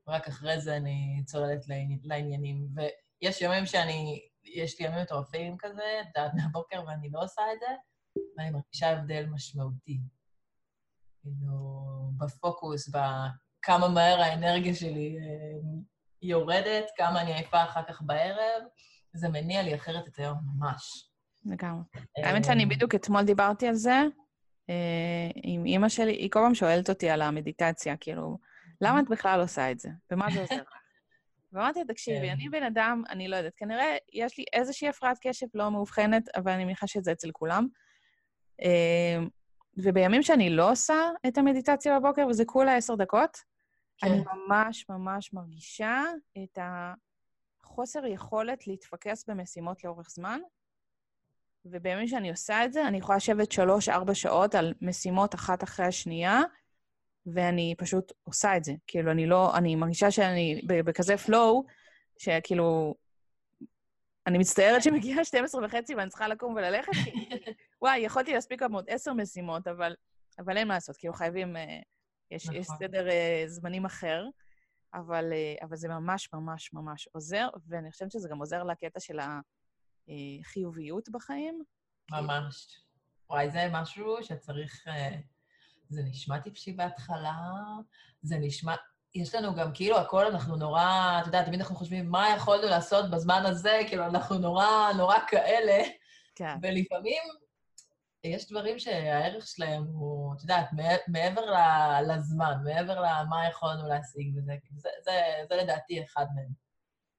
ורק 0.07 0.27
אחרי 0.27 0.61
זה 0.61 0.77
אני 0.77 1.23
צוללת 1.25 1.65
לעניינים. 2.03 2.67
ויש 2.75 3.41
ימים 3.41 3.65
שאני, 3.65 4.27
יש 4.43 4.79
לי 4.79 4.85
ימים 4.85 5.01
מטורפים 5.01 5.57
כזה, 5.59 6.01
את 6.01 6.07
יודעת, 6.07 6.31
מהבוקר, 6.33 6.83
ואני 6.87 7.09
לא 7.09 7.23
עושה 7.23 7.41
את 7.53 7.59
זה, 7.59 7.75
ואני 8.37 8.49
מרגישה 8.49 8.89
הבדל 8.91 9.25
משמעותי. 9.25 9.99
כאילו, 11.21 12.11
בפוקוס, 12.17 12.89
בכמה 12.89 13.89
מהר 13.89 14.21
האנרגיה 14.21 14.75
שלי 14.75 15.17
אה, 15.19 15.59
יורדת, 16.21 16.85
כמה 16.97 17.21
אני 17.21 17.33
עייפה 17.33 17.63
אחר 17.63 17.83
כך 17.87 18.01
בערב, 18.01 18.63
זה 19.13 19.29
מניע 19.29 19.63
לי 19.63 19.75
אחרת 19.75 20.07
את 20.07 20.19
היום 20.19 20.37
ממש. 20.45 21.09
לגמרי. 21.45 21.83
האמת 22.17 22.45
שאני 22.45 22.63
אה, 22.63 22.69
בדיוק 22.69 22.95
אתמול 22.95 23.23
דיברתי 23.23 23.67
על 23.67 23.75
זה 23.75 24.01
אה, 24.69 25.29
עם 25.43 25.65
אימא 25.65 25.89
שלי, 25.89 26.11
היא 26.11 26.31
כל 26.31 26.39
פעם 26.39 26.55
שואלת 26.55 26.89
אותי 26.89 27.09
על 27.09 27.21
המדיטציה, 27.21 27.97
כאילו, 27.97 28.37
למה 28.81 28.99
את 28.99 29.05
בכלל 29.09 29.39
עושה 29.39 29.71
את 29.71 29.79
זה? 29.79 29.89
ומה 30.11 30.31
זה 30.31 30.41
עוזר 30.41 30.55
לך? 30.55 30.69
ואמרתי 31.53 31.79
לה, 31.79 31.85
תקשיבי, 31.85 32.27
כן. 32.27 32.33
אני 32.33 32.49
בן 32.49 32.63
אדם, 32.63 33.03
אני 33.09 33.27
לא 33.27 33.35
יודעת, 33.35 33.53
כנראה 33.55 33.97
יש 34.13 34.37
לי 34.37 34.45
איזושהי 34.53 34.87
הפרעת 34.89 35.17
קשב 35.21 35.47
לא 35.53 35.71
מאובחנת, 35.71 36.23
אבל 36.35 36.51
אני 36.51 36.65
מניחה 36.65 36.87
שזה 36.87 37.11
אצל 37.11 37.29
כולם. 37.31 37.67
ובימים 39.77 40.23
שאני 40.23 40.49
לא 40.49 40.71
עושה 40.71 41.09
את 41.27 41.37
המדיטציה 41.37 41.99
בבוקר, 41.99 42.27
וזה 42.29 42.45
כולה 42.45 42.75
עשר 42.75 42.95
דקות, 42.95 43.37
כן. 43.97 44.07
אני 44.07 44.23
ממש 44.33 44.85
ממש 44.89 45.33
מרגישה 45.33 46.03
את 46.43 46.59
החוסר 47.61 48.05
יכולת 48.05 48.67
להתפקס 48.67 49.25
במשימות 49.29 49.83
לאורך 49.83 50.09
זמן, 50.09 50.39
ובימים 51.65 52.07
שאני 52.07 52.29
עושה 52.29 52.65
את 52.65 52.73
זה, 52.73 52.87
אני 52.87 52.97
יכולה 52.97 53.15
לשבת 53.15 53.51
שלוש-ארבע 53.51 54.15
שעות 54.15 54.55
על 54.55 54.73
משימות 54.81 55.35
אחת 55.35 55.63
אחרי 55.63 55.85
השנייה, 55.85 56.41
ואני 57.25 57.75
פשוט 57.77 58.11
עושה 58.23 58.57
את 58.57 58.63
זה. 58.63 58.73
כאילו, 58.87 59.11
אני 59.11 59.25
לא... 59.25 59.57
אני 59.57 59.75
מרגישה 59.75 60.11
שאני 60.11 60.61
בכזה 60.67 61.15
flow, 61.15 61.63
שכאילו... 62.17 62.95
אני 64.27 64.37
מצטערת 64.37 64.83
שמגיעה 64.83 65.25
12 65.25 65.65
וחצי 65.65 65.95
ואני 65.95 66.09
צריכה 66.09 66.27
לקום 66.27 66.53
וללכת, 66.55 66.91
כי 66.93 67.11
וואי, 67.81 67.99
יכולתי 67.99 68.33
להספיק 68.33 68.61
גם 68.61 68.73
עוד 68.73 68.85
עשר 68.87 69.13
משימות, 69.13 69.67
אבל, 69.67 69.95
אבל 70.39 70.57
אין 70.57 70.67
מה 70.67 70.73
לעשות, 70.73 70.97
כאילו 70.97 71.13
חייבים, 71.13 71.57
אה, 71.57 71.79
יש, 72.31 72.45
נכון. 72.45 72.55
יש 72.55 72.67
סדר 72.67 73.09
אה, 73.09 73.43
זמנים 73.47 73.85
אחר, 73.85 74.25
אבל, 74.93 75.33
אה, 75.33 75.55
אבל 75.61 75.75
זה 75.75 75.87
ממש 75.87 76.29
ממש 76.33 76.73
ממש 76.73 77.07
עוזר, 77.11 77.47
ואני 77.67 77.91
חושבת 77.91 78.11
שזה 78.11 78.29
גם 78.29 78.39
עוזר 78.39 78.63
לקטע 78.63 78.99
של 78.99 79.19
החיוביות 80.09 81.09
בחיים. 81.09 81.63
ממש. 82.11 82.81
וואי, 83.29 83.49
זה 83.51 83.67
משהו 83.71 84.23
שצריך... 84.23 84.87
זה 85.89 86.01
נשמע 86.03 86.39
טיפשי 86.39 86.73
בהתחלה, 86.73 87.35
זה 88.21 88.37
נשמע... 88.37 88.75
יש 89.15 89.35
לנו 89.35 89.55
גם, 89.55 89.71
כאילו, 89.73 89.97
הכל 89.97 90.25
אנחנו 90.25 90.55
נורא, 90.55 91.17
אתה 91.21 91.27
יודע, 91.27 91.45
תמיד 91.45 91.59
אנחנו 91.59 91.75
חושבים, 91.75 92.11
מה 92.11 92.35
יכולנו 92.35 92.67
לעשות 92.67 93.11
בזמן 93.11 93.43
הזה? 93.45 93.79
כאילו, 93.87 94.05
אנחנו 94.05 94.37
נורא, 94.37 94.91
נורא 94.97 95.17
כאלה. 95.27 95.83
כן. 96.35 96.55
ולפעמים 96.61 97.21
יש 98.27 98.51
דברים 98.51 98.79
שהערך 98.79 99.47
שלהם 99.47 99.83
הוא, 99.83 100.33
את 100.33 100.41
יודעת, 100.41 100.69
מעבר 101.07 101.41
לזמן, 102.07 102.53
מעבר 102.63 103.01
למה 103.01 103.47
יכולנו 103.49 103.87
להשיג 103.87 104.35
בזה, 104.35 104.53
זה, 104.75 104.89
זה, 105.03 105.11
זה 105.49 105.55
לדעתי 105.55 106.03
אחד 106.03 106.25
מהם. 106.35 106.49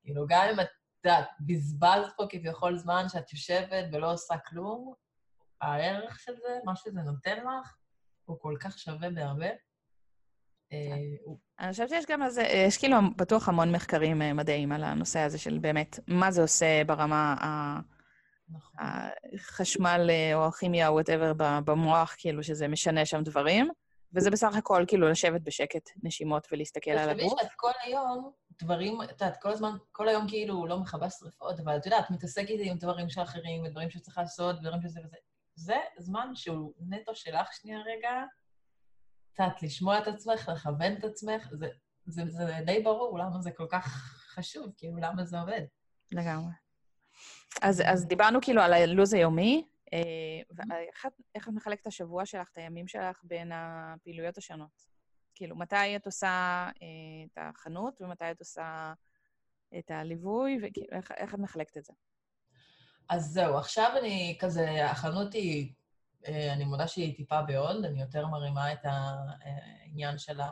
כאילו, 0.02 0.26
גם 0.28 0.46
אם 0.52 0.60
את, 0.60 0.66
את 0.66 1.06
יודעת, 1.06 1.28
בזבזת 1.40 2.12
פה 2.16 2.24
כביכול 2.28 2.76
זמן 2.76 3.04
שאת 3.08 3.32
יושבת 3.32 3.84
ולא 3.92 4.12
עושה 4.12 4.34
כלום, 4.38 4.94
הערך 5.60 6.18
של 6.20 6.32
זה, 6.36 6.58
מה 6.64 6.76
שזה 6.76 7.00
נותן 7.00 7.36
לך, 7.36 7.76
הוא 8.24 8.38
כל 8.40 8.56
כך 8.60 8.78
שווה 8.78 9.10
בהרבה. 9.10 9.48
אה, 10.72 10.96
אני 11.58 11.70
חושבת 11.70 11.88
שיש 11.88 12.04
גם 12.08 12.22
איזה, 12.22 12.42
יש 12.42 12.78
כאילו 12.78 12.96
בטוח 13.16 13.48
המון 13.48 13.72
מחקרים 13.72 14.22
אה, 14.22 14.32
מדעיים 14.32 14.72
על 14.72 14.84
הנושא 14.84 15.18
הזה 15.18 15.38
של 15.38 15.58
באמת, 15.58 15.98
מה 16.06 16.30
זה 16.30 16.42
עושה 16.42 16.82
ברמה 16.86 17.34
ה... 17.40 17.80
נכון. 18.50 18.80
החשמל 19.34 20.06
אה, 20.10 20.34
או 20.34 20.46
הכימיה 20.46 20.88
או 20.88 20.92
וואטאבר 20.94 21.32
במוח, 21.64 22.14
כאילו 22.18 22.42
שזה 22.42 22.68
משנה 22.68 23.06
שם 23.06 23.22
דברים, 23.22 23.68
וזה 24.14 24.30
בסך 24.30 24.56
הכל 24.56 24.84
כאילו 24.88 25.08
לשבת 25.08 25.40
בשקט, 25.40 25.90
נשימות 26.02 26.48
ולהסתכל 26.52 26.90
על 26.90 27.08
הגוף. 27.08 27.32
תחשבי 27.32 27.42
שאת 27.42 27.52
כל 27.56 27.70
היום, 27.82 28.32
דברים, 28.62 29.02
את 29.02 29.10
יודעת, 29.10 29.42
כל 29.42 29.50
הזמן, 29.50 29.70
כל 29.92 30.08
היום 30.08 30.28
כאילו 30.28 30.66
לא 30.66 30.78
מכבה 30.78 31.10
שריפות, 31.10 31.60
אבל 31.60 31.76
את 31.76 31.86
יודעת, 31.86 32.10
מתעסקת 32.10 32.54
עם 32.60 32.78
דברים 32.78 33.08
של 33.08 33.22
אחרים, 33.22 33.62
ודברים 33.64 33.90
שצריך 33.90 34.18
לעשות, 34.18 34.60
דברים 34.60 34.82
שזה 34.82 35.00
וזה. 35.04 35.16
זה 35.54 35.76
זמן 35.98 36.30
שהוא 36.34 36.72
נטו 36.88 37.14
שלך 37.14 37.48
שנייה 37.52 37.78
רגע, 37.78 38.10
יודעת, 39.38 39.62
לשמוע 39.62 39.98
את 39.98 40.06
עצמך, 40.08 40.50
לכוון 40.54 40.92
את 40.92 41.04
עצמך, 41.04 41.48
זה, 41.52 41.68
זה, 42.06 42.22
זה 42.28 42.58
די 42.66 42.82
ברור 42.82 43.18
למה 43.18 43.40
זה 43.40 43.50
כל 43.50 43.66
כך 43.70 43.86
חשוב, 44.34 44.72
כאילו, 44.76 44.96
למה 44.96 45.24
זה 45.24 45.40
עובד. 45.40 45.62
לגמרי. 46.12 46.52
אז, 47.62 47.82
אז 47.86 48.06
דיברנו 48.06 48.38
כאילו 48.42 48.62
על 48.62 48.72
הלו"ז 48.72 49.14
היומי, 49.14 49.66
אה, 49.92 49.98
ואיך 50.50 51.48
את 51.48 51.48
מחלקת 51.48 51.82
את 51.82 51.86
השבוע 51.86 52.26
שלך, 52.26 52.48
את 52.52 52.58
הימים 52.58 52.88
שלך, 52.88 53.20
בין 53.24 53.52
הפעילויות 53.54 54.38
השונות? 54.38 54.88
כאילו, 55.34 55.56
מתי 55.56 55.96
את 55.96 56.06
עושה 56.06 56.28
אה, 56.82 57.26
את 57.32 57.38
החנות 57.40 58.00
ומתי 58.00 58.30
את 58.30 58.40
עושה 58.40 58.92
את 59.78 59.90
הליווי, 59.90 60.58
ואיך 60.62 61.34
את 61.34 61.38
מחלקת 61.38 61.76
את 61.76 61.84
זה? 61.84 61.92
אז 63.08 63.24
זהו, 63.24 63.56
עכשיו 63.56 63.92
אני 63.98 64.36
כזה, 64.40 64.90
החנות 64.90 65.32
היא, 65.32 65.72
אה, 66.26 66.52
אני 66.52 66.64
מודה 66.64 66.88
שהיא 66.88 67.16
טיפה 67.16 67.42
בהולד, 67.42 67.84
אני 67.84 68.00
יותר 68.00 68.26
מרימה 68.26 68.72
את 68.72 68.78
העניין 68.82 70.18
של, 70.18 70.40
ה, 70.40 70.50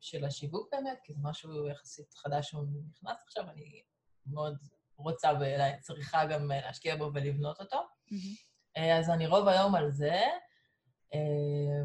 של 0.00 0.24
השיווק 0.24 0.68
באמת, 0.72 0.98
כי 1.04 1.12
זה 1.12 1.20
משהו 1.22 1.68
יחסית 1.68 2.14
חדש 2.14 2.50
שהוא 2.50 2.64
נכנס 2.90 3.22
עכשיו, 3.26 3.50
אני 3.50 3.82
מאוד 4.26 4.58
רוצה 5.02 5.30
וצריכה 5.40 6.26
גם 6.26 6.52
אה, 6.52 6.60
להשקיע 6.60 6.96
בו 6.96 7.10
ולבנות 7.14 7.60
אותו. 7.60 7.76
Mm-hmm. 7.76 8.80
אז 8.80 9.10
אני 9.10 9.26
רוב 9.26 9.48
היום 9.48 9.74
על 9.74 9.90
זה. 9.90 10.20
אה, 11.14 11.82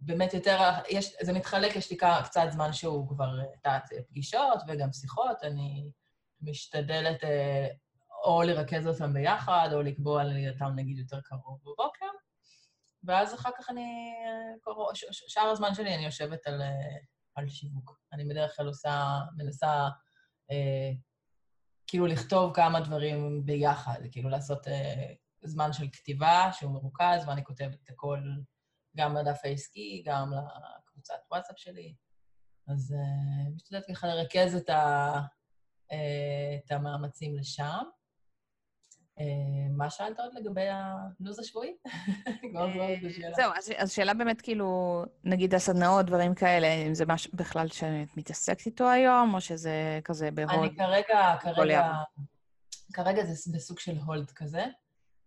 באמת 0.00 0.34
יותר, 0.34 0.58
יש, 0.90 1.16
זה 1.20 1.32
מתחלק, 1.32 1.76
יש 1.76 1.90
לי 1.90 1.96
קצת 2.24 2.46
זמן 2.50 2.72
שהוא 2.72 3.08
כבר, 3.08 3.40
את 3.66 3.66
פגישות 4.08 4.60
וגם 4.68 4.92
שיחות, 4.92 5.42
אני 5.42 5.90
משתדלת 6.40 7.24
או 8.24 8.42
לרכז 8.42 8.86
אותם 8.86 9.12
ביחד, 9.12 9.68
או 9.72 9.82
לקבוע 9.82 10.22
אותם 10.52 10.72
נגיד 10.76 10.98
יותר 10.98 11.20
קרוב 11.20 11.60
בבוקר, 11.62 12.06
ואז 13.04 13.34
אחר 13.34 13.50
כך 13.58 13.70
אני, 13.70 14.14
שאר 15.12 15.46
הזמן 15.46 15.74
שלי 15.74 15.94
אני 15.94 16.04
יושבת 16.04 16.46
על, 16.46 16.62
על 17.34 17.48
שיווק. 17.48 18.00
אני 18.12 18.24
בדרך 18.24 18.56
כלל 18.56 18.66
עושה, 18.66 19.18
מנסה 19.36 19.88
כאילו 21.92 22.06
לכתוב 22.06 22.54
כמה 22.54 22.80
דברים 22.80 23.46
ביחד, 23.46 23.98
כאילו 24.10 24.28
לעשות 24.28 24.68
אה, 24.68 25.12
זמן 25.42 25.72
של 25.72 25.84
כתיבה 25.92 26.50
שהוא 26.52 26.72
מרוכז, 26.72 27.28
ואני 27.28 27.44
כותבת 27.44 27.78
את 27.84 27.90
הכל 27.90 28.18
גם 28.96 29.16
לדף 29.16 29.40
העסקי, 29.44 30.02
גם 30.06 30.32
לקבוצת 30.86 31.14
וואטסאפ 31.30 31.58
שלי. 31.58 31.94
אז 32.68 32.94
אה, 32.98 33.50
משתדלת 33.54 33.84
ככה 33.90 34.06
לרכז 34.06 34.54
את, 34.54 34.68
ה, 34.68 35.12
אה, 35.92 36.56
את 36.64 36.70
המאמצים 36.70 37.36
לשם. 37.36 37.82
אה, 39.18 39.24
מה 39.70 39.90
שאלת 39.90 40.20
עוד 40.20 40.34
לגבי 40.34 40.68
הלו"ז 40.68 41.38
השבועי? 41.38 41.76
אה, 42.56 42.94
זהו, 43.36 43.52
אז 43.76 43.92
שאלה 43.92 44.14
באמת, 44.14 44.40
כאילו, 44.40 45.02
נגיד 45.24 45.54
הסדנאות, 45.54 46.06
דברים 46.06 46.34
כאלה, 46.34 46.66
אם 46.86 46.94
זה 46.94 47.06
משהו 47.06 47.32
בכלל 47.34 47.68
שאת 47.68 48.16
מתעסקת 48.16 48.66
איתו 48.66 48.90
היום, 48.90 49.34
או 49.34 49.40
שזה 49.40 50.00
כזה 50.04 50.30
בהולד? 50.30 50.58
אני 50.58 50.76
כרגע, 50.76 51.34
כרגע, 51.40 51.92
כרגע 52.92 53.24
זה 53.24 53.52
בסוג 53.56 53.78
של 53.78 53.98
הולד 54.06 54.30
כזה. 54.30 54.64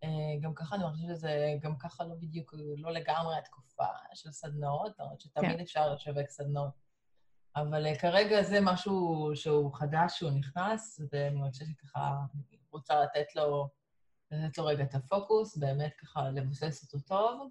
אה, 0.04 0.10
גם 0.42 0.54
ככה 0.54 0.76
אני 0.76 0.84
חושבת 0.84 1.16
שזה, 1.16 1.54
גם 1.62 1.78
ככה 1.78 2.04
לא 2.04 2.16
בדיוק, 2.20 2.54
לא 2.78 2.92
לגמרי 2.92 3.38
התקופה 3.38 3.86
של 4.14 4.32
סדנאות, 4.32 5.00
למרות 5.00 5.22
שתמיד 5.22 5.52
כן. 5.52 5.60
אפשר 5.60 5.94
לשווק 5.94 6.30
סדנאות. 6.30 6.86
אבל 7.56 7.96
כרגע 7.96 8.44
זה 8.44 8.62
משהו 8.62 9.32
שהוא 9.36 9.74
חדש, 9.74 10.18
שהוא 10.20 10.32
נכנס, 10.32 11.00
ואני 11.12 11.52
חושבת 11.52 11.68
שככה, 11.68 12.16
רוצה 12.76 13.02
לתת 13.02 13.36
לו 13.36 13.70
לתת 14.32 14.58
לו 14.58 14.66
רגע 14.66 14.84
את 14.84 14.96
הפוקוס, 14.96 15.58
באמת 15.58 15.94
ככה 15.98 16.30
לבסס 16.30 16.84
אותו 16.84 17.08
טוב. 17.08 17.50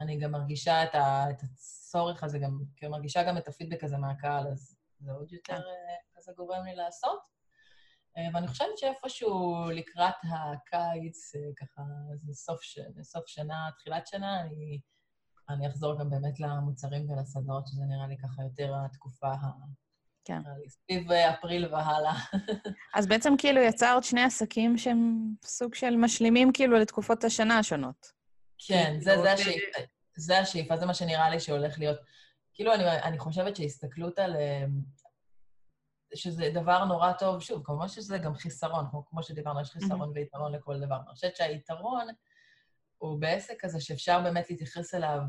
אני 0.00 0.18
גם 0.18 0.32
מרגישה 0.32 0.84
את, 0.84 0.94
ה, 0.94 1.30
את 1.30 1.42
הצורך 1.42 2.24
הזה, 2.24 2.38
גם, 2.38 2.58
כאילו 2.76 2.92
מרגישה 2.92 3.22
גם 3.22 3.38
את 3.38 3.48
הפידבק 3.48 3.84
הזה 3.84 3.96
מהקהל, 3.96 4.46
אז 4.46 4.76
זה 5.00 5.12
עוד 5.12 5.32
יותר 5.32 5.56
uh, 5.56 6.16
כזה 6.16 6.32
גורם 6.36 6.64
לי 6.64 6.74
לעשות. 6.74 7.20
Uh, 8.18 8.34
ואני 8.34 8.48
חושבת 8.48 8.78
שאיפשהו 8.78 9.64
לקראת 9.70 10.14
הקיץ, 10.22 11.34
uh, 11.34 11.38
ככה, 11.56 11.82
זה 12.16 12.34
סוף, 12.34 12.62
ש... 12.62 12.78
סוף 13.02 13.26
שנה, 13.26 13.70
תחילת 13.78 14.06
שנה, 14.06 14.40
אני, 14.40 14.80
אני 15.48 15.68
אחזור 15.68 15.98
גם 15.98 16.10
באמת 16.10 16.40
למוצרים 16.40 17.10
ולסדרות, 17.10 17.66
שזה 17.66 17.84
נראה 17.84 18.06
לי 18.06 18.16
ככה 18.18 18.42
יותר 18.42 18.74
התקופה 18.84 19.28
ה... 19.32 19.50
כן. 20.24 20.38
סביב 20.68 21.12
אפריל 21.12 21.74
והלאה. 21.74 22.14
אז 22.96 23.06
בעצם 23.06 23.34
כאילו 23.38 23.60
יצרת 23.60 24.04
שני 24.04 24.22
עסקים 24.22 24.78
שהם 24.78 25.28
סוג 25.44 25.74
של 25.74 25.96
משלימים 25.96 26.52
כאילו 26.52 26.78
לתקופות 26.78 27.24
השנה 27.24 27.58
השונות. 27.58 28.12
כן, 28.66 28.96
זה, 29.00 29.22
זה 29.22 29.32
השאיפה, 29.32 29.78
זה 30.16 30.38
השאיפה, 30.38 30.76
זה 30.76 30.86
מה 30.86 30.94
שנראה 30.94 31.30
לי 31.30 31.40
שהולך 31.40 31.78
להיות. 31.78 31.98
כאילו, 32.54 32.74
אני, 32.74 32.90
אני 32.90 33.18
חושבת 33.18 33.56
שהסתכלות 33.56 34.18
על... 34.18 34.36
אמ, 34.36 35.02
שזה 36.14 36.50
דבר 36.54 36.84
נורא 36.84 37.12
טוב, 37.12 37.40
שוב, 37.40 37.62
כמובן 37.64 37.88
שזה 37.88 38.18
גם 38.18 38.34
חיסרון, 38.34 38.86
כמו, 38.90 39.06
כמו 39.06 39.22
שדיברנו, 39.22 39.60
יש 39.60 39.70
חיסרון 39.70 40.10
mm-hmm. 40.10 40.14
ויתרון 40.14 40.52
לכל 40.52 40.80
דבר. 40.80 40.96
אני 40.96 41.14
חושבת 41.14 41.36
שהיתרון 41.36 42.06
הוא 42.98 43.20
בעסק 43.20 43.54
כזה 43.60 43.80
שאפשר 43.80 44.20
באמת 44.20 44.50
להתייחס 44.50 44.94
אליו 44.94 45.20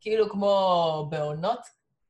כאילו 0.00 0.30
כמו 0.30 1.06
בעונות 1.10 1.60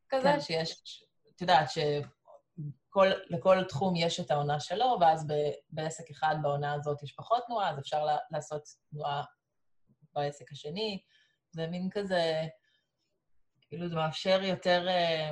כזה, 0.08 0.32
כן. 0.32 0.40
שיש, 0.40 1.04
את 1.38 1.42
יודעת, 1.42 1.70
שלכל 1.70 3.64
תחום 3.68 3.96
יש 3.96 4.20
את 4.20 4.30
העונה 4.30 4.60
שלו, 4.60 4.96
ואז 5.00 5.26
ב, 5.26 5.32
בעסק 5.70 6.10
אחד 6.10 6.36
בעונה 6.42 6.74
הזאת 6.74 7.02
יש 7.02 7.12
פחות 7.12 7.42
תנועה, 7.46 7.70
אז 7.70 7.78
אפשר 7.78 8.06
לעשות 8.30 8.68
תנועה 8.90 9.24
בעסק 10.14 10.52
השני. 10.52 11.02
זה 11.50 11.66
מין 11.66 11.88
כזה, 11.90 12.46
כאילו 13.68 13.88
זה 13.88 13.94
מאפשר 13.96 14.42
יותר, 14.42 14.88
אה, 14.88 15.30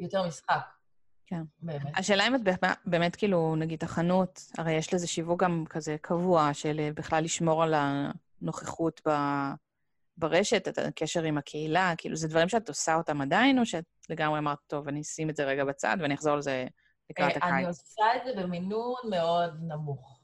יותר 0.00 0.26
משחק. 0.26 0.66
כן. 1.26 1.42
באמת. 1.58 1.92
השאלה 1.96 2.26
אם 2.26 2.34
את 2.34 2.40
באמת, 2.86 3.16
כאילו, 3.16 3.56
נגיד 3.56 3.84
החנות, 3.84 4.40
הרי 4.58 4.72
יש 4.72 4.94
לזה 4.94 5.06
שיווק 5.06 5.42
גם 5.42 5.64
כזה 5.68 5.96
קבוע, 6.00 6.54
של 6.54 6.80
אה, 6.80 6.90
בכלל 6.94 7.24
לשמור 7.24 7.62
על 7.62 7.74
הנוכחות 7.74 9.00
ב... 9.08 9.10
ברשת, 10.16 10.68
את 10.68 10.78
הקשר 10.78 11.22
עם 11.22 11.38
הקהילה, 11.38 11.92
כאילו, 11.98 12.16
זה 12.16 12.28
דברים 12.28 12.48
שאת 12.48 12.68
עושה 12.68 12.94
אותם 12.94 13.20
עדיין, 13.20 13.58
או 13.58 13.66
שאת 13.66 13.84
לגמרי 14.08 14.38
אמרת, 14.38 14.58
טוב, 14.66 14.88
אני 14.88 15.00
אשים 15.00 15.30
את 15.30 15.36
זה 15.36 15.44
רגע 15.44 15.64
בצד 15.64 15.96
ואני 16.00 16.14
אחזור 16.14 16.36
לזה 16.36 16.66
לקראת 17.10 17.30
אה, 17.30 17.36
הקיץ? 17.36 17.52
אני 17.52 17.66
עושה 17.66 18.04
את 18.16 18.22
זה 18.24 18.42
במינון 18.42 19.00
מאוד 19.10 19.54
נמוך 19.62 20.20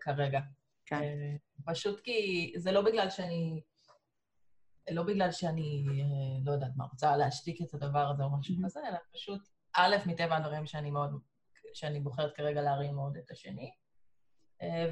כרגע. 0.00 0.40
כן. 0.86 1.00
פשוט 1.66 2.00
כי 2.00 2.52
זה 2.56 2.72
לא 2.72 2.82
בגלל 2.82 3.10
שאני... 3.10 3.60
לא 4.90 5.02
בגלל 5.02 5.32
שאני, 5.32 5.84
לא 6.44 6.52
יודעת 6.52 6.72
מה, 6.76 6.84
רוצה 6.92 7.16
להשתיק 7.16 7.62
את 7.62 7.74
הדבר 7.74 8.10
הזה 8.10 8.22
או 8.22 8.38
משהו 8.38 8.54
כזה, 8.64 8.80
אלא 8.88 8.98
פשוט, 9.14 9.40
א', 9.72 9.96
מטבע 10.06 10.36
הדברים 10.36 10.66
שאני 10.66 10.90
מאוד, 10.90 11.20
שאני 11.74 12.00
בוחרת 12.00 12.36
כרגע 12.36 12.62
להרים 12.62 12.94
מאוד 12.94 13.16
את 13.16 13.30
השני, 13.30 13.64
אה, 13.64 13.83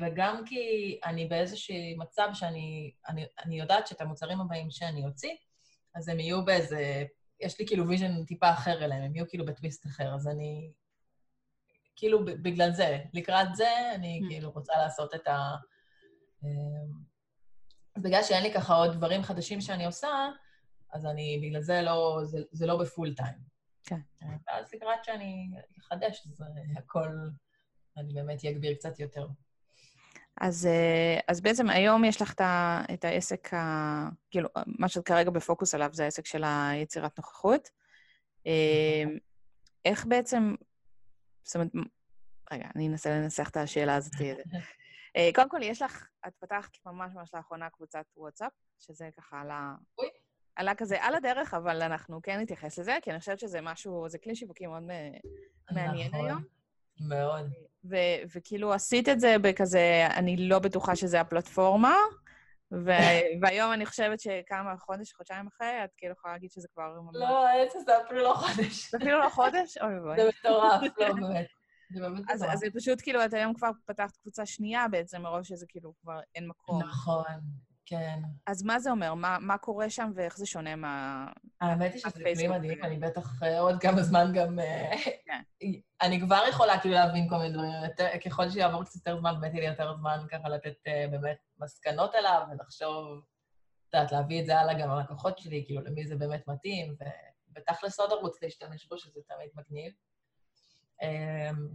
וגם 0.00 0.42
כי 0.46 1.00
אני 1.04 1.26
באיזשהו 1.26 1.74
מצב 1.96 2.28
שאני 2.34 2.92
אני, 3.08 3.26
אני 3.44 3.60
יודעת 3.60 3.86
שאת 3.86 4.00
המוצרים 4.00 4.40
הבאים 4.40 4.70
שאני 4.70 5.04
אוציא, 5.04 5.34
אז 5.94 6.08
הם 6.08 6.20
יהיו 6.20 6.44
באיזה, 6.44 7.04
יש 7.40 7.58
לי 7.58 7.66
כאילו 7.66 7.88
vision 7.88 8.24
טיפה 8.24 8.50
אחר 8.50 8.84
אליהם, 8.84 9.02
הם 9.02 9.16
יהיו 9.16 9.28
כאילו 9.28 9.46
בטוויסט 9.46 9.86
אחר, 9.86 10.14
אז 10.14 10.28
אני, 10.28 10.72
כאילו 11.96 12.24
בגלל 12.24 12.72
זה, 12.72 12.98
לקראת 13.14 13.54
זה, 13.54 13.94
אני 13.94 14.20
mm. 14.24 14.28
כאילו 14.28 14.50
רוצה 14.50 14.72
לעשות 14.78 15.14
את 15.14 15.26
ה... 15.26 15.54
אה, 16.44 16.48
אז 17.96 18.02
בגלל 18.02 18.22
שאין 18.22 18.42
לי 18.42 18.52
ככה 18.52 18.74
עוד 18.74 18.92
דברים 18.92 19.22
חדשים 19.22 19.60
שאני 19.60 19.86
עושה, 19.86 20.08
אז 20.92 21.06
אני, 21.06 21.40
בגלל 21.42 21.62
זה 21.62 21.82
לא, 21.82 22.20
זה, 22.24 22.38
זה 22.52 22.66
לא 22.66 22.76
ב 22.78 22.85
full 22.85 23.14
time. 23.14 23.52
כן. 23.84 24.00
ואז 24.46 24.74
לקראת 24.74 25.04
שאני 25.04 25.50
אחדש, 25.80 26.26
אז 26.26 26.42
הכל, 26.76 27.08
אני 27.96 28.14
באמת 28.14 28.44
אגביר 28.44 28.74
קצת 28.74 29.00
יותר. 29.00 29.26
אז, 30.40 30.66
אה, 30.66 31.20
אז 31.28 31.40
בעצם 31.40 31.70
היום 31.70 32.04
יש 32.04 32.22
לך 32.22 32.34
את 32.94 33.04
העסק, 33.04 33.54
ה, 33.54 34.08
כאילו, 34.30 34.48
מה 34.66 34.88
שאת 34.88 35.04
כרגע 35.04 35.30
בפוקוס 35.30 35.74
עליו 35.74 35.90
זה 35.92 36.04
העסק 36.04 36.26
של 36.26 36.42
היצירת 36.44 37.18
נוכחות. 37.18 37.68
אה, 38.46 39.02
איך 39.84 40.06
בעצם, 40.06 40.54
זאת 41.44 41.54
אומרת, 41.54 41.70
רגע, 42.52 42.66
אני 42.76 42.88
אנסה 42.88 43.10
לנסח 43.10 43.48
את 43.48 43.56
השאלה 43.56 43.94
הזאת. 43.94 44.12
אה, 45.16 45.30
קודם 45.34 45.48
כל, 45.48 45.62
יש 45.62 45.82
לך, 45.82 46.08
את 46.26 46.32
פתחת 46.40 46.70
ממש 46.86 47.12
ממש 47.14 47.34
לאחרונה 47.34 47.70
קבוצת 47.70 48.04
וואטסאפ, 48.16 48.52
שזה 48.78 49.08
ככה 49.16 49.40
עלה... 49.40 49.74
עלה 50.56 50.74
כזה 50.74 51.02
על 51.02 51.14
הדרך, 51.14 51.54
אבל 51.54 51.82
אנחנו 51.82 52.22
כן 52.22 52.40
נתייחס 52.40 52.78
לזה, 52.78 52.96
כי 53.02 53.10
אני 53.10 53.18
חושבת 53.18 53.38
שזה 53.38 53.60
משהו, 53.60 54.08
זה 54.08 54.18
כלי 54.18 54.36
שיווקי 54.36 54.66
מאוד 54.66 54.82
מעניין 55.70 56.08
נכון, 56.08 56.26
היום. 56.26 56.42
מאוד. 57.00 57.71
ו- 57.84 58.36
וכאילו 58.36 58.72
עשית 58.72 59.08
את 59.08 59.20
זה 59.20 59.36
בכזה, 59.42 60.06
אני 60.16 60.48
לא 60.48 60.58
בטוחה 60.58 60.96
שזה 60.96 61.20
הפלטפורמה, 61.20 61.94
ו- 62.72 62.86
והיום 63.42 63.72
אני 63.72 63.86
חושבת 63.86 64.20
שכמה 64.20 64.76
חודש, 64.78 65.12
חודשיים 65.12 65.46
אחרי, 65.46 65.84
את 65.84 65.90
כאילו 65.96 66.12
יכולה 66.12 66.34
להגיד 66.34 66.50
שזה 66.50 66.68
כבר... 66.74 66.94
לא, 67.12 67.46
זה 67.84 68.00
אפילו 68.06 68.22
לא 68.22 68.34
חודש. 68.34 68.90
זה 68.90 68.96
אפילו 68.96 69.18
לא 69.18 69.28
חודש? 69.28 69.78
אוי 69.78 69.98
ואבוי. 69.98 70.16
זה 70.16 70.28
מטורף, 70.28 70.82
לא 71.90 72.08
באמת 72.08 72.30
אז, 72.30 72.44
אז 72.52 72.58
זה 72.58 72.66
פשוט 72.74 73.00
כאילו, 73.02 73.24
את 73.24 73.34
היום 73.34 73.54
כבר 73.54 73.70
פתחת 73.86 74.16
קבוצה 74.16 74.46
שנייה 74.46 74.88
בעצם, 74.88 75.22
מרוב 75.22 75.42
שזה 75.42 75.66
כאילו 75.68 75.92
כבר 76.02 76.20
אין 76.34 76.48
מקום. 76.48 76.82
נכון, 76.82 77.24
כן. 77.92 78.18
אז 78.46 78.62
מה 78.62 78.78
זה 78.78 78.90
אומר? 78.90 79.14
מה, 79.14 79.38
מה 79.40 79.58
קורה 79.58 79.90
שם 79.90 80.10
ואיך 80.14 80.36
זה 80.36 80.46
שונה 80.46 80.76
מה... 80.76 81.26
האמת 81.60 81.92
היא 81.92 82.00
שזה 82.00 82.24
כלי 82.34 82.48
מדהים, 82.48 82.84
אני 82.84 82.98
בטח 82.98 83.42
אה, 83.42 83.60
עוד 83.60 83.80
כמה 83.80 84.02
זמן 84.02 84.32
גם... 84.34 84.58
אה, 84.58 84.92
כן. 85.24 85.42
אני 86.02 86.20
כבר 86.20 86.44
יכולה 86.48 86.80
כאילו 86.80 86.94
להבין 86.94 87.28
כל 87.28 87.36
מיני 87.36 87.52
דברים. 87.52 87.70
ככל 88.24 88.50
שיעבור 88.50 88.84
קצת 88.84 88.94
יותר 88.94 89.20
זמן, 89.20 89.34
באמת 89.40 89.54
יהיה 89.54 89.62
לי 89.62 89.70
יותר 89.70 89.96
זמן 89.96 90.26
ככה 90.28 90.48
לתת 90.48 90.74
אה, 90.86 91.06
באמת 91.10 91.38
מסקנות 91.58 92.14
אליו 92.14 92.42
ולחשוב, 92.50 93.24
את 93.88 93.94
יודעת, 93.94 94.12
להביא 94.12 94.40
את 94.40 94.46
זה 94.46 94.58
הלאה 94.58 94.74
גם 94.74 94.90
ללקוחות 94.90 95.38
שלי, 95.38 95.64
כאילו, 95.66 95.80
למי 95.80 96.06
זה 96.06 96.16
באמת 96.16 96.48
מתאים, 96.48 96.96
ובתכלס 97.50 98.00
עוד 98.00 98.12
ערוץ 98.12 98.42
להשתמש 98.42 98.86
בו, 98.88 98.98
שזה 98.98 99.20
תמיד 99.28 99.48
מגניב. 99.54 99.92
אמ, 101.02 101.68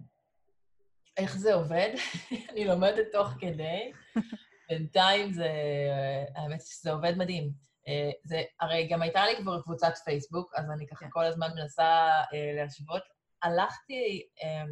איך 1.17 1.37
זה 1.37 1.53
עובד? 1.53 1.89
אני 2.49 2.65
לומדת 2.65 3.05
תוך 3.11 3.27
כדי. 3.39 3.91
בינתיים 4.69 5.33
זה, 5.33 5.49
האמת 6.35 6.61
שזה 6.61 6.91
עובד 6.91 7.13
מדהים. 7.17 7.51
אה, 7.87 8.11
זה, 8.23 8.43
הרי 8.59 8.87
גם 8.87 9.01
הייתה 9.01 9.25
לי 9.25 9.35
כבר 9.37 9.61
קבוצת 9.61 9.93
פייסבוק, 10.05 10.53
אז 10.55 10.71
אני 10.71 10.87
ככה 10.87 11.05
כן. 11.05 11.11
כל 11.11 11.25
הזמן 11.25 11.47
מנסה 11.55 12.11
אה, 12.33 12.51
להשוות. 12.55 13.03
הלכתי, 13.43 14.27
אה, 14.43 14.63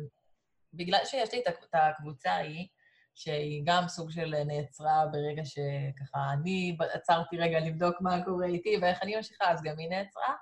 בגלל 0.74 1.06
שיש 1.06 1.34
לי 1.34 1.42
את 1.42 1.74
הקבוצה 1.74 2.32
ההיא, 2.32 2.68
שהיא 3.16 3.64
גם 3.66 3.88
סוג 3.88 4.12
של 4.12 4.44
נעצרה 4.44 5.06
ברגע 5.12 5.46
שככה 5.46 6.20
אני 6.34 6.78
עצרתי 6.94 7.38
רגע 7.38 7.60
לבדוק 7.60 8.02
מה 8.02 8.26
קורה 8.26 8.46
איתי 8.46 8.78
ואיך 8.82 9.04
אני 9.04 9.16
ממשיכה, 9.16 9.52
אז 9.52 9.64
גם 9.64 9.78
היא 9.78 9.90
נעצרה. 9.90 10.36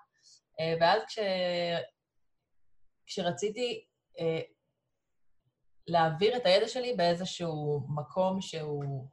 אה, 0.59 0.73
ואז 0.81 1.01
כש... 1.07 1.19
כשרציתי 3.05 3.85
להעביר 5.87 6.37
את 6.37 6.45
הידע 6.45 6.67
שלי 6.67 6.93
באיזשהו 6.93 7.87
מקום 7.89 8.41
שהוא 8.41 9.07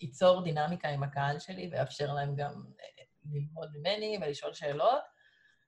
ייצור 0.00 0.44
דינמיקה 0.44 0.88
עם 0.88 1.02
הקהל 1.02 1.38
שלי 1.38 1.68
ויאפשר 1.72 2.12
להם 2.12 2.34
גם 2.36 2.64
אה, 2.80 3.04
ללמוד 3.32 3.68
ממני 3.74 4.18
ולשאול 4.22 4.52
שאלות. 4.52 5.02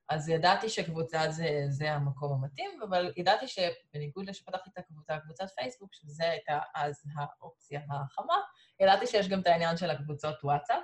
אז 0.09 0.29
ידעתי 0.29 0.69
שקבוצה 0.69 1.31
זה, 1.31 1.65
זה 1.69 1.91
המקום 1.91 2.33
המתאים, 2.33 2.81
אבל 2.89 3.13
ידעתי 3.17 3.47
שבניגוד 3.47 4.29
לשפתחתי 4.29 4.69
את 4.73 4.77
הקבוצה, 4.77 5.19
קבוצת 5.19 5.45
פייסבוק, 5.55 5.93
שזו 5.93 6.23
הייתה 6.23 6.59
אז 6.75 7.03
האופציה 7.15 7.81
החמה, 7.89 8.35
ידעתי 8.79 9.07
שיש 9.07 9.29
גם 9.29 9.39
את 9.39 9.47
העניין 9.47 9.77
של 9.77 9.89
הקבוצות 9.89 10.43
וואטסאפ. 10.43 10.83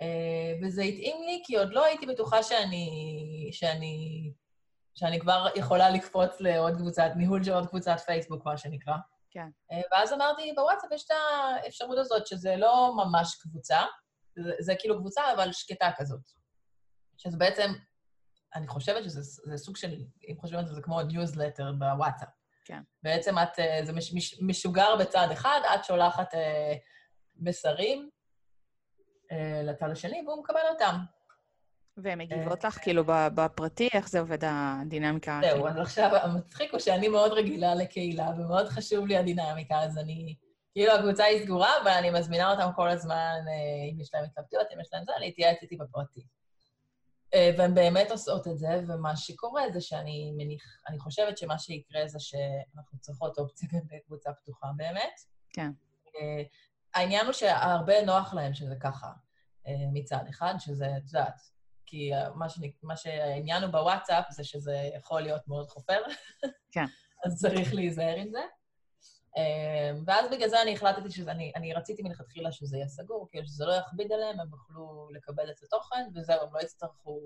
אה, 0.00 0.54
וזה 0.62 0.82
התאים 0.82 1.22
לי, 1.22 1.42
כי 1.46 1.56
עוד 1.56 1.72
לא 1.72 1.84
הייתי 1.84 2.06
בטוחה 2.06 2.42
שאני, 2.42 3.48
שאני 3.52 4.32
שאני 4.94 5.20
כבר 5.20 5.46
יכולה 5.56 5.90
לקפוץ 5.90 6.40
לעוד 6.40 6.76
קבוצת, 6.76 7.10
ניהול 7.16 7.44
של 7.44 7.52
עוד 7.52 7.66
קבוצת 7.66 8.00
פייסבוק, 8.06 8.46
מה 8.46 8.56
שנקרא. 8.56 8.94
כן. 9.30 9.48
אה, 9.72 9.80
ואז 9.92 10.12
אמרתי, 10.12 10.52
בוואטסאפ 10.56 10.92
יש 10.92 11.04
את 11.04 11.10
האפשרות 11.10 11.98
הזאת, 11.98 12.26
שזה 12.26 12.56
לא 12.56 12.92
ממש 12.96 13.34
קבוצה, 13.34 13.80
זה, 14.36 14.52
זה 14.58 14.74
כאילו 14.78 14.98
קבוצה, 14.98 15.22
אבל 15.34 15.52
שקטה 15.52 15.90
כזאת. 15.96 16.20
שזה 17.16 17.38
בעצם, 17.38 17.72
אני 18.54 18.68
חושבת 18.68 19.04
שזה 19.04 19.56
סוג 19.56 19.76
של, 19.76 19.94
אם 20.28 20.34
חושבים 20.40 20.58
על 20.60 20.66
זה, 20.66 20.74
זה 20.74 20.82
כמו 20.82 21.02
ניוזלטר 21.02 21.72
בוואטסאפ. 21.78 22.28
כן. 22.64 22.82
בעצם 23.02 23.38
את, 23.38 23.58
אה, 23.58 23.80
זה 23.84 23.92
מש, 23.92 24.14
מש, 24.14 24.42
משוגר 24.42 24.96
בצד 25.00 25.28
אחד, 25.32 25.60
את 25.74 25.84
שולחת 25.84 26.34
אה, 26.34 26.74
מסרים 27.36 28.10
אה, 29.32 29.62
לצד 29.62 29.90
השני, 29.90 30.22
והוא 30.26 30.42
מקבל 30.42 30.60
אותם. 30.70 30.94
והן 31.96 32.18
מגיבות 32.20 32.64
לך 32.64 32.78
כאילו 32.82 33.02
בפרטי, 33.06 33.88
איך 33.94 34.08
זה 34.08 34.20
עובד 34.20 34.38
הדינמיקה? 34.42 35.40
זהו, 35.42 35.68
אז 35.68 35.76
עכשיו 35.76 36.16
המצחיק 36.22 36.72
הוא 36.72 36.80
שאני 36.80 37.08
מאוד 37.08 37.32
רגילה 37.32 37.74
לקהילה, 37.74 38.30
ומאוד 38.36 38.68
חשוב 38.68 39.06
לי 39.06 39.16
הדינמיקה, 39.16 39.78
אז 39.78 39.98
אני 39.98 40.34
כאילו 40.72 40.92
הקבוצה 40.92 41.24
היא 41.24 41.44
סגורה, 41.44 41.70
אבל 41.82 41.90
אני 41.90 42.10
מזמינה 42.10 42.50
אותם 42.50 42.70
כל 42.76 42.88
הזמן, 42.88 43.38
אם 43.92 44.00
יש 44.00 44.14
להם 44.14 44.24
התלבטויות, 44.24 44.66
אם 44.74 44.80
יש 44.80 44.88
להם 44.92 45.04
זה, 45.04 45.12
להתייעץ 45.18 45.62
איתי 45.62 45.76
בפרטי. 45.76 46.26
והן 47.58 47.74
באמת 47.74 48.10
עושות 48.10 48.48
את 48.48 48.58
זה, 48.58 48.80
ומה 48.88 49.16
שקורה 49.16 49.62
זה 49.72 49.80
שאני 49.80 50.32
מניח, 50.36 50.62
אני 50.88 50.98
חושבת 50.98 51.38
שמה 51.38 51.58
שיקרה 51.58 52.06
זה 52.06 52.20
שאנחנו 52.20 52.98
צריכות 53.00 53.38
אופציה 53.38 53.68
גם 53.72 53.80
בקבוצה 53.86 54.32
פתוחה 54.32 54.66
באמת. 54.76 55.20
כן. 55.52 55.70
העניין 56.94 57.26
הוא 57.26 57.32
שהרבה 57.32 58.02
נוח 58.02 58.34
להם 58.34 58.54
שזה 58.54 58.74
ככה, 58.80 59.12
מצד 59.92 60.24
אחד, 60.30 60.54
שזה, 60.58 60.86
את 60.96 61.02
יודעת, 61.06 61.40
כי 61.90 62.10
מה, 62.34 62.48
שאני, 62.48 62.72
מה 62.82 62.96
שהעניין 62.96 63.62
הוא 63.62 63.70
בוואטסאפ 63.70 64.24
זה 64.30 64.44
שזה 64.44 64.90
יכול 64.96 65.20
להיות 65.20 65.48
מאוד 65.48 65.68
חופר. 65.68 66.02
כן. 66.72 66.84
אז 67.26 67.40
צריך 67.40 67.74
להיזהר 67.74 68.16
עם 68.16 68.30
זה. 68.30 68.40
ואז 70.06 70.30
בגלל 70.30 70.48
זה 70.48 70.62
אני 70.62 70.74
החלטתי 70.74 71.10
שזה, 71.10 71.30
אני, 71.30 71.52
אני 71.56 71.74
רציתי 71.74 72.02
מלכתחילה 72.02 72.52
שזה 72.52 72.76
יהיה 72.76 72.88
סגור, 72.88 73.28
כאילו 73.30 73.46
שזה 73.46 73.64
לא 73.64 73.72
יכביד 73.72 74.12
עליהם, 74.12 74.40
הם 74.40 74.48
יוכלו 74.50 75.08
לקבל 75.12 75.50
את 75.50 75.62
התוכן, 75.62 76.08
וזהו, 76.14 76.42
הם 76.42 76.54
לא 76.54 76.60
יצטרכו, 76.60 77.20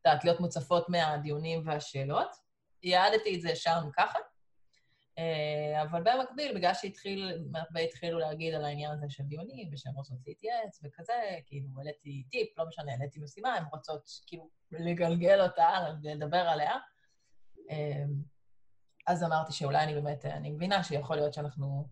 את 0.00 0.06
יודעת, 0.06 0.24
להיות 0.24 0.40
מוצפות 0.40 0.88
מהדיונים 0.88 1.62
והשאלות. 1.66 2.36
יעדתי 2.82 3.36
את 3.36 3.40
זה 3.40 3.56
שם 3.56 3.88
ככה, 3.96 4.18
אה, 4.18 4.24
אבל 5.82 6.02
במקביל, 6.02 6.54
בגלל 6.54 6.74
שהתחיל, 6.74 7.48
הרבה 7.54 7.80
התחילו 7.80 8.18
להגיד 8.18 8.54
על 8.54 8.64
העניין 8.64 8.90
הזה 8.90 9.06
של 9.08 9.24
דיונים, 9.24 9.68
ושהן 9.72 9.92
רוצות 9.94 10.18
להתייעץ 10.26 10.80
וכזה, 10.84 11.12
כאילו, 11.46 11.68
העליתי 11.78 12.24
טיפ, 12.30 12.58
לא 12.58 12.66
משנה, 12.66 12.92
העליתי 12.92 13.20
משימה, 13.20 13.54
הן 13.54 13.64
רוצות 13.72 14.10
כאילו 14.26 14.50
לגלגל 14.72 15.40
אותה, 15.40 15.68
לדבר 16.02 16.38
עליה. 16.38 16.74
אה, 17.70 18.04
אז 19.06 19.24
אמרתי 19.24 19.52
שאולי 19.52 19.84
אני 19.84 19.94
באמת, 19.94 20.24
אני 20.24 20.50
מבינה 20.50 20.84
שיכול 20.84 21.16
להיות 21.16 21.34
שאנחנו 21.34 21.88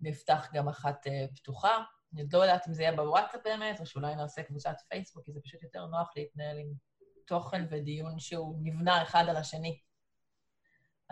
נפתח 0.00 0.48
גם 0.52 0.68
אחת 0.68 1.06
אה, 1.06 1.26
פתוחה. 1.36 1.84
אני 2.12 2.22
עוד 2.22 2.32
לא 2.32 2.38
יודעת 2.38 2.68
אם 2.68 2.74
זה 2.74 2.82
יהיה 2.82 2.96
בוואטסאפ 2.96 3.40
באמת, 3.44 3.80
או 3.80 3.86
שאולי 3.86 4.14
נעשה 4.14 4.42
קבוצת 4.42 4.76
פייסבוק, 4.88 5.24
כי 5.24 5.32
זה 5.32 5.40
פשוט 5.44 5.62
יותר 5.62 5.86
נוח 5.86 6.12
להתנהל 6.16 6.58
עם 6.58 6.72
תוכן 7.26 7.66
ודיון 7.70 8.18
שהוא 8.18 8.58
נבנה 8.62 9.02
אחד 9.02 9.24
על 9.28 9.36
השני. 9.36 9.78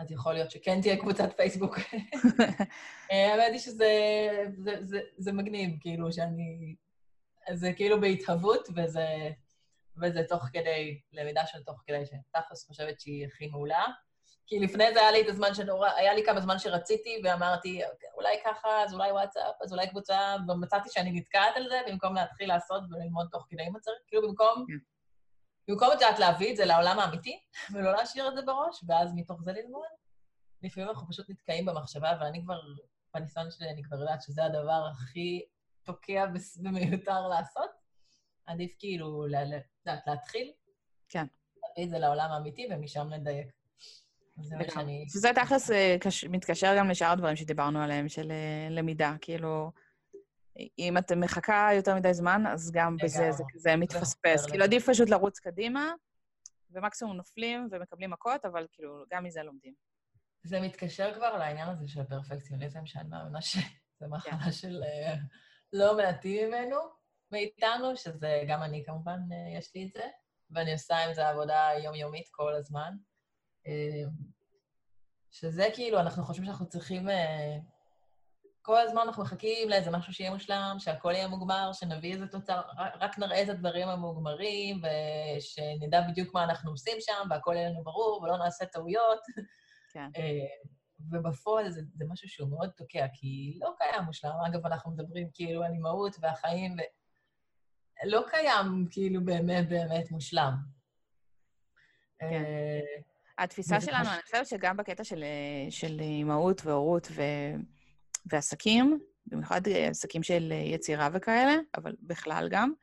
אז 0.01 0.11
יכול 0.11 0.33
להיות 0.33 0.51
שכן 0.51 0.81
תהיה 0.81 0.97
קבוצת 0.97 1.29
פייסבוק. 1.37 1.77
אה, 3.11 3.33
האמת 3.33 3.51
היא 3.51 3.59
שזה 3.59 3.89
זה, 4.57 4.75
זה, 4.81 4.99
זה 5.17 5.31
מגניב, 5.31 5.77
כאילו, 5.79 6.11
שאני... 6.11 6.75
זה 7.53 7.73
כאילו 7.73 8.01
בהתהוות, 8.01 8.67
וזה, 8.75 9.29
וזה 10.01 10.23
תוך 10.29 10.43
כדי, 10.53 10.99
למידה 11.13 11.45
של 11.45 11.63
תוך 11.63 11.83
כדי, 11.87 12.03
שתכלס 12.05 12.67
חושבת 12.67 12.99
שהיא 12.99 13.25
הכי 13.25 13.47
מעולה. 13.47 13.85
כי 14.47 14.59
לפני 14.59 14.93
זה 14.93 14.99
היה 14.99 15.11
לי 15.11 15.21
את 15.21 15.27
הזמן 15.27 15.53
שנורא, 15.53 15.89
היה 15.95 16.13
לי 16.13 16.25
כמה 16.25 16.41
זמן 16.41 16.59
שרציתי, 16.59 17.21
ואמרתי, 17.23 17.81
אולי 18.15 18.35
ככה, 18.45 18.83
אז 18.83 18.93
אולי 18.93 19.11
וואטסאפ, 19.11 19.55
אז 19.61 19.73
אולי 19.73 19.89
קבוצה, 19.89 20.35
ומצאתי 20.47 20.89
שאני 20.89 21.11
נתקעת 21.11 21.55
על 21.55 21.69
זה, 21.69 21.81
במקום 21.87 22.15
להתחיל 22.15 22.47
לעשות 22.49 22.83
וללמוד 22.89 23.27
תוך 23.31 23.45
כדי 23.49 23.63
אם 23.63 23.79
צריך, 23.79 23.97
כאילו 24.07 24.27
במקום, 24.27 24.65
כן. 24.67 24.90
במקום 25.67 25.87
את 25.87 26.01
יודעת 26.01 26.19
להביא 26.19 26.51
את 26.51 26.57
זה 26.57 26.65
לעולם 26.65 26.99
האמיתי, 26.99 27.39
ולא 27.73 27.91
להשאיר 27.91 28.27
את 28.27 28.35
זה 28.35 28.41
בראש, 28.41 28.83
ואז 28.87 29.11
מתוך 29.15 29.41
זה 29.43 29.51
ללמוד, 29.51 29.87
לפעמים 30.63 30.89
אנחנו 30.89 31.07
פשוט 31.07 31.29
נתקעים 31.29 31.65
במחשבה, 31.65 32.11
ואני 32.21 32.43
כבר, 32.43 32.59
בניסיון 33.13 33.51
שלי, 33.51 33.69
אני 33.69 33.83
כבר 33.83 33.99
יודעת 33.99 34.21
שזה 34.21 34.45
הדבר 34.45 34.87
הכי 34.91 35.45
תוקע 35.83 36.25
ומיותר 36.63 37.27
לעשות. 37.27 37.69
עדיף 38.45 38.75
כאילו, 38.79 39.25
לדעת, 39.27 40.07
להתחיל. 40.07 40.51
כן. 41.09 41.25
להביא 41.63 41.83
את 41.83 41.89
זה 41.89 41.99
לעולם 41.99 42.31
האמיתי, 42.31 42.67
ומשם 42.71 43.09
לדייק. 43.09 43.47
זה 45.07 45.29
תכלס 45.35 45.71
אה, 45.71 45.95
מתקשר 46.29 46.75
גם 46.77 46.89
לשאר 46.89 47.11
הדברים 47.11 47.35
שדיברנו 47.35 47.81
עליהם, 47.81 48.09
של 48.09 48.31
אה, 48.31 48.67
למידה. 48.69 49.15
כאילו, 49.21 49.71
אם 50.79 50.97
את 50.97 51.11
מחכה 51.11 51.69
יותר 51.75 51.95
מדי 51.95 52.13
זמן, 52.13 52.43
אז 52.47 52.71
גם 52.71 52.97
בזה 53.03 53.31
זה 53.31 53.43
כזה 53.53 53.75
מתפספס. 53.75 54.45
כאילו, 54.45 54.63
עדיף 54.63 54.89
פשוט 54.89 55.09
לרוץ 55.09 55.39
קדימה, 55.39 55.93
ומקסימום 56.71 57.17
נופלים 57.17 57.67
ומקבלים 57.71 58.11
מכות, 58.11 58.45
אבל 58.45 58.67
כאילו, 58.71 59.03
גם 59.11 59.23
מזה 59.23 59.43
לומדים. 59.43 59.73
זה 60.43 60.61
מתקשר 60.61 61.13
כבר 61.13 61.37
לעניין 61.37 61.69
הזה 61.69 61.87
של 61.87 62.03
פרפקציוניזם, 62.03 62.85
שאני 62.85 63.09
מאמינה 63.09 63.41
שזה 63.41 64.07
מחלה 64.09 64.39
כן. 64.43 64.51
של 64.51 64.83
אה, 64.83 65.15
לא 65.73 65.97
מעטים 65.97 66.47
ממנו, 66.47 66.77
מאיתנו, 67.31 67.97
שזה 67.97 68.43
גם 68.47 68.63
אני 68.63 68.83
כמובן, 68.85 69.19
יש 69.57 69.75
לי 69.75 69.87
את 69.87 69.93
זה, 69.93 70.07
ואני 70.51 70.73
עושה 70.73 70.97
עם 70.97 71.13
זה 71.13 71.29
עבודה 71.29 71.69
יומיומית 71.83 72.27
כל 72.31 72.55
הזמן. 72.55 72.93
אה, 73.67 74.03
שזה 75.31 75.67
כאילו, 75.73 75.99
אנחנו 75.99 76.23
חושבים 76.23 76.45
שאנחנו 76.45 76.69
צריכים... 76.69 77.07
אה, 78.61 78.65
כל 78.65 78.77
הזמן 78.77 79.01
אנחנו 79.01 79.23
מחכים 79.23 79.69
לאיזה 79.69 79.91
משהו 79.91 80.13
שיהיה 80.13 80.31
מושלם, 80.31 80.75
שהכל 80.79 81.11
יהיה 81.11 81.27
מוגמר, 81.27 81.73
שנביא 81.73 82.13
איזה 82.13 82.27
תוצר, 82.27 82.61
רק 82.99 83.19
נראה 83.19 83.43
את 83.43 83.49
הדברים 83.49 83.87
המוגמרים, 83.87 84.81
ושנדע 85.37 86.01
בדיוק 86.01 86.33
מה 86.33 86.43
אנחנו 86.43 86.71
עושים 86.71 86.97
שם, 86.99 87.27
והכל 87.29 87.53
יהיה 87.55 87.69
לנו 87.69 87.83
ברור, 87.83 88.21
ולא 88.23 88.37
נעשה 88.37 88.65
טעויות. 88.65 89.19
כן. 89.93 90.09
אה, 90.17 90.45
ובפועל 91.11 91.69
זה, 91.69 91.81
זה 91.93 92.05
משהו 92.07 92.29
שהוא 92.29 92.49
מאוד 92.49 92.69
תוקע, 92.69 93.05
כי 93.13 93.59
לא 93.61 93.73
קיים 93.77 94.03
מושלם. 94.03 94.31
אגב, 94.47 94.65
אנחנו 94.65 94.91
מדברים 94.91 95.27
כאילו 95.33 95.63
על 95.63 95.71
אימהות 95.71 96.15
והחיים, 96.21 96.73
ו... 96.73 96.81
לא 98.03 98.23
קיים 98.29 98.87
כאילו 98.91 99.25
באמת 99.25 99.69
באמת 99.69 100.11
מושלם. 100.11 100.53
כן. 102.19 102.43
התפיסה 103.37 103.81
שלנו, 103.81 104.09
אני 104.09 104.21
חושבת 104.21 104.47
שגם 104.47 104.77
בקטע 104.77 105.03
של, 105.03 105.23
של 105.69 105.99
אימהות 105.99 106.61
והורות 106.65 107.07
ו, 107.11 107.21
ועסקים, 108.25 108.99
במיוחד 109.25 109.61
עסקים 109.69 110.23
של 110.23 110.51
יצירה 110.51 111.09
וכאלה, 111.13 111.55
אבל 111.75 111.95
בכלל 112.01 112.47
גם, 112.51 112.73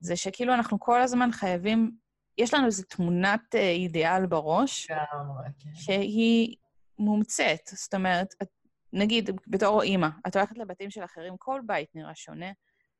זה 0.00 0.16
שכאילו 0.16 0.54
אנחנו 0.54 0.80
כל 0.80 1.02
הזמן 1.02 1.32
חייבים, 1.32 1.90
יש 2.38 2.54
לנו 2.54 2.66
איזו 2.66 2.82
תמונת 2.82 3.54
אה, 3.54 3.70
אידיאל 3.70 4.26
בראש, 4.26 4.86
כן. 4.86 5.70
שהיא 5.74 6.56
מומצאת. 6.98 7.70
זאת 7.72 7.94
אומרת, 7.94 8.34
נגיד, 8.92 9.30
בתור 9.46 9.82
אימא, 9.82 10.08
את 10.26 10.36
הולכת 10.36 10.58
לבתים 10.58 10.90
של 10.90 11.04
אחרים, 11.04 11.34
כל 11.38 11.60
בית 11.66 11.88
נראה 11.94 12.14
שונה, 12.14 12.52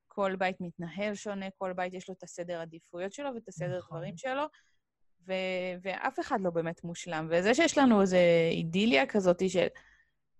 כל 0.09 0.37
בית 0.37 0.57
מתנהל 0.61 1.15
שונה, 1.15 1.47
כל 1.59 1.73
בית 1.73 1.95
יש 1.95 2.09
לו 2.09 2.15
את 2.19 2.23
הסדר 2.23 2.61
עדיפויות 2.61 3.13
שלו 3.13 3.31
ואת 3.35 3.49
הסדר 3.49 3.79
נכון. 3.79 3.99
דברים 3.99 4.17
שלו, 4.17 4.43
ו- 5.27 5.75
ואף 5.83 6.21
אחד 6.21 6.41
לא 6.41 6.51
באמת 6.51 6.85
מושלם. 6.85 7.29
וזה 7.31 7.55
שיש 7.55 7.79
לנו 7.79 8.01
איזו 8.01 8.17
אידיליה 8.51 9.07
כזאת 9.07 9.43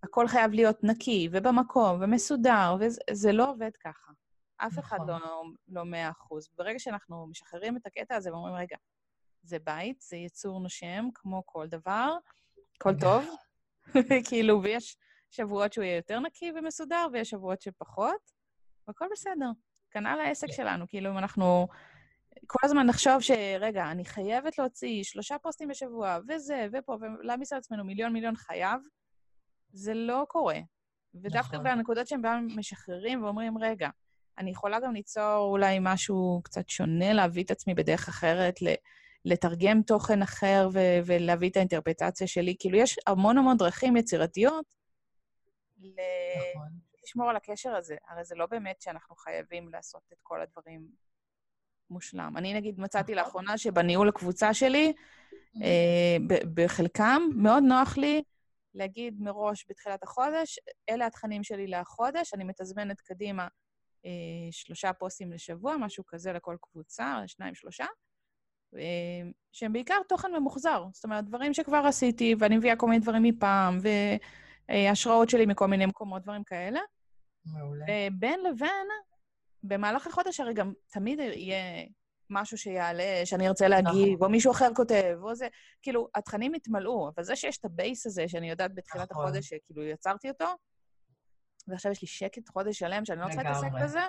שהכל 0.05 0.29
חייב 0.29 0.53
להיות 0.53 0.85
נקי 0.85 1.29
ובמקום 1.33 1.99
ומסודר, 2.01 2.77
וזה 2.81 3.33
לא 3.33 3.51
עובד 3.51 3.71
ככה. 3.85 4.13
אף 4.57 4.73
נכון. 4.73 4.85
אחד 4.85 4.99
לא, 5.09 5.43
לא 5.69 5.85
מאה 5.85 6.11
אחוז. 6.11 6.49
ברגע 6.57 6.79
שאנחנו 6.79 7.27
משחררים 7.27 7.77
את 7.77 7.87
הקטע 7.87 8.17
הזה 8.17 8.33
ואומרים, 8.33 8.55
רגע, 8.55 8.77
זה 9.43 9.59
בית, 9.59 10.01
זה 10.01 10.17
יצור 10.17 10.61
נושם, 10.61 11.09
כמו 11.15 11.43
כל 11.47 11.67
דבר, 11.67 12.17
הכל 12.77 12.95
טוב, 13.01 13.25
כאילו, 14.29 14.63
ויש 14.63 14.97
שבועות 15.31 15.73
שהוא 15.73 15.85
יהיה 15.85 15.97
יותר 15.97 16.21
נקי 16.21 16.53
ומסודר, 16.57 17.07
ויש 17.13 17.31
שבועות 17.31 17.63
שפחות, 17.63 18.31
והכל 18.89 19.07
בסדר. 19.13 19.51
כנ"ל 19.91 20.21
העסק 20.21 20.47
כן. 20.47 20.53
שלנו, 20.53 20.85
כאילו, 20.89 21.11
אם 21.11 21.19
אנחנו 21.19 21.69
כל 22.47 22.59
הזמן 22.63 22.87
נחשוב 22.87 23.21
שרגע, 23.21 23.91
אני 23.91 24.05
חייבת 24.05 24.59
להוציא 24.59 25.05
שלושה 25.05 25.39
פוסטים 25.39 25.69
בשבוע, 25.69 26.19
וזה, 26.29 26.67
ופה, 26.73 26.97
ולהעמיס 27.01 27.53
על 27.53 27.59
עצמנו 27.59 27.85
מיליון 27.85 28.13
מיליון 28.13 28.37
חייב, 28.37 28.81
זה 29.75 29.95
לא 29.95 30.25
קורה. 30.29 30.59
ודווקא 31.15 31.57
נכון. 31.57 31.65
בנקודות 31.65 32.09
שהם 32.09 32.23
בהם 32.23 32.47
משחררים 32.57 33.25
ואומרים, 33.25 33.59
רגע, 33.59 33.89
אני 34.39 34.51
יכולה 34.51 34.81
גם 34.81 34.95
ליצור 34.95 35.49
אולי 35.51 35.79
משהו 35.81 36.41
קצת 36.45 36.69
שונה, 36.69 37.13
להביא 37.13 37.45
את 37.45 37.51
עצמי 37.51 37.75
בדרך 37.75 38.09
אחרת, 38.09 38.55
לתרגם 39.25 39.83
תוכן 39.83 40.23
אחר 40.23 40.69
ו- 40.73 40.99
ולהביא 41.07 41.51
את 41.51 41.57
האינטרפטציה 41.57 42.27
שלי. 42.27 42.57
כאילו, 42.59 42.79
יש 42.79 42.97
המון 43.07 43.39
המון 43.39 43.57
דרכים 43.57 43.97
יצירתיות 43.97 44.65
ל- 45.79 45.91
נכון. 46.37 46.69
לשמור 47.05 47.31
על 47.31 47.37
הקשר 47.37 47.75
הזה. 47.75 47.97
הרי 48.09 48.25
זה 48.25 48.35
לא 48.35 48.47
באמת 48.47 48.81
שאנחנו 48.81 49.17
חייבים 49.17 49.69
לעשות 49.69 50.03
את 50.13 50.19
כל 50.23 50.41
הדברים 50.41 50.89
מושלם. 51.91 52.37
אני 52.37 52.55
נגיד 52.55 52.81
מצאתי 52.81 53.13
נכון. 53.13 53.25
לאחרונה 53.25 53.59
שבניהול 53.59 54.09
הקבוצה 54.09 54.55
שלי, 54.55 54.93
אה, 55.63 56.17
בחלקם, 56.55 57.23
מאוד 57.37 57.63
נוח 57.63 57.97
לי 57.97 58.23
להגיד 58.75 59.21
מראש 59.21 59.67
בתחילת 59.69 60.03
החודש, 60.03 60.59
אלה 60.91 61.07
התכנים 61.07 61.43
שלי 61.43 61.67
לחודש, 61.67 62.35
אני 62.35 62.45
מתזמנת 62.45 63.01
קדימה 63.01 63.49
אה, 64.07 64.11
שלושה 64.51 64.93
פוסטים 64.93 65.33
לשבוע, 65.33 65.77
משהו 65.77 66.05
כזה 66.07 66.33
לכל 66.33 66.57
קבוצה, 66.61 67.23
שניים, 67.27 67.55
שלושה, 67.55 67.85
אה, 68.77 69.31
שהם 69.53 69.73
בעיקר 69.73 69.99
תוכן 70.09 70.33
ממוחזר. 70.33 70.85
זאת 70.93 71.05
אומרת, 71.05 71.25
דברים 71.25 71.55
שכבר 71.55 71.83
עשיתי, 71.87 72.35
ואני 72.39 72.57
מביאה 72.57 72.77
כל 72.77 72.87
מיני 72.87 73.01
דברים 73.01 73.23
מפעם, 73.23 73.79
והשראות 74.69 75.29
שלי 75.29 75.47
מכל 75.47 75.67
מיני 75.67 75.87
מקומות, 75.87 76.23
דברים 76.23 76.45
כאלה. 76.45 76.81
מעולה. 77.47 77.85
ובין 77.89 78.41
לבין, 78.41 78.87
במהלך 79.63 80.07
החודש 80.07 80.41
הרי 80.41 80.55
גם 80.55 80.73
תמיד 80.91 81.19
יהיה 81.19 81.87
משהו 82.31 82.59
שיעלה, 82.59 83.21
שאני 83.25 83.49
ארצה 83.49 83.69
להגיב, 83.69 84.15
נכון. 84.15 84.27
או 84.27 84.31
מישהו 84.31 84.53
אחר 84.53 84.69
כותב, 84.77 85.19
או 85.23 85.35
זה... 85.35 85.49
כאילו, 85.83 86.09
התכנים 86.15 86.55
יתמלאו, 86.55 87.11
אבל 87.15 87.25
זה 87.25 87.37
שיש 87.37 87.59
את 87.59 87.65
ה 87.65 87.73
base 87.73 88.07
הזה, 88.07 88.29
שאני 88.29 88.51
יודעת 88.51 88.75
בתחילת 88.75 89.13
נכון. 89.13 89.25
החודש 89.25 89.49
שכאילו 89.49 89.83
יצרתי 89.83 90.29
אותו, 90.29 90.47
ועכשיו 91.69 91.93
יש 91.93 92.03
לי 92.03 92.09
שקט 92.09 92.49
חודש 92.49 92.79
שלם 92.79 93.05
שאני 93.05 93.21
לא 93.21 93.25
רוצה 93.25 93.43
להתעסק 93.43 93.69
בזה, 93.83 94.03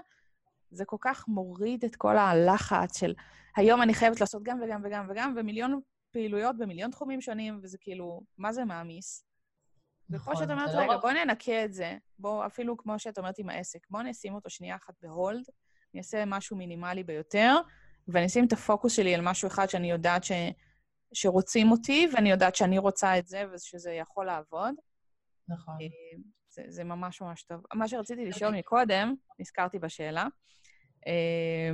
זה 0.72 0.86
כל 0.86 0.98
כך 1.02 1.28
מוריד 1.28 1.86
את 1.86 1.96
כל 1.96 2.18
הלחץ 2.18 3.00
של 3.00 3.14
היום 3.56 3.82
אני 3.82 3.94
חייבת 3.94 4.22
לעשות 4.22 4.44
גם 4.44 4.60
וגם 4.64 4.82
וגם 4.84 5.08
וגם, 5.10 5.34
ומיליון 5.38 5.80
פעילויות 6.12 6.58
במיליון 6.58 6.92
תחומים 6.92 7.22
שונים, 7.22 7.60
וזה 7.64 7.78
כאילו, 7.82 8.22
מה 8.38 8.54
זה 8.54 8.66
מעמיס? 8.66 9.26
נכון, 10.10 10.34
ופה 10.34 10.44
שאת 10.44 10.52
אומרת, 10.52 10.74
לא 10.74 10.80
רגע, 10.80 10.94
לא... 10.94 10.98
בוא 10.98 11.12
ננקה 11.12 11.66
את 11.66 11.74
זה, 11.74 11.98
בוא, 12.20 12.46
אפילו 12.46 12.78
כמו 12.78 13.00
שאת 13.00 13.18
אומרת 13.18 13.40
עם 13.40 13.50
העסק, 13.50 13.80
בוא 13.90 14.02
נשים 14.02 14.36
אותו 14.36 14.50
שנייה 14.50 14.76
אחת 14.76 14.94
ב 15.02 15.09
hold, 15.09 15.44
אני 15.94 16.00
אעשה 16.00 16.26
משהו 16.26 16.58
מינימלי 16.58 17.04
ביותר, 17.04 17.56
ואני 18.08 18.26
אשים 18.26 18.46
את 18.48 18.54
הפוקוס 18.54 18.96
שלי 18.96 19.16
על 19.16 19.22
משהו 19.22 19.48
אחד 19.48 19.70
שאני 19.70 19.92
יודעת 19.92 20.24
ש... 20.24 20.32
שרוצים 21.14 21.72
אותי, 21.72 22.08
ואני 22.14 22.32
יודעת 22.32 22.56
שאני 22.56 22.78
רוצה 22.78 23.20
את 23.20 23.28
זה 23.28 23.44
ושזה 23.54 23.92
יכול 23.92 24.26
לעבוד. 24.26 24.76
נכון. 25.48 25.74
אה, 25.82 25.88
זה, 26.50 26.64
זה 26.68 26.84
ממש 26.84 27.22
ממש 27.22 27.44
טוב. 27.44 27.62
מה 27.74 27.88
שרציתי 27.88 28.26
לשאול 28.26 28.58
מקודם, 28.58 29.16
נזכרתי 29.40 29.80
בשאלה, 29.80 30.28
אה, 31.08 31.72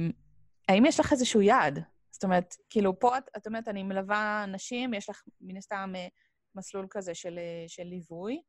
האם 0.69 0.85
יש 0.85 0.99
לך 0.99 1.11
איזשהו 1.11 1.41
יעד? 1.41 1.79
זאת 2.11 2.23
אומרת, 2.23 2.55
כאילו, 2.69 2.99
פה 2.99 3.17
את, 3.17 3.29
את 3.37 3.47
אומרת, 3.47 3.67
אני 3.67 3.83
מלווה 3.83 4.45
נשים, 4.47 4.93
יש 4.93 5.09
לך 5.09 5.23
מן 5.41 5.57
הסתם 5.57 5.93
אה, 5.95 6.07
מסלול 6.55 6.87
כזה 6.89 7.15
של, 7.15 7.39
של 7.67 7.83
ליווי. 7.83 8.41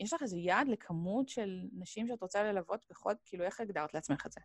יש 0.00 0.12
לך 0.12 0.22
איזה 0.22 0.36
יעד 0.36 0.68
לכמות 0.68 1.28
של 1.28 1.60
נשים 1.72 2.08
שאת 2.08 2.22
רוצה 2.22 2.42
ללוות 2.42 2.86
בחוד? 2.90 3.16
כאילו, 3.24 3.44
איך 3.44 3.60
הגדרת 3.60 3.94
לעצמך 3.94 4.26
את 4.26 4.32
זה? 4.32 4.40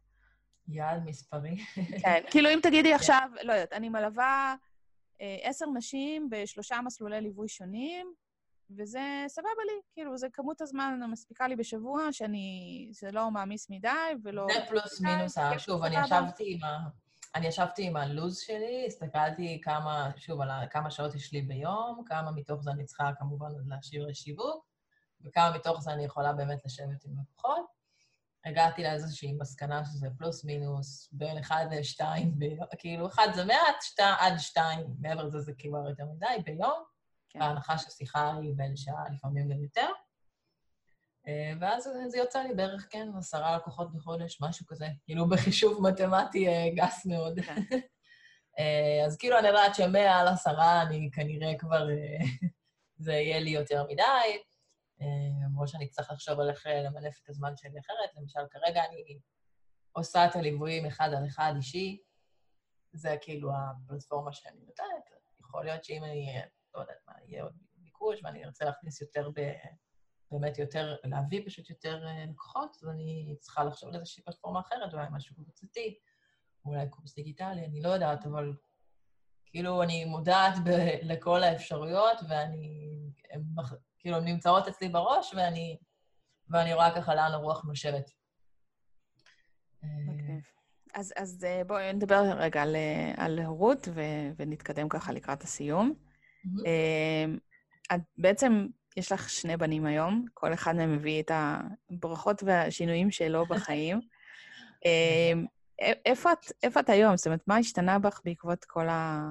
יעד 0.67 1.05
מספרי. 1.05 1.57
כן, 2.01 2.21
כאילו 2.31 2.49
אם 2.49 2.59
תגידי 2.63 2.89
כן. 2.89 2.95
עכשיו, 2.95 3.29
לא 3.41 3.53
יודעת, 3.53 3.73
אני 3.73 3.89
מלווה 3.89 4.55
אה, 5.21 5.37
עשר 5.41 5.65
נשים 5.65 6.29
בשלושה 6.29 6.81
מסלולי 6.81 7.21
ליווי 7.21 7.47
שונים, 7.47 8.13
וזה 8.77 9.25
סבבה 9.27 9.63
לי, 9.65 9.81
כאילו, 9.93 10.17
זה 10.17 10.27
כמות 10.33 10.61
הזמן 10.61 10.99
המספיקה 11.03 11.47
לי 11.47 11.55
בשבוע, 11.55 12.01
שאני... 12.11 12.87
זה 12.91 13.11
לא 13.11 13.31
מעמיס 13.31 13.69
מדי 13.69 13.89
ולא... 14.23 14.47
זה 14.53 14.65
פלוס 14.67 15.01
מינוס, 15.01 15.37
אה, 15.37 15.59
שוב, 15.59 15.83
אני 15.83 15.95
ישבתי 16.03 16.53
עם 16.53 16.63
ה... 16.63 16.87
אני 17.35 17.47
ישבתי 17.47 17.87
עם 17.87 17.95
הלו"ז 17.97 18.39
שלי, 18.39 18.83
הסתכלתי 18.87 19.61
כמה, 19.63 20.11
שוב, 20.17 20.41
על 20.41 20.49
כמה 20.71 20.91
שעות 20.91 21.15
יש 21.15 21.33
לי 21.33 21.41
ביום, 21.41 22.03
כמה 22.05 22.31
מתוך 22.31 22.63
זה 22.63 22.71
אני 22.71 22.85
צריכה 22.85 23.11
כמובן 23.19 23.47
להשאיר 23.67 24.07
לשיווק, 24.07 24.65
וכמה 25.25 25.51
מתוך 25.55 25.81
זה 25.81 25.91
אני 25.91 26.05
יכולה 26.05 26.33
באמת 26.33 26.65
לשבת 26.65 27.05
עם 27.05 27.11
לקוחות. 27.21 27.76
הגעתי 28.47 28.83
לאיזושהי 28.83 29.33
מסקנה 29.33 29.85
שזה 29.85 30.07
פלוס 30.17 30.43
מינוס 30.43 31.09
בין 31.11 31.37
1 31.37 31.55
ל-2, 31.71 32.05
כאילו 32.77 33.07
1 33.07 33.23
זה 33.35 33.45
מעט, 33.45 33.81
2 33.81 34.15
עד 34.19 34.37
2, 34.37 34.87
מעבר 34.99 35.23
לזה 35.23 35.39
זה 35.39 35.51
כבר 35.59 35.89
יותר 35.89 36.05
מדי, 36.05 36.43
ביום, 36.45 36.83
כן. 37.29 37.39
בהנחה 37.39 37.77
ששיחה 37.77 38.33
היא 38.41 38.53
בין 38.55 38.75
שעה, 38.75 39.03
לפעמים 39.13 39.49
גם 39.49 39.63
יותר. 39.63 39.87
אה, 41.27 41.53
ואז 41.59 41.89
זה 42.07 42.17
יוצא 42.17 42.39
לי 42.39 42.53
בערך, 42.53 42.87
כן, 42.89 43.07
עשרה 43.17 43.57
לקוחות 43.57 43.93
בחודש, 43.93 44.41
משהו 44.41 44.65
כזה, 44.65 44.87
כאילו 45.05 45.29
בחישוב 45.29 45.87
מתמטי 45.87 46.47
אה, 46.47 46.69
גס 46.75 47.05
מאוד. 47.05 47.39
כן. 47.39 47.61
אה, 48.59 49.05
אז 49.05 49.17
כאילו 49.17 49.39
אני 49.39 49.47
יודעת 49.47 49.75
שמאה 49.75 50.19
על 50.19 50.27
עשרה 50.27 50.81
אני 50.81 51.09
כנראה 51.13 51.57
כבר, 51.59 51.87
זה 53.05 53.13
יהיה 53.13 53.39
לי 53.39 53.49
יותר 53.49 53.85
מדי. 53.89 54.37
למרות 55.45 55.67
שאני 55.67 55.89
צריך 55.89 56.11
לחשוב 56.11 56.39
על 56.39 56.49
איך 56.49 56.67
אה, 56.67 56.83
למנף 56.83 57.19
את 57.23 57.29
הזמן 57.29 57.51
שלי 57.55 57.79
אחרת. 57.79 58.15
למשל, 58.15 58.39
כרגע 58.51 58.85
אני 58.85 59.19
עושה 59.91 60.25
את 60.25 60.35
הליוויים 60.35 60.85
אחד 60.85 61.09
על 61.17 61.25
אחד 61.27 61.53
אישי, 61.55 62.01
זה 62.93 63.15
כאילו 63.21 63.51
הפלטפורמה 63.55 64.33
שאני 64.33 64.59
נותנת. 64.59 65.11
יכול 65.39 65.65
להיות 65.65 65.83
שאם 65.83 66.03
אני, 66.03 66.41
לא 66.75 66.79
יודעת 66.79 66.97
מה, 67.07 67.13
יהיה 67.25 67.43
עוד 67.43 67.53
ביקוש 67.75 68.19
ואני 68.23 68.45
ארצה 68.45 68.65
להכניס 68.65 69.01
יותר, 69.01 69.29
ב, 69.35 69.51
באמת 70.31 70.57
יותר, 70.59 70.95
להביא 71.03 71.45
פשוט 71.45 71.69
יותר 71.69 72.07
אה, 72.07 72.25
לקוחות, 72.25 72.77
אז 72.81 72.89
אני 72.89 73.35
צריכה 73.39 73.63
לחשוב 73.63 73.89
על 73.89 73.95
איזושהי 73.95 74.23
פלטפורמה 74.23 74.59
אחרת, 74.59 74.93
אולי 74.93 75.05
משהו 75.11 75.35
קבוצתי, 75.35 75.99
אולי 76.65 76.89
קורס 76.89 77.15
דיגיטלי, 77.15 77.65
אני 77.65 77.81
לא 77.81 77.89
יודעת, 77.89 78.25
אבל 78.25 78.53
כאילו 79.45 79.83
אני 79.83 80.05
מודעת 80.05 80.53
ב- 80.65 80.99
לכל 81.01 81.43
האפשרויות, 81.43 82.17
ואני 82.29 82.97
כאילו, 84.07 84.17
הן 84.17 84.25
נמצאות 84.25 84.67
אצלי 84.67 84.89
בראש, 84.89 85.33
ואני, 85.33 85.77
ואני 86.49 86.73
רואה 86.73 86.95
ככה 86.95 87.15
לאן 87.15 87.31
הרוח 87.31 87.65
נושבת. 87.65 88.11
אז, 90.93 91.13
אז 91.17 91.43
אה, 91.43 91.63
בואי 91.63 91.93
נדבר 91.93 92.21
רגע 92.37 92.61
על, 92.61 92.75
אה, 92.75 93.13
על 93.17 93.39
הורות 93.39 93.87
ו, 93.93 94.01
ונתקדם 94.37 94.89
ככה 94.89 95.11
לקראת 95.11 95.43
הסיום. 95.43 95.93
את 97.93 98.01
בעצם, 98.17 98.67
יש 98.97 99.11
לך 99.11 99.29
שני 99.29 99.57
בנים 99.57 99.85
היום, 99.85 100.25
כל 100.33 100.53
אחד 100.53 100.75
מהם 100.75 100.95
מביא 100.95 101.21
את 101.21 101.31
הברכות 101.33 102.43
והשינויים 102.43 103.11
שלו 103.11 103.45
בחיים. 103.49 103.99
איפה 106.05 106.31
את, 106.31 106.51
איפה 106.63 106.79
את 106.79 106.89
היום? 106.89 107.17
זאת 107.17 107.27
אומרת, 107.27 107.47
מה 107.47 107.57
השתנה 107.57 107.99
בך 107.99 108.21
בעקבות 108.25 108.65
כל 108.65 108.89
ה... 108.89 109.21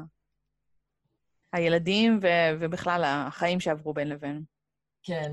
הילדים 1.52 2.18
ו, 2.22 2.26
ובכלל 2.60 3.02
החיים 3.06 3.60
שעברו 3.60 3.94
בין 3.94 4.08
לבין? 4.08 4.55
כן, 5.06 5.32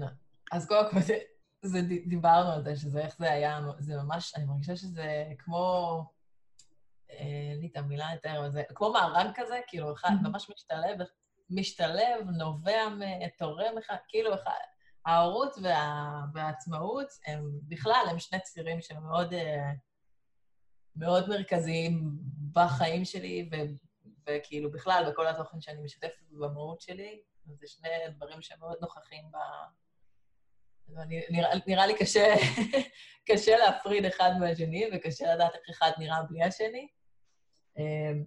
אז 0.51 0.67
קודם 0.67 0.91
כל, 0.91 0.99
זה, 1.01 1.17
זה, 1.61 1.81
דיברנו 2.05 2.51
על 2.51 2.63
זה, 2.63 2.75
שזה 2.75 2.99
איך 2.99 3.17
זה 3.17 3.31
היה, 3.31 3.59
זה 3.79 3.95
ממש, 3.95 4.33
אני 4.35 4.45
מרגישה 4.45 4.75
שזה 4.75 5.25
כמו, 5.39 6.05
אה, 7.11 7.17
אין 7.51 7.59
לי 7.59 7.67
את 7.71 7.77
המילה 7.77 8.13
לתאר, 8.15 8.49
זה 8.51 8.63
כמו 8.75 8.93
מארג 8.93 9.27
כזה, 9.35 9.59
כאילו, 9.67 9.93
אחד 9.93 10.09
ממש 10.23 10.49
משתלב, 10.49 10.97
משתלב, 11.49 12.29
נובע, 12.37 12.81
תורם 13.37 13.77
אחד, 13.77 13.95
כאילו, 14.07 14.33
אחד, 14.33 14.51
ההורות 15.05 15.55
וה, 15.63 16.21
והעצמאות 16.33 17.07
הם 17.27 17.49
בכלל, 17.67 18.05
הם 18.09 18.19
שני 18.19 18.39
צירים 18.39 18.81
שהם 18.81 19.03
מאוד, 19.03 19.33
אה, 19.33 19.71
מאוד 20.95 21.29
מרכזיים 21.29 22.11
בחיים 22.51 23.05
שלי, 23.05 23.49
ו, 23.51 23.55
וכאילו 24.29 24.71
בכלל, 24.71 25.11
בכל 25.11 25.27
התוכן 25.27 25.61
שאני 25.61 25.81
משתפת 25.81 26.11
במהות 26.31 26.81
שלי. 26.81 27.21
זה 27.45 27.67
שני 27.67 27.89
דברים 28.09 28.41
שמאוד 28.41 28.77
נוכחים 28.81 29.23
ב... 29.31 29.37
נראה, 31.29 31.49
נראה 31.67 31.87
לי 31.87 31.97
קשה, 31.97 32.33
קשה 33.29 33.57
להפריד 33.57 34.05
אחד 34.05 34.31
מהשני, 34.39 34.85
וקשה 34.93 35.35
לדעת 35.35 35.55
איך 35.55 35.69
אחד 35.69 35.91
נראה 35.97 36.23
בלי 36.23 36.43
השני. 36.43 36.87
אמ, 37.77 38.23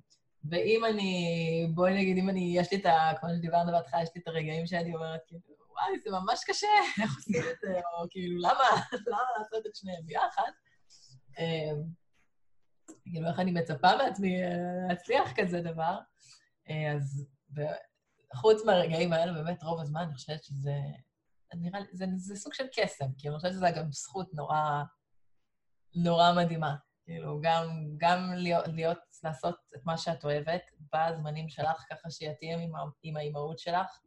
ואם 0.51 0.85
אני, 0.85 1.67
בואי 1.75 1.95
נגיד, 1.95 2.19
אם 2.19 2.31
אני, 2.31 2.55
יש 2.59 2.73
לי 2.73 2.79
את 2.79 2.87
ה... 2.87 3.11
כמו 3.21 3.29
שדיברנו 3.37 3.73
בהתחלה, 3.73 4.03
יש 4.03 4.09
לי 4.15 4.21
את 4.21 4.29
הרגעים 4.29 4.67
שאני 4.67 4.95
אומרת, 4.95 5.21
כאילו, 5.27 5.41
וואי, 5.71 5.99
זה 5.99 6.11
ממש 6.11 6.45
קשה, 6.47 6.67
איך 7.03 7.17
עושים 7.17 7.43
את 7.53 7.57
זה, 7.61 7.75
או 7.75 8.07
כאילו, 8.11 8.39
למה, 8.41 8.65
למה 9.07 9.23
לעשות 9.39 9.67
את 9.67 9.75
שניהם 9.75 10.07
ביחד? 10.07 10.51
אמ, 11.39 11.83
כאילו, 13.05 13.29
איך 13.29 13.41
אני 13.41 13.53
מצפה 13.53 13.97
מעצמי 13.97 14.43
אה, 14.43 14.49
להצליח 14.89 15.33
כזה 15.37 15.61
דבר? 15.61 15.99
אה, 16.71 16.93
אז 16.93 17.27
חוץ 18.37 18.65
מהרגעים 18.65 19.13
האלה, 19.13 19.33
באמת 19.33 19.63
רוב 19.63 19.81
הזמן 19.81 20.01
אני 20.01 20.15
חושבת 20.15 20.45
שזה... 20.45 20.73
נראה 21.55 21.81
לי, 21.81 21.87
זה, 21.93 22.07
זה 22.17 22.37
סוג 22.37 22.55
של 22.55 22.65
קסם, 22.77 23.07
כי 23.19 23.29
אני 23.29 23.37
חושבת 23.37 23.53
שזו 23.53 23.67
גם 23.77 23.93
זכות 23.93 24.35
נורא, 24.35 24.83
נורא 25.95 26.33
מדהימה. 26.37 26.77
כאילו, 27.05 27.41
גם, 27.43 27.69
גם 27.97 28.33
להיות, 28.37 28.69
להיות, 28.69 28.99
לעשות 29.25 29.55
את 29.77 29.81
מה 29.85 29.99
שאת 29.99 30.25
אוהבת 30.25 30.63
בזמנים 30.95 31.49
שלך, 31.49 31.85
ככה 31.91 32.11
שיתאים 32.11 32.59
עם, 32.59 32.73
עם 33.03 33.17
האימהות 33.17 33.59
שלך. 33.59 34.01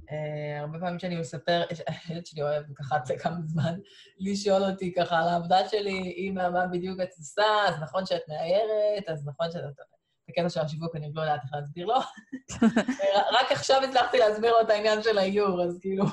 Uh, 0.00 0.60
הרבה 0.60 0.78
פעמים 0.78 0.98
כשאני 0.98 1.16
מספר, 1.16 1.62
הילד 1.86 2.26
שלי 2.26 2.42
אוהב 2.42 2.64
ככה 2.74 2.96
אחת 2.96 3.10
לכמה 3.10 3.36
זמן 3.46 3.78
לשאול 4.18 4.62
אותי 4.62 4.94
ככה 4.94 5.18
על 5.18 5.28
העבודה 5.28 5.68
שלי, 5.68 6.14
אמא, 6.16 6.48
מה 6.48 6.66
בדיוק 6.66 7.00
את 7.00 7.08
עושה, 7.18 7.42
אז 7.68 7.74
נכון 7.82 8.06
שאת 8.06 8.22
מאיירת, 8.28 9.08
אז 9.08 9.26
נכון 9.26 9.50
שאת... 9.50 9.62
הקטע 10.30 10.48
של 10.50 10.60
השיווק, 10.60 10.96
אני 10.96 11.10
לא 11.14 11.20
יודעת 11.20 11.40
איך 11.44 11.54
להסביר 11.54 11.86
לו. 11.86 11.94
רק 13.38 13.52
עכשיו 13.52 13.82
הצלחתי 13.82 14.18
להסביר 14.18 14.52
לו 14.52 14.60
את 14.60 14.70
העניין 14.70 15.02
של 15.02 15.18
האיור, 15.18 15.62
אז 15.62 15.78
כאילו, 15.80 16.04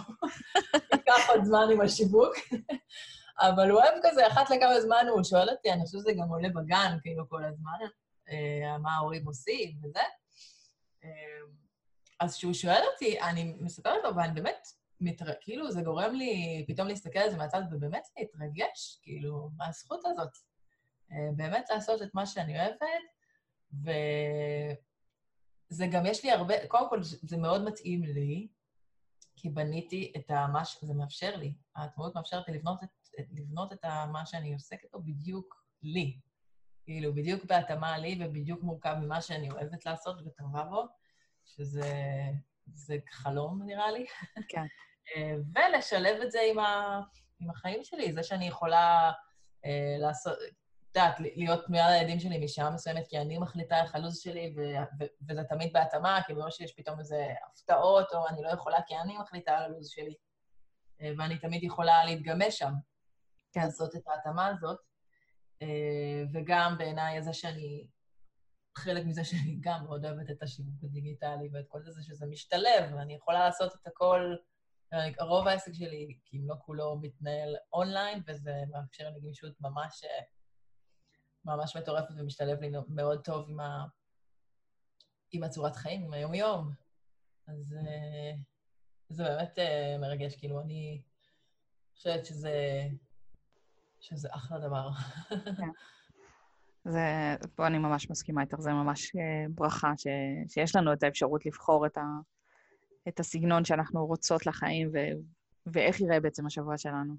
ייקח 0.93 1.29
עוד 1.29 1.43
זמן 1.43 1.67
עם 1.73 1.81
השיווק. 1.81 2.33
אבל 3.47 3.71
הוא 3.71 3.81
אוהב 3.81 3.93
כזה, 4.03 4.27
אחת 4.27 4.49
לכמה 4.49 4.81
זמן 4.81 5.05
הוא 5.09 5.23
שואל 5.23 5.49
אותי, 5.49 5.71
אני 5.71 5.85
חושבת 5.85 6.01
שזה 6.01 6.13
גם 6.13 6.29
עולה 6.29 6.49
בגן, 6.49 6.97
כאילו, 7.01 7.29
כל 7.29 7.43
הזמן, 7.45 7.77
אה, 8.29 8.77
מה 8.77 8.95
ההורים 8.95 9.25
עושים 9.25 9.79
וזה. 9.83 9.99
אה, 11.03 11.09
אז 12.19 12.35
כשהוא 12.35 12.53
שואל 12.53 12.81
אותי, 12.93 13.21
אני 13.21 13.55
מספרת 13.59 14.03
לו, 14.03 14.15
ואני 14.15 14.33
באמת, 14.33 14.67
מתר... 15.01 15.25
כאילו, 15.41 15.71
זה 15.71 15.81
גורם 15.81 16.15
לי 16.15 16.65
פתאום 16.67 16.87
להסתכל 16.87 17.19
על 17.19 17.29
זה 17.29 17.37
מהצד 17.37 17.61
ובאמת 17.71 18.07
להתרגש, 18.17 18.99
כאילו, 19.01 19.49
מהזכות 19.57 20.01
הזאת. 20.05 20.37
אה, 21.11 21.29
באמת 21.35 21.69
לעשות 21.69 22.01
את 22.01 22.09
מה 22.13 22.25
שאני 22.25 22.59
אוהבת, 22.59 22.81
וזה 23.73 24.75
גם, 25.91 26.05
יש 26.05 26.23
לי 26.23 26.31
הרבה, 26.31 26.67
קודם 26.67 26.89
כל, 26.89 26.99
זה 27.03 27.37
מאוד 27.37 27.63
מתאים 27.63 28.03
לי, 28.03 28.47
כי 29.35 29.49
בניתי 29.49 30.13
את 30.17 30.31
מה 30.31 30.65
שזה 30.65 30.93
מאפשר 30.93 31.35
לי. 31.35 31.53
העצמאות 31.75 32.15
מאפשרת 32.15 32.47
לי 32.47 32.53
לבנות 32.53 32.83
את, 32.83 32.89
לבנות 33.31 33.73
את 33.73 33.85
מה 34.11 34.25
שאני 34.25 34.53
עוסקת 34.53 34.91
בו 34.91 34.99
בדיוק 34.99 35.63
לי. 35.83 36.19
כאילו, 36.83 37.15
בדיוק 37.15 37.45
בהתאמה 37.45 37.97
לי 37.97 38.19
ובדיוק 38.19 38.63
מורכב 38.63 38.95
ממה 39.01 39.21
שאני 39.21 39.51
אוהבת 39.51 39.85
לעשות 39.85 40.15
וטובה 40.25 40.63
בו, 40.63 40.85
שזה 41.45 42.97
חלום, 43.11 43.61
נראה 43.65 43.91
לי. 43.91 44.05
כן. 44.49 44.65
ולשלב 45.55 46.21
את 46.21 46.31
זה 46.31 46.39
עם, 46.51 46.59
ה, 46.59 47.01
עם 47.39 47.49
החיים 47.49 47.83
שלי, 47.83 48.13
זה 48.13 48.23
שאני 48.23 48.47
יכולה 48.47 49.11
אה, 49.65 49.95
לעשות, 49.99 50.37
יודעת, 50.97 51.19
להיות 51.19 51.69
מיד 51.69 51.85
הילדים 51.87 52.19
שלי 52.19 52.45
משעה 52.45 52.69
מסוימת, 52.69 53.07
כי 53.07 53.17
אני 53.17 53.37
מחליטה 53.37 53.81
איך 53.81 53.95
הלו"ז 53.95 54.19
שלי, 54.19 54.53
ו- 54.57 55.03
ו- 55.03 55.29
וזה 55.29 55.43
תמיד 55.43 55.73
בהתאמה, 55.73 56.19
כאילו 56.25 56.39
לא 56.39 56.51
שיש 56.51 56.73
פתאום 56.77 56.99
איזה 56.99 57.27
הפתעות, 57.47 58.13
או 58.13 58.27
אני 58.27 58.43
לא 58.43 58.49
יכולה 58.49 58.77
כי 58.87 58.95
אני 58.97 59.17
מחליטה 59.17 59.57
על 59.57 59.63
הלו"ז 59.63 59.87
שלי, 59.87 60.15
אה, 61.01 61.11
ואני 61.17 61.37
תמיד 61.37 61.63
יכולה 61.63 62.05
להתגמש 62.05 62.57
שם, 62.57 62.71
כן. 63.51 63.61
לעשות 63.61 63.95
את 63.95 64.07
ההתאמה 64.07 64.47
הזאת. 64.47 64.79
אה, 65.61 66.23
וגם 66.33 66.75
בעיניי 66.77 67.21
זה 67.21 67.33
שאני, 67.33 67.87
חלק 68.77 69.05
מזה 69.05 69.23
שאני 69.23 69.57
גם 69.61 69.83
מאוד 69.83 70.05
אוהבת 70.05 70.29
את 70.31 70.43
השיווק 70.43 70.83
הדיגיטלי 70.83 71.49
ואת 71.53 71.65
כל 71.67 71.81
זה, 71.83 72.03
שזה 72.03 72.25
משתלב, 72.25 72.93
ואני 72.97 73.15
יכולה 73.15 73.39
לעשות 73.39 73.75
את 73.81 73.87
הכל, 73.87 74.35
רוב 75.19 75.47
העסק 75.47 75.73
שלי, 75.73 76.17
כי 76.25 76.37
אם 76.37 76.47
לא 76.47 76.55
כולו, 76.59 76.99
מתנהל 77.01 77.55
אונליין, 77.73 78.21
וזה 78.27 78.53
מאפשר 78.71 79.09
לי 79.09 79.19
גמישות 79.21 79.53
ממש, 79.61 80.03
ממש 81.47 81.77
מטורפת 81.77 82.13
ומשתלב 82.17 82.61
לי 82.61 82.71
מאוד 82.89 83.21
טוב 83.23 83.45
עם, 83.49 83.59
ה, 83.59 83.85
עם 85.31 85.43
הצורת 85.43 85.75
חיים, 85.75 86.03
עם 86.03 86.13
היום-יום. 86.13 86.71
אז 87.47 87.73
אה, 87.73 88.33
זה 89.09 89.23
באמת 89.23 89.59
אה, 89.59 89.97
מרגש, 89.99 90.35
כאילו, 90.35 90.61
אני 90.61 91.01
חושבת 91.95 92.25
שזה... 92.25 92.87
שזה 93.99 94.27
אחלה 94.31 94.59
דבר. 94.59 94.89
כן. 95.57 95.69
זה, 96.85 97.35
פה 97.55 97.67
אני 97.67 97.77
ממש 97.77 98.09
מסכימה 98.09 98.41
איתך, 98.41 98.59
זה 98.59 98.71
ממש 98.71 99.15
אה, 99.15 99.45
ברכה 99.49 99.91
ש, 99.97 100.07
שיש 100.47 100.75
לנו 100.75 100.93
את 100.93 101.03
האפשרות 101.03 101.45
לבחור 101.45 101.85
את, 101.85 101.97
ה, 101.97 102.03
את 103.07 103.19
הסגנון 103.19 103.65
שאנחנו 103.65 104.05
רוצות 104.05 104.45
לחיים 104.45 104.89
ו, 104.93 104.97
ואיך 105.65 106.01
יראה 106.01 106.19
בעצם 106.19 106.45
השבוע 106.45 106.77
שלנו. 106.77 107.13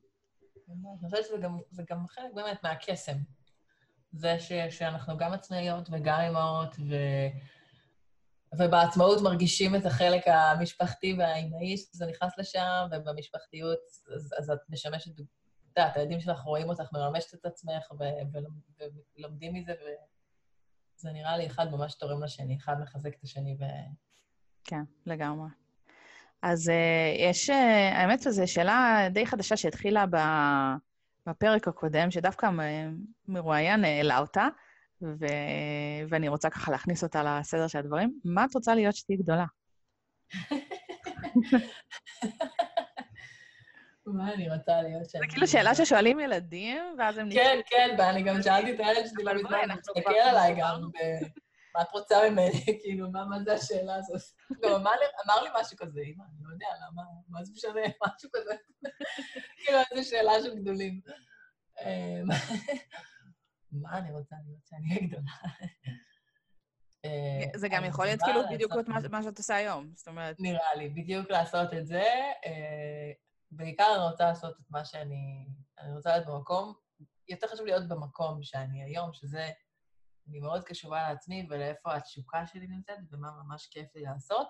אני 0.68 1.10
חושבת 1.10 1.24
שזה 1.24 1.36
גם, 1.42 1.58
גם 1.90 2.06
חלק 2.06 2.34
באמת 2.34 2.62
מהקסם. 2.62 3.16
זה 4.12 4.38
ש, 4.38 4.52
שאנחנו 4.70 5.18
גם 5.18 5.32
עצמאיות 5.32 5.88
וגם 5.90 6.20
אימהות, 6.20 6.76
ו, 6.78 6.94
ובעצמאות 8.58 9.22
מרגישים 9.22 9.76
את 9.76 9.86
החלק 9.86 10.22
המשפחתי 10.26 11.14
והאימהי 11.18 11.76
שזה 11.76 12.06
נכנס 12.06 12.38
לשם, 12.38 12.86
ובמשפחתיות 12.92 13.78
אז, 14.14 14.34
אז 14.38 14.50
את 14.50 14.58
משמשת 14.68 15.12
יודעת, 15.78 15.96
הילדים 15.96 16.20
שלך 16.20 16.40
רואים 16.40 16.68
אותך 16.68 16.92
מממשת 16.92 17.34
את 17.34 17.46
עצמך 17.46 17.92
ולומדים 19.16 19.54
מזה, 19.54 19.72
וזה 19.72 21.10
נראה 21.12 21.36
לי 21.36 21.46
אחד 21.46 21.70
ממש 21.70 21.94
תורם 21.94 22.22
לשני, 22.24 22.56
אחד 22.56 22.74
מחזק 22.80 23.14
את 23.14 23.24
השני 23.24 23.56
ו... 23.60 23.64
כן, 24.64 24.82
לגמרי. 25.06 25.48
אז 26.42 26.68
uh, 26.68 26.72
יש, 27.18 27.50
uh, 27.50 27.52
האמת 27.94 28.22
שזו 28.22 28.52
שאלה 28.52 29.08
די 29.12 29.26
חדשה 29.26 29.56
שהתחילה 29.56 30.04
בפרק 31.28 31.68
הקודם, 31.68 32.10
שדווקא 32.10 32.50
מרואיין 33.28 33.84
העלה 33.84 34.18
אותה, 34.18 34.48
ו... 35.02 35.26
ואני 36.08 36.28
רוצה 36.28 36.50
ככה 36.50 36.70
להכניס 36.70 37.02
אותה 37.02 37.38
לסדר 37.40 37.66
של 37.66 37.78
הדברים. 37.78 38.20
מה 38.24 38.44
את 38.44 38.54
רוצה 38.54 38.74
להיות 38.74 38.94
שתהיי 38.94 39.16
גדולה? 39.16 39.44
מה 44.06 44.34
אני 44.34 44.50
רוצה 44.50 44.82
להיות 44.82 45.10
שם? 45.10 45.18
זה 45.18 45.26
כאילו 45.28 45.46
שאלה 45.46 45.74
ששואלים 45.74 46.20
ילדים, 46.20 46.82
ואז 46.98 47.18
הם... 47.18 47.30
כן, 47.30 47.60
כן, 47.66 47.96
ואני 47.98 48.22
גם 48.22 48.42
שאלתי 48.42 48.74
את 48.74 48.80
הילד 48.80 49.06
שלי 49.06 49.24
לא 49.24 49.34
מזמן, 49.34 49.70
הוא 49.70 49.78
מסתכל 49.78 50.10
עליי 50.10 50.54
גם, 50.58 50.80
מה 51.78 51.82
את 51.82 51.92
רוצה 51.92 52.30
ממני? 52.30 52.64
כאילו, 52.82 53.10
מה 53.10 53.42
זה 53.44 53.52
השאלה 53.52 53.94
הזאת? 53.94 54.20
גם 54.62 54.70
אמר 54.74 55.42
לי 55.42 55.50
משהו 55.60 55.76
כזה, 55.76 56.00
אמא, 56.00 56.24
אני 56.24 56.44
לא 56.44 56.52
יודע 56.52 56.66
למה, 56.86 57.02
מה 57.28 57.44
זה 57.44 57.52
משנה, 57.52 57.80
משהו 58.06 58.30
כזה. 58.32 58.54
כאילו, 59.56 59.78
איזו 59.90 60.10
שאלה 60.10 60.32
של 60.42 60.60
גדולים. 60.60 61.00
אמ, 61.80 62.28
מה 63.72 63.98
אני 63.98 64.12
רוצה 64.12 64.36
להיות 64.46 64.66
שאני 64.66 64.88
אהיה 64.90 65.06
גדולה? 65.06 65.32
אה, 67.04 67.58
זה 67.58 67.68
גם 67.68 67.84
יכול 67.84 68.04
להיות 68.04 68.20
כאילו 68.22 68.40
בדיוק 68.50 68.72
מה 69.10 69.22
שאת 69.22 69.38
עושה 69.38 69.54
היום, 69.54 69.92
זאת 69.94 70.08
אומרת... 70.08 70.36
נראה 70.38 70.74
לי, 70.76 70.88
בדיוק 70.88 71.30
לעשות 71.30 71.74
את 71.74 71.86
זה. 71.86 72.04
אה, 72.46 73.12
בעיקר 73.50 73.92
אני 73.96 74.10
רוצה 74.10 74.24
לעשות 74.24 74.56
את 74.60 74.70
מה 74.70 74.84
שאני... 74.84 75.46
אני 75.78 75.94
רוצה 75.94 76.10
להיות 76.10 76.26
במקום, 76.26 76.74
יותר 77.28 77.46
חשוב 77.46 77.66
להיות 77.66 77.88
במקום 77.88 78.42
שאני 78.42 78.82
היום, 78.82 79.12
שזה... 79.12 79.50
אני 80.28 80.40
מאוד 80.40 80.64
קשובה 80.64 81.02
לעצמי 81.02 81.46
ולאיפה 81.50 81.96
התשוקה 81.96 82.46
שלי 82.46 82.66
נמצאת 82.66 82.98
ומה 83.10 83.30
ממש 83.42 83.66
כיף 83.66 83.94
לי 83.94 84.02
לעשות, 84.02 84.48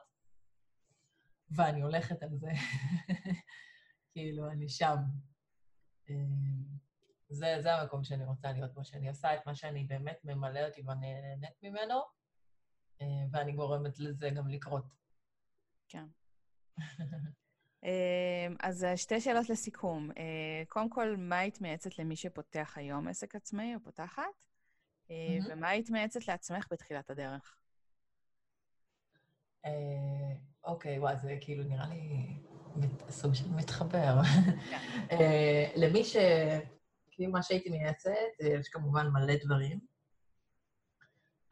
ואני 1.50 1.80
הולכת 1.82 2.22
על 2.22 2.30
זה. 2.32 2.50
כאילו, 4.12 4.50
אני 4.50 4.68
שם. 4.68 4.96
אה, 6.10 6.14
זה, 7.28 7.56
זה 7.60 7.74
המקום 7.74 8.04
שאני 8.04 8.24
רוצה 8.24 8.52
להיות 8.52 8.74
בו, 8.74 8.84
שאני 8.84 9.08
עושה 9.08 9.34
את 9.34 9.46
מה 9.46 9.54
שאני 9.54 9.84
באמת 9.84 10.18
ממלא 10.24 10.60
אותי 10.66 10.82
ואני 10.86 11.14
נהנית 11.20 11.62
ממנו, 11.62 12.00
אה, 13.00 13.06
ואני 13.32 13.52
גורמת 13.52 13.98
לזה 13.98 14.30
גם 14.30 14.48
לקרות. 14.48 14.84
כן. 15.88 16.06
אמ, 17.82 18.56
אז 18.60 18.86
שתי 18.96 19.20
שאלות 19.20 19.50
לסיכום. 19.50 20.10
אה, 20.10 20.62
קודם 20.68 20.90
כל, 20.90 21.16
מה 21.16 21.38
היית 21.38 21.60
מייעצת 21.60 21.98
למי 21.98 22.16
שפותח 22.16 22.74
היום 22.76 23.08
עסק 23.08 23.34
עצמאי 23.34 23.74
או 23.74 23.80
פותחת? 23.80 24.47
Mm-hmm. 25.08 25.52
ומה 25.52 25.68
היית 25.68 25.90
מייעצת 25.90 26.28
לעצמך 26.28 26.66
בתחילת 26.70 27.10
הדרך? 27.10 27.56
אה, 29.64 29.70
אוקיי, 30.64 30.98
וואי, 30.98 31.16
זה 31.16 31.36
כאילו 31.40 31.64
נראה 31.64 31.86
לי 31.86 32.36
סוג 33.10 33.34
של 33.34 33.50
מתחבר. 33.50 34.22
כן. 35.08 35.16
למי 35.82 36.04
ש... 36.04 36.16
כאילו, 37.10 37.32
מה 37.32 37.42
שהייתי 37.42 37.70
מייעצת, 37.70 38.10
יש 38.40 38.68
כמובן 38.68 39.06
מלא 39.06 39.34
דברים, 39.44 39.80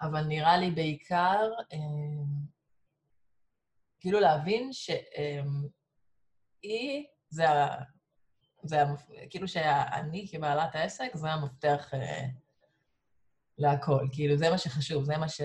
אבל 0.00 0.24
נראה 0.24 0.56
לי 0.56 0.70
בעיקר, 0.70 1.50
כאילו 4.00 4.20
להבין 4.20 4.72
ש... 4.72 4.90
היא, 6.62 7.06
זה, 7.28 7.50
ה, 7.50 7.82
זה 8.62 8.82
ה, 8.82 8.86
כאילו 9.30 9.48
שאני 9.48 10.26
כבעלת 10.30 10.74
העסק, 10.74 11.10
זה 11.14 11.30
המפתח 11.30 11.94
אה, 11.94 12.26
להכל. 13.58 14.06
כאילו, 14.12 14.36
זה 14.36 14.50
מה 14.50 14.58
שחשוב, 14.58 15.04
זה 15.04 15.16
מה 15.16 15.28
ש... 15.28 15.40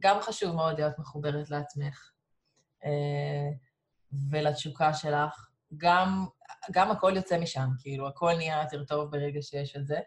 גם 0.00 0.20
חשוב 0.20 0.56
מאוד 0.56 0.78
להיות 0.78 0.98
מחוברת 0.98 1.50
לעצמך 1.50 2.10
אה, 2.84 3.50
ולתשוקה 4.30 4.94
שלך. 4.94 5.48
גם, 5.76 6.26
גם 6.70 6.90
הכל 6.90 7.12
יוצא 7.16 7.38
משם, 7.38 7.68
כאילו, 7.78 8.08
הכל 8.08 8.32
נהיה 8.36 8.62
יותר 8.62 8.84
טוב 8.84 9.10
ברגע 9.10 9.42
שיש 9.42 9.76
את 9.76 9.86
זה. 9.86 10.00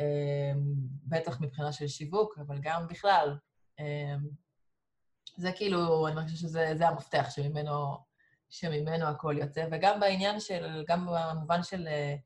אה, 0.00 0.52
בטח 1.06 1.40
מבחינה 1.40 1.72
של 1.72 1.88
שיווק, 1.88 2.38
אבל 2.38 2.58
גם 2.62 2.88
בכלל. 2.88 3.36
אה, 3.80 4.14
זה 5.36 5.52
כאילו, 5.52 6.08
אני 6.08 6.22
חושבת 6.24 6.38
שזה 6.38 6.88
המפתח 6.88 7.26
שממנו 7.30 7.96
שממנו 8.50 9.06
הכל 9.06 9.34
יוצא, 9.38 9.66
וגם 9.72 10.00
בעניין 10.00 10.40
של, 10.40 10.84
גם 10.88 11.06
במובן 11.06 11.62
של 11.62 11.88
אה, 11.88 12.16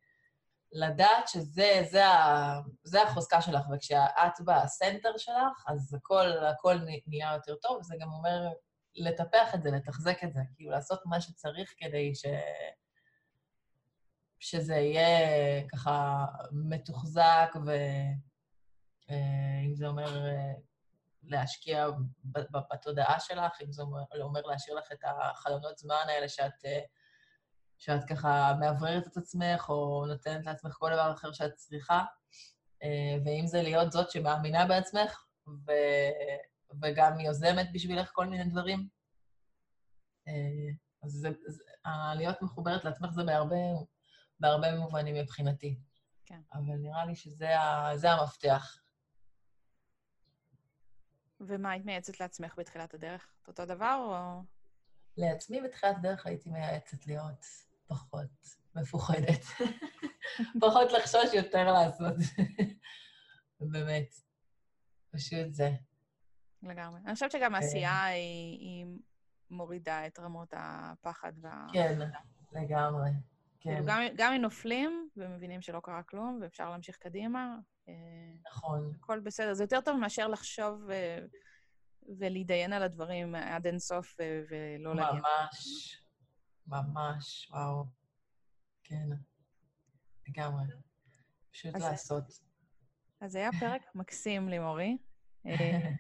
לדעת 0.73 1.29
שזה 1.29 1.83
זה 1.91 2.07
ה, 2.07 2.61
זה 2.83 3.03
החוזקה 3.03 3.43
שלך, 3.43 3.63
וכשאת 3.75 4.41
בסנטר 4.45 5.17
שלך, 5.17 5.65
אז 5.69 5.95
הכל, 5.95 6.47
הכל 6.47 6.77
נהיה 7.07 7.33
יותר 7.35 7.55
טוב, 7.55 7.79
וזה 7.81 7.95
גם 8.01 8.13
אומר 8.13 8.49
לטפח 8.95 9.55
את 9.55 9.63
זה, 9.63 9.71
לתחזק 9.71 10.25
את 10.25 10.33
זה, 10.33 10.41
כאילו 10.55 10.71
לעשות 10.71 11.01
מה 11.07 11.21
שצריך 11.21 11.75
כדי 11.79 12.15
ש... 12.15 12.25
שזה 14.41 14.75
יהיה 14.75 15.69
ככה 15.69 16.25
מתוחזק, 16.53 17.51
ואם 17.67 19.71
אה, 19.71 19.75
זה 19.75 19.87
אומר 19.87 20.27
אה, 20.27 20.53
להשקיע 21.23 21.87
בתודעה 22.71 23.21
שלך, 23.21 23.61
אם 23.65 23.73
זה 23.73 23.83
אומר, 24.23 24.41
להשאיר 24.41 24.77
לך 24.77 24.93
את 24.93 24.99
החלונות 25.05 25.79
זמן 25.79 26.05
האלה 26.09 26.29
שאת, 26.29 26.65
אה, 26.65 26.81
שאת 27.79 28.05
ככה 28.09 28.55
מאווררת 28.61 29.07
את 29.07 29.17
עצמך, 29.17 29.67
או 29.69 30.07
נותנת 30.07 30.47
לעצמך 30.47 30.77
כל 30.79 30.91
דבר 30.93 31.13
אחר 31.13 31.33
שאת 31.33 31.55
צריכה, 31.55 32.05
אה, 32.83 33.17
ואם 33.25 33.47
זה 33.47 33.63
להיות 33.63 33.93
זאת 33.93 34.11
שמאמינה 34.11 34.67
בעצמך, 34.67 35.25
ו, 35.49 35.73
וגם 36.83 37.21
יוזמת 37.21 37.69
בשבילך 37.73 38.11
כל 38.15 38.27
מיני 38.27 38.45
דברים. 38.45 38.89
אה, 40.29 40.33
אז 41.03 41.11
זה, 41.13 41.29
זה, 41.47 41.63
להיות 42.15 42.43
מחוברת 42.43 42.85
לעצמך 42.85 43.11
זה 43.11 43.23
בהרבה, 43.25 43.57
בהרבה 44.41 44.77
מובנים 44.77 45.15
מבחינתי. 45.15 45.79
כן. 46.27 46.41
אבל 46.53 46.77
נראה 46.79 47.07
לי 47.07 47.17
שזה 47.17 48.11
המפתח. 48.11 48.79
ומה 51.41 51.71
היית 51.71 51.85
מייעצת 51.85 52.21
לעצמך 52.21 52.55
בתחילת 52.59 52.95
הדרך? 52.95 53.27
אותו 53.49 53.65
דבר 53.65 53.99
או... 54.01 54.43
לעצמי 55.17 55.61
בתחילת 55.61 55.97
הדרך 55.97 56.27
הייתי 56.27 56.51
מייעצת 56.51 57.07
להיות 57.07 57.68
פחות 57.89 58.31
מפוחדת. 58.75 59.45
פחות 60.61 60.93
לחשוש, 60.93 61.35
יותר 61.35 61.73
לעשות. 61.73 62.15
באמת. 63.61 64.15
פשוט 65.11 65.53
זה. 65.53 65.71
לגמרי. 66.63 67.01
אני 67.07 67.15
חושבת 67.15 67.31
שגם 67.31 67.55
העשייה 67.55 67.91
אה. 67.91 68.05
היא, 68.05 68.59
היא 68.61 68.87
מורידה 69.51 70.07
את 70.07 70.19
רמות 70.19 70.55
הפחד 70.57 71.33
וה... 71.41 71.67
כן, 71.73 71.99
לגמרי. 72.53 73.11
כן. 73.61 73.71
כאילו, 73.71 73.87
גם, 73.87 74.03
גם 74.17 74.33
אם 74.33 74.43
נופלים 74.43 75.09
ומבינים 75.17 75.63
שלא 75.63 75.81
קרה 75.81 76.03
כלום, 76.03 76.39
ואפשר 76.43 76.71
להמשיך 76.71 76.97
קדימה, 76.97 77.57
נכון. 78.47 78.93
הכל 78.97 79.21
בסדר. 79.21 79.55
זה 79.55 79.65
יותר 79.65 79.81
טוב 79.81 79.97
מאשר 79.97 80.29
לחשוב 80.29 80.85
ו... 80.89 80.93
ולהתדיין 82.19 82.73
על 82.73 82.83
הדברים 82.83 83.35
עד 83.35 83.67
אינסוף 83.67 84.17
ולא 84.21 84.95
להגיע. 84.97 85.21
ממש, 85.21 86.03
ממש, 86.69 87.49
וואו. 87.51 87.85
כן, 88.85 89.09
לגמרי. 90.29 90.65
פשוט 91.53 91.75
אז 91.75 91.83
לעשות. 91.83 92.25
אז 93.21 93.35
היה 93.35 93.51
פרק 93.61 93.83
מקסים, 93.95 94.49
לימורי. 94.49 94.97
אה, 95.47 95.91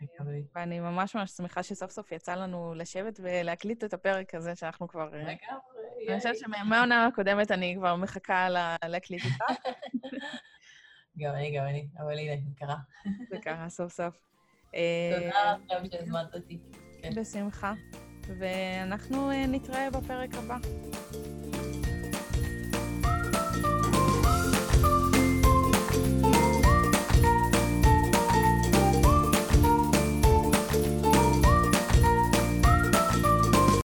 ואני 0.55 0.81
ממש 0.81 1.17
ממש 1.17 1.31
שמחה 1.31 1.63
שסוף 1.63 1.91
סוף 1.91 2.13
יצא 2.13 2.35
לנו 2.35 2.75
לשבת 2.75 3.21
ולהקליט 3.23 3.85
את 3.85 3.95
הפרק 3.95 4.35
הזה, 4.35 4.57
שאנחנו 4.57 4.89
כבר... 4.89 5.07
לגמרי. 5.07 5.37
אני 6.09 6.17
חושבת 6.19 6.37
שמהעונה 6.39 7.07
הקודמת 7.07 7.51
אני 7.51 7.75
כבר 7.79 7.97
מחכה 7.97 8.49
להקליט 8.85 9.23
איתך. 9.25 9.45
גם 11.19 11.35
אני, 11.35 11.57
גם 11.57 11.65
אני, 11.65 11.89
אבל 11.99 12.19
הנה, 12.19 12.43
זה 12.45 12.51
קרה. 12.57 12.77
זה 13.31 13.39
קרה 13.39 13.69
סוף 13.69 13.93
סוף. 13.93 14.15
תודה 15.15 15.55
עכשיו 15.65 15.81
שהזמנת 15.91 16.35
אותי. 16.35 16.59
כן. 17.03 17.15
בשמחה. 17.15 17.75
ואנחנו 18.39 19.31
אה, 19.31 19.47
נתראה 19.47 19.91
בפרק 19.91 20.35
הבא. 20.35 20.57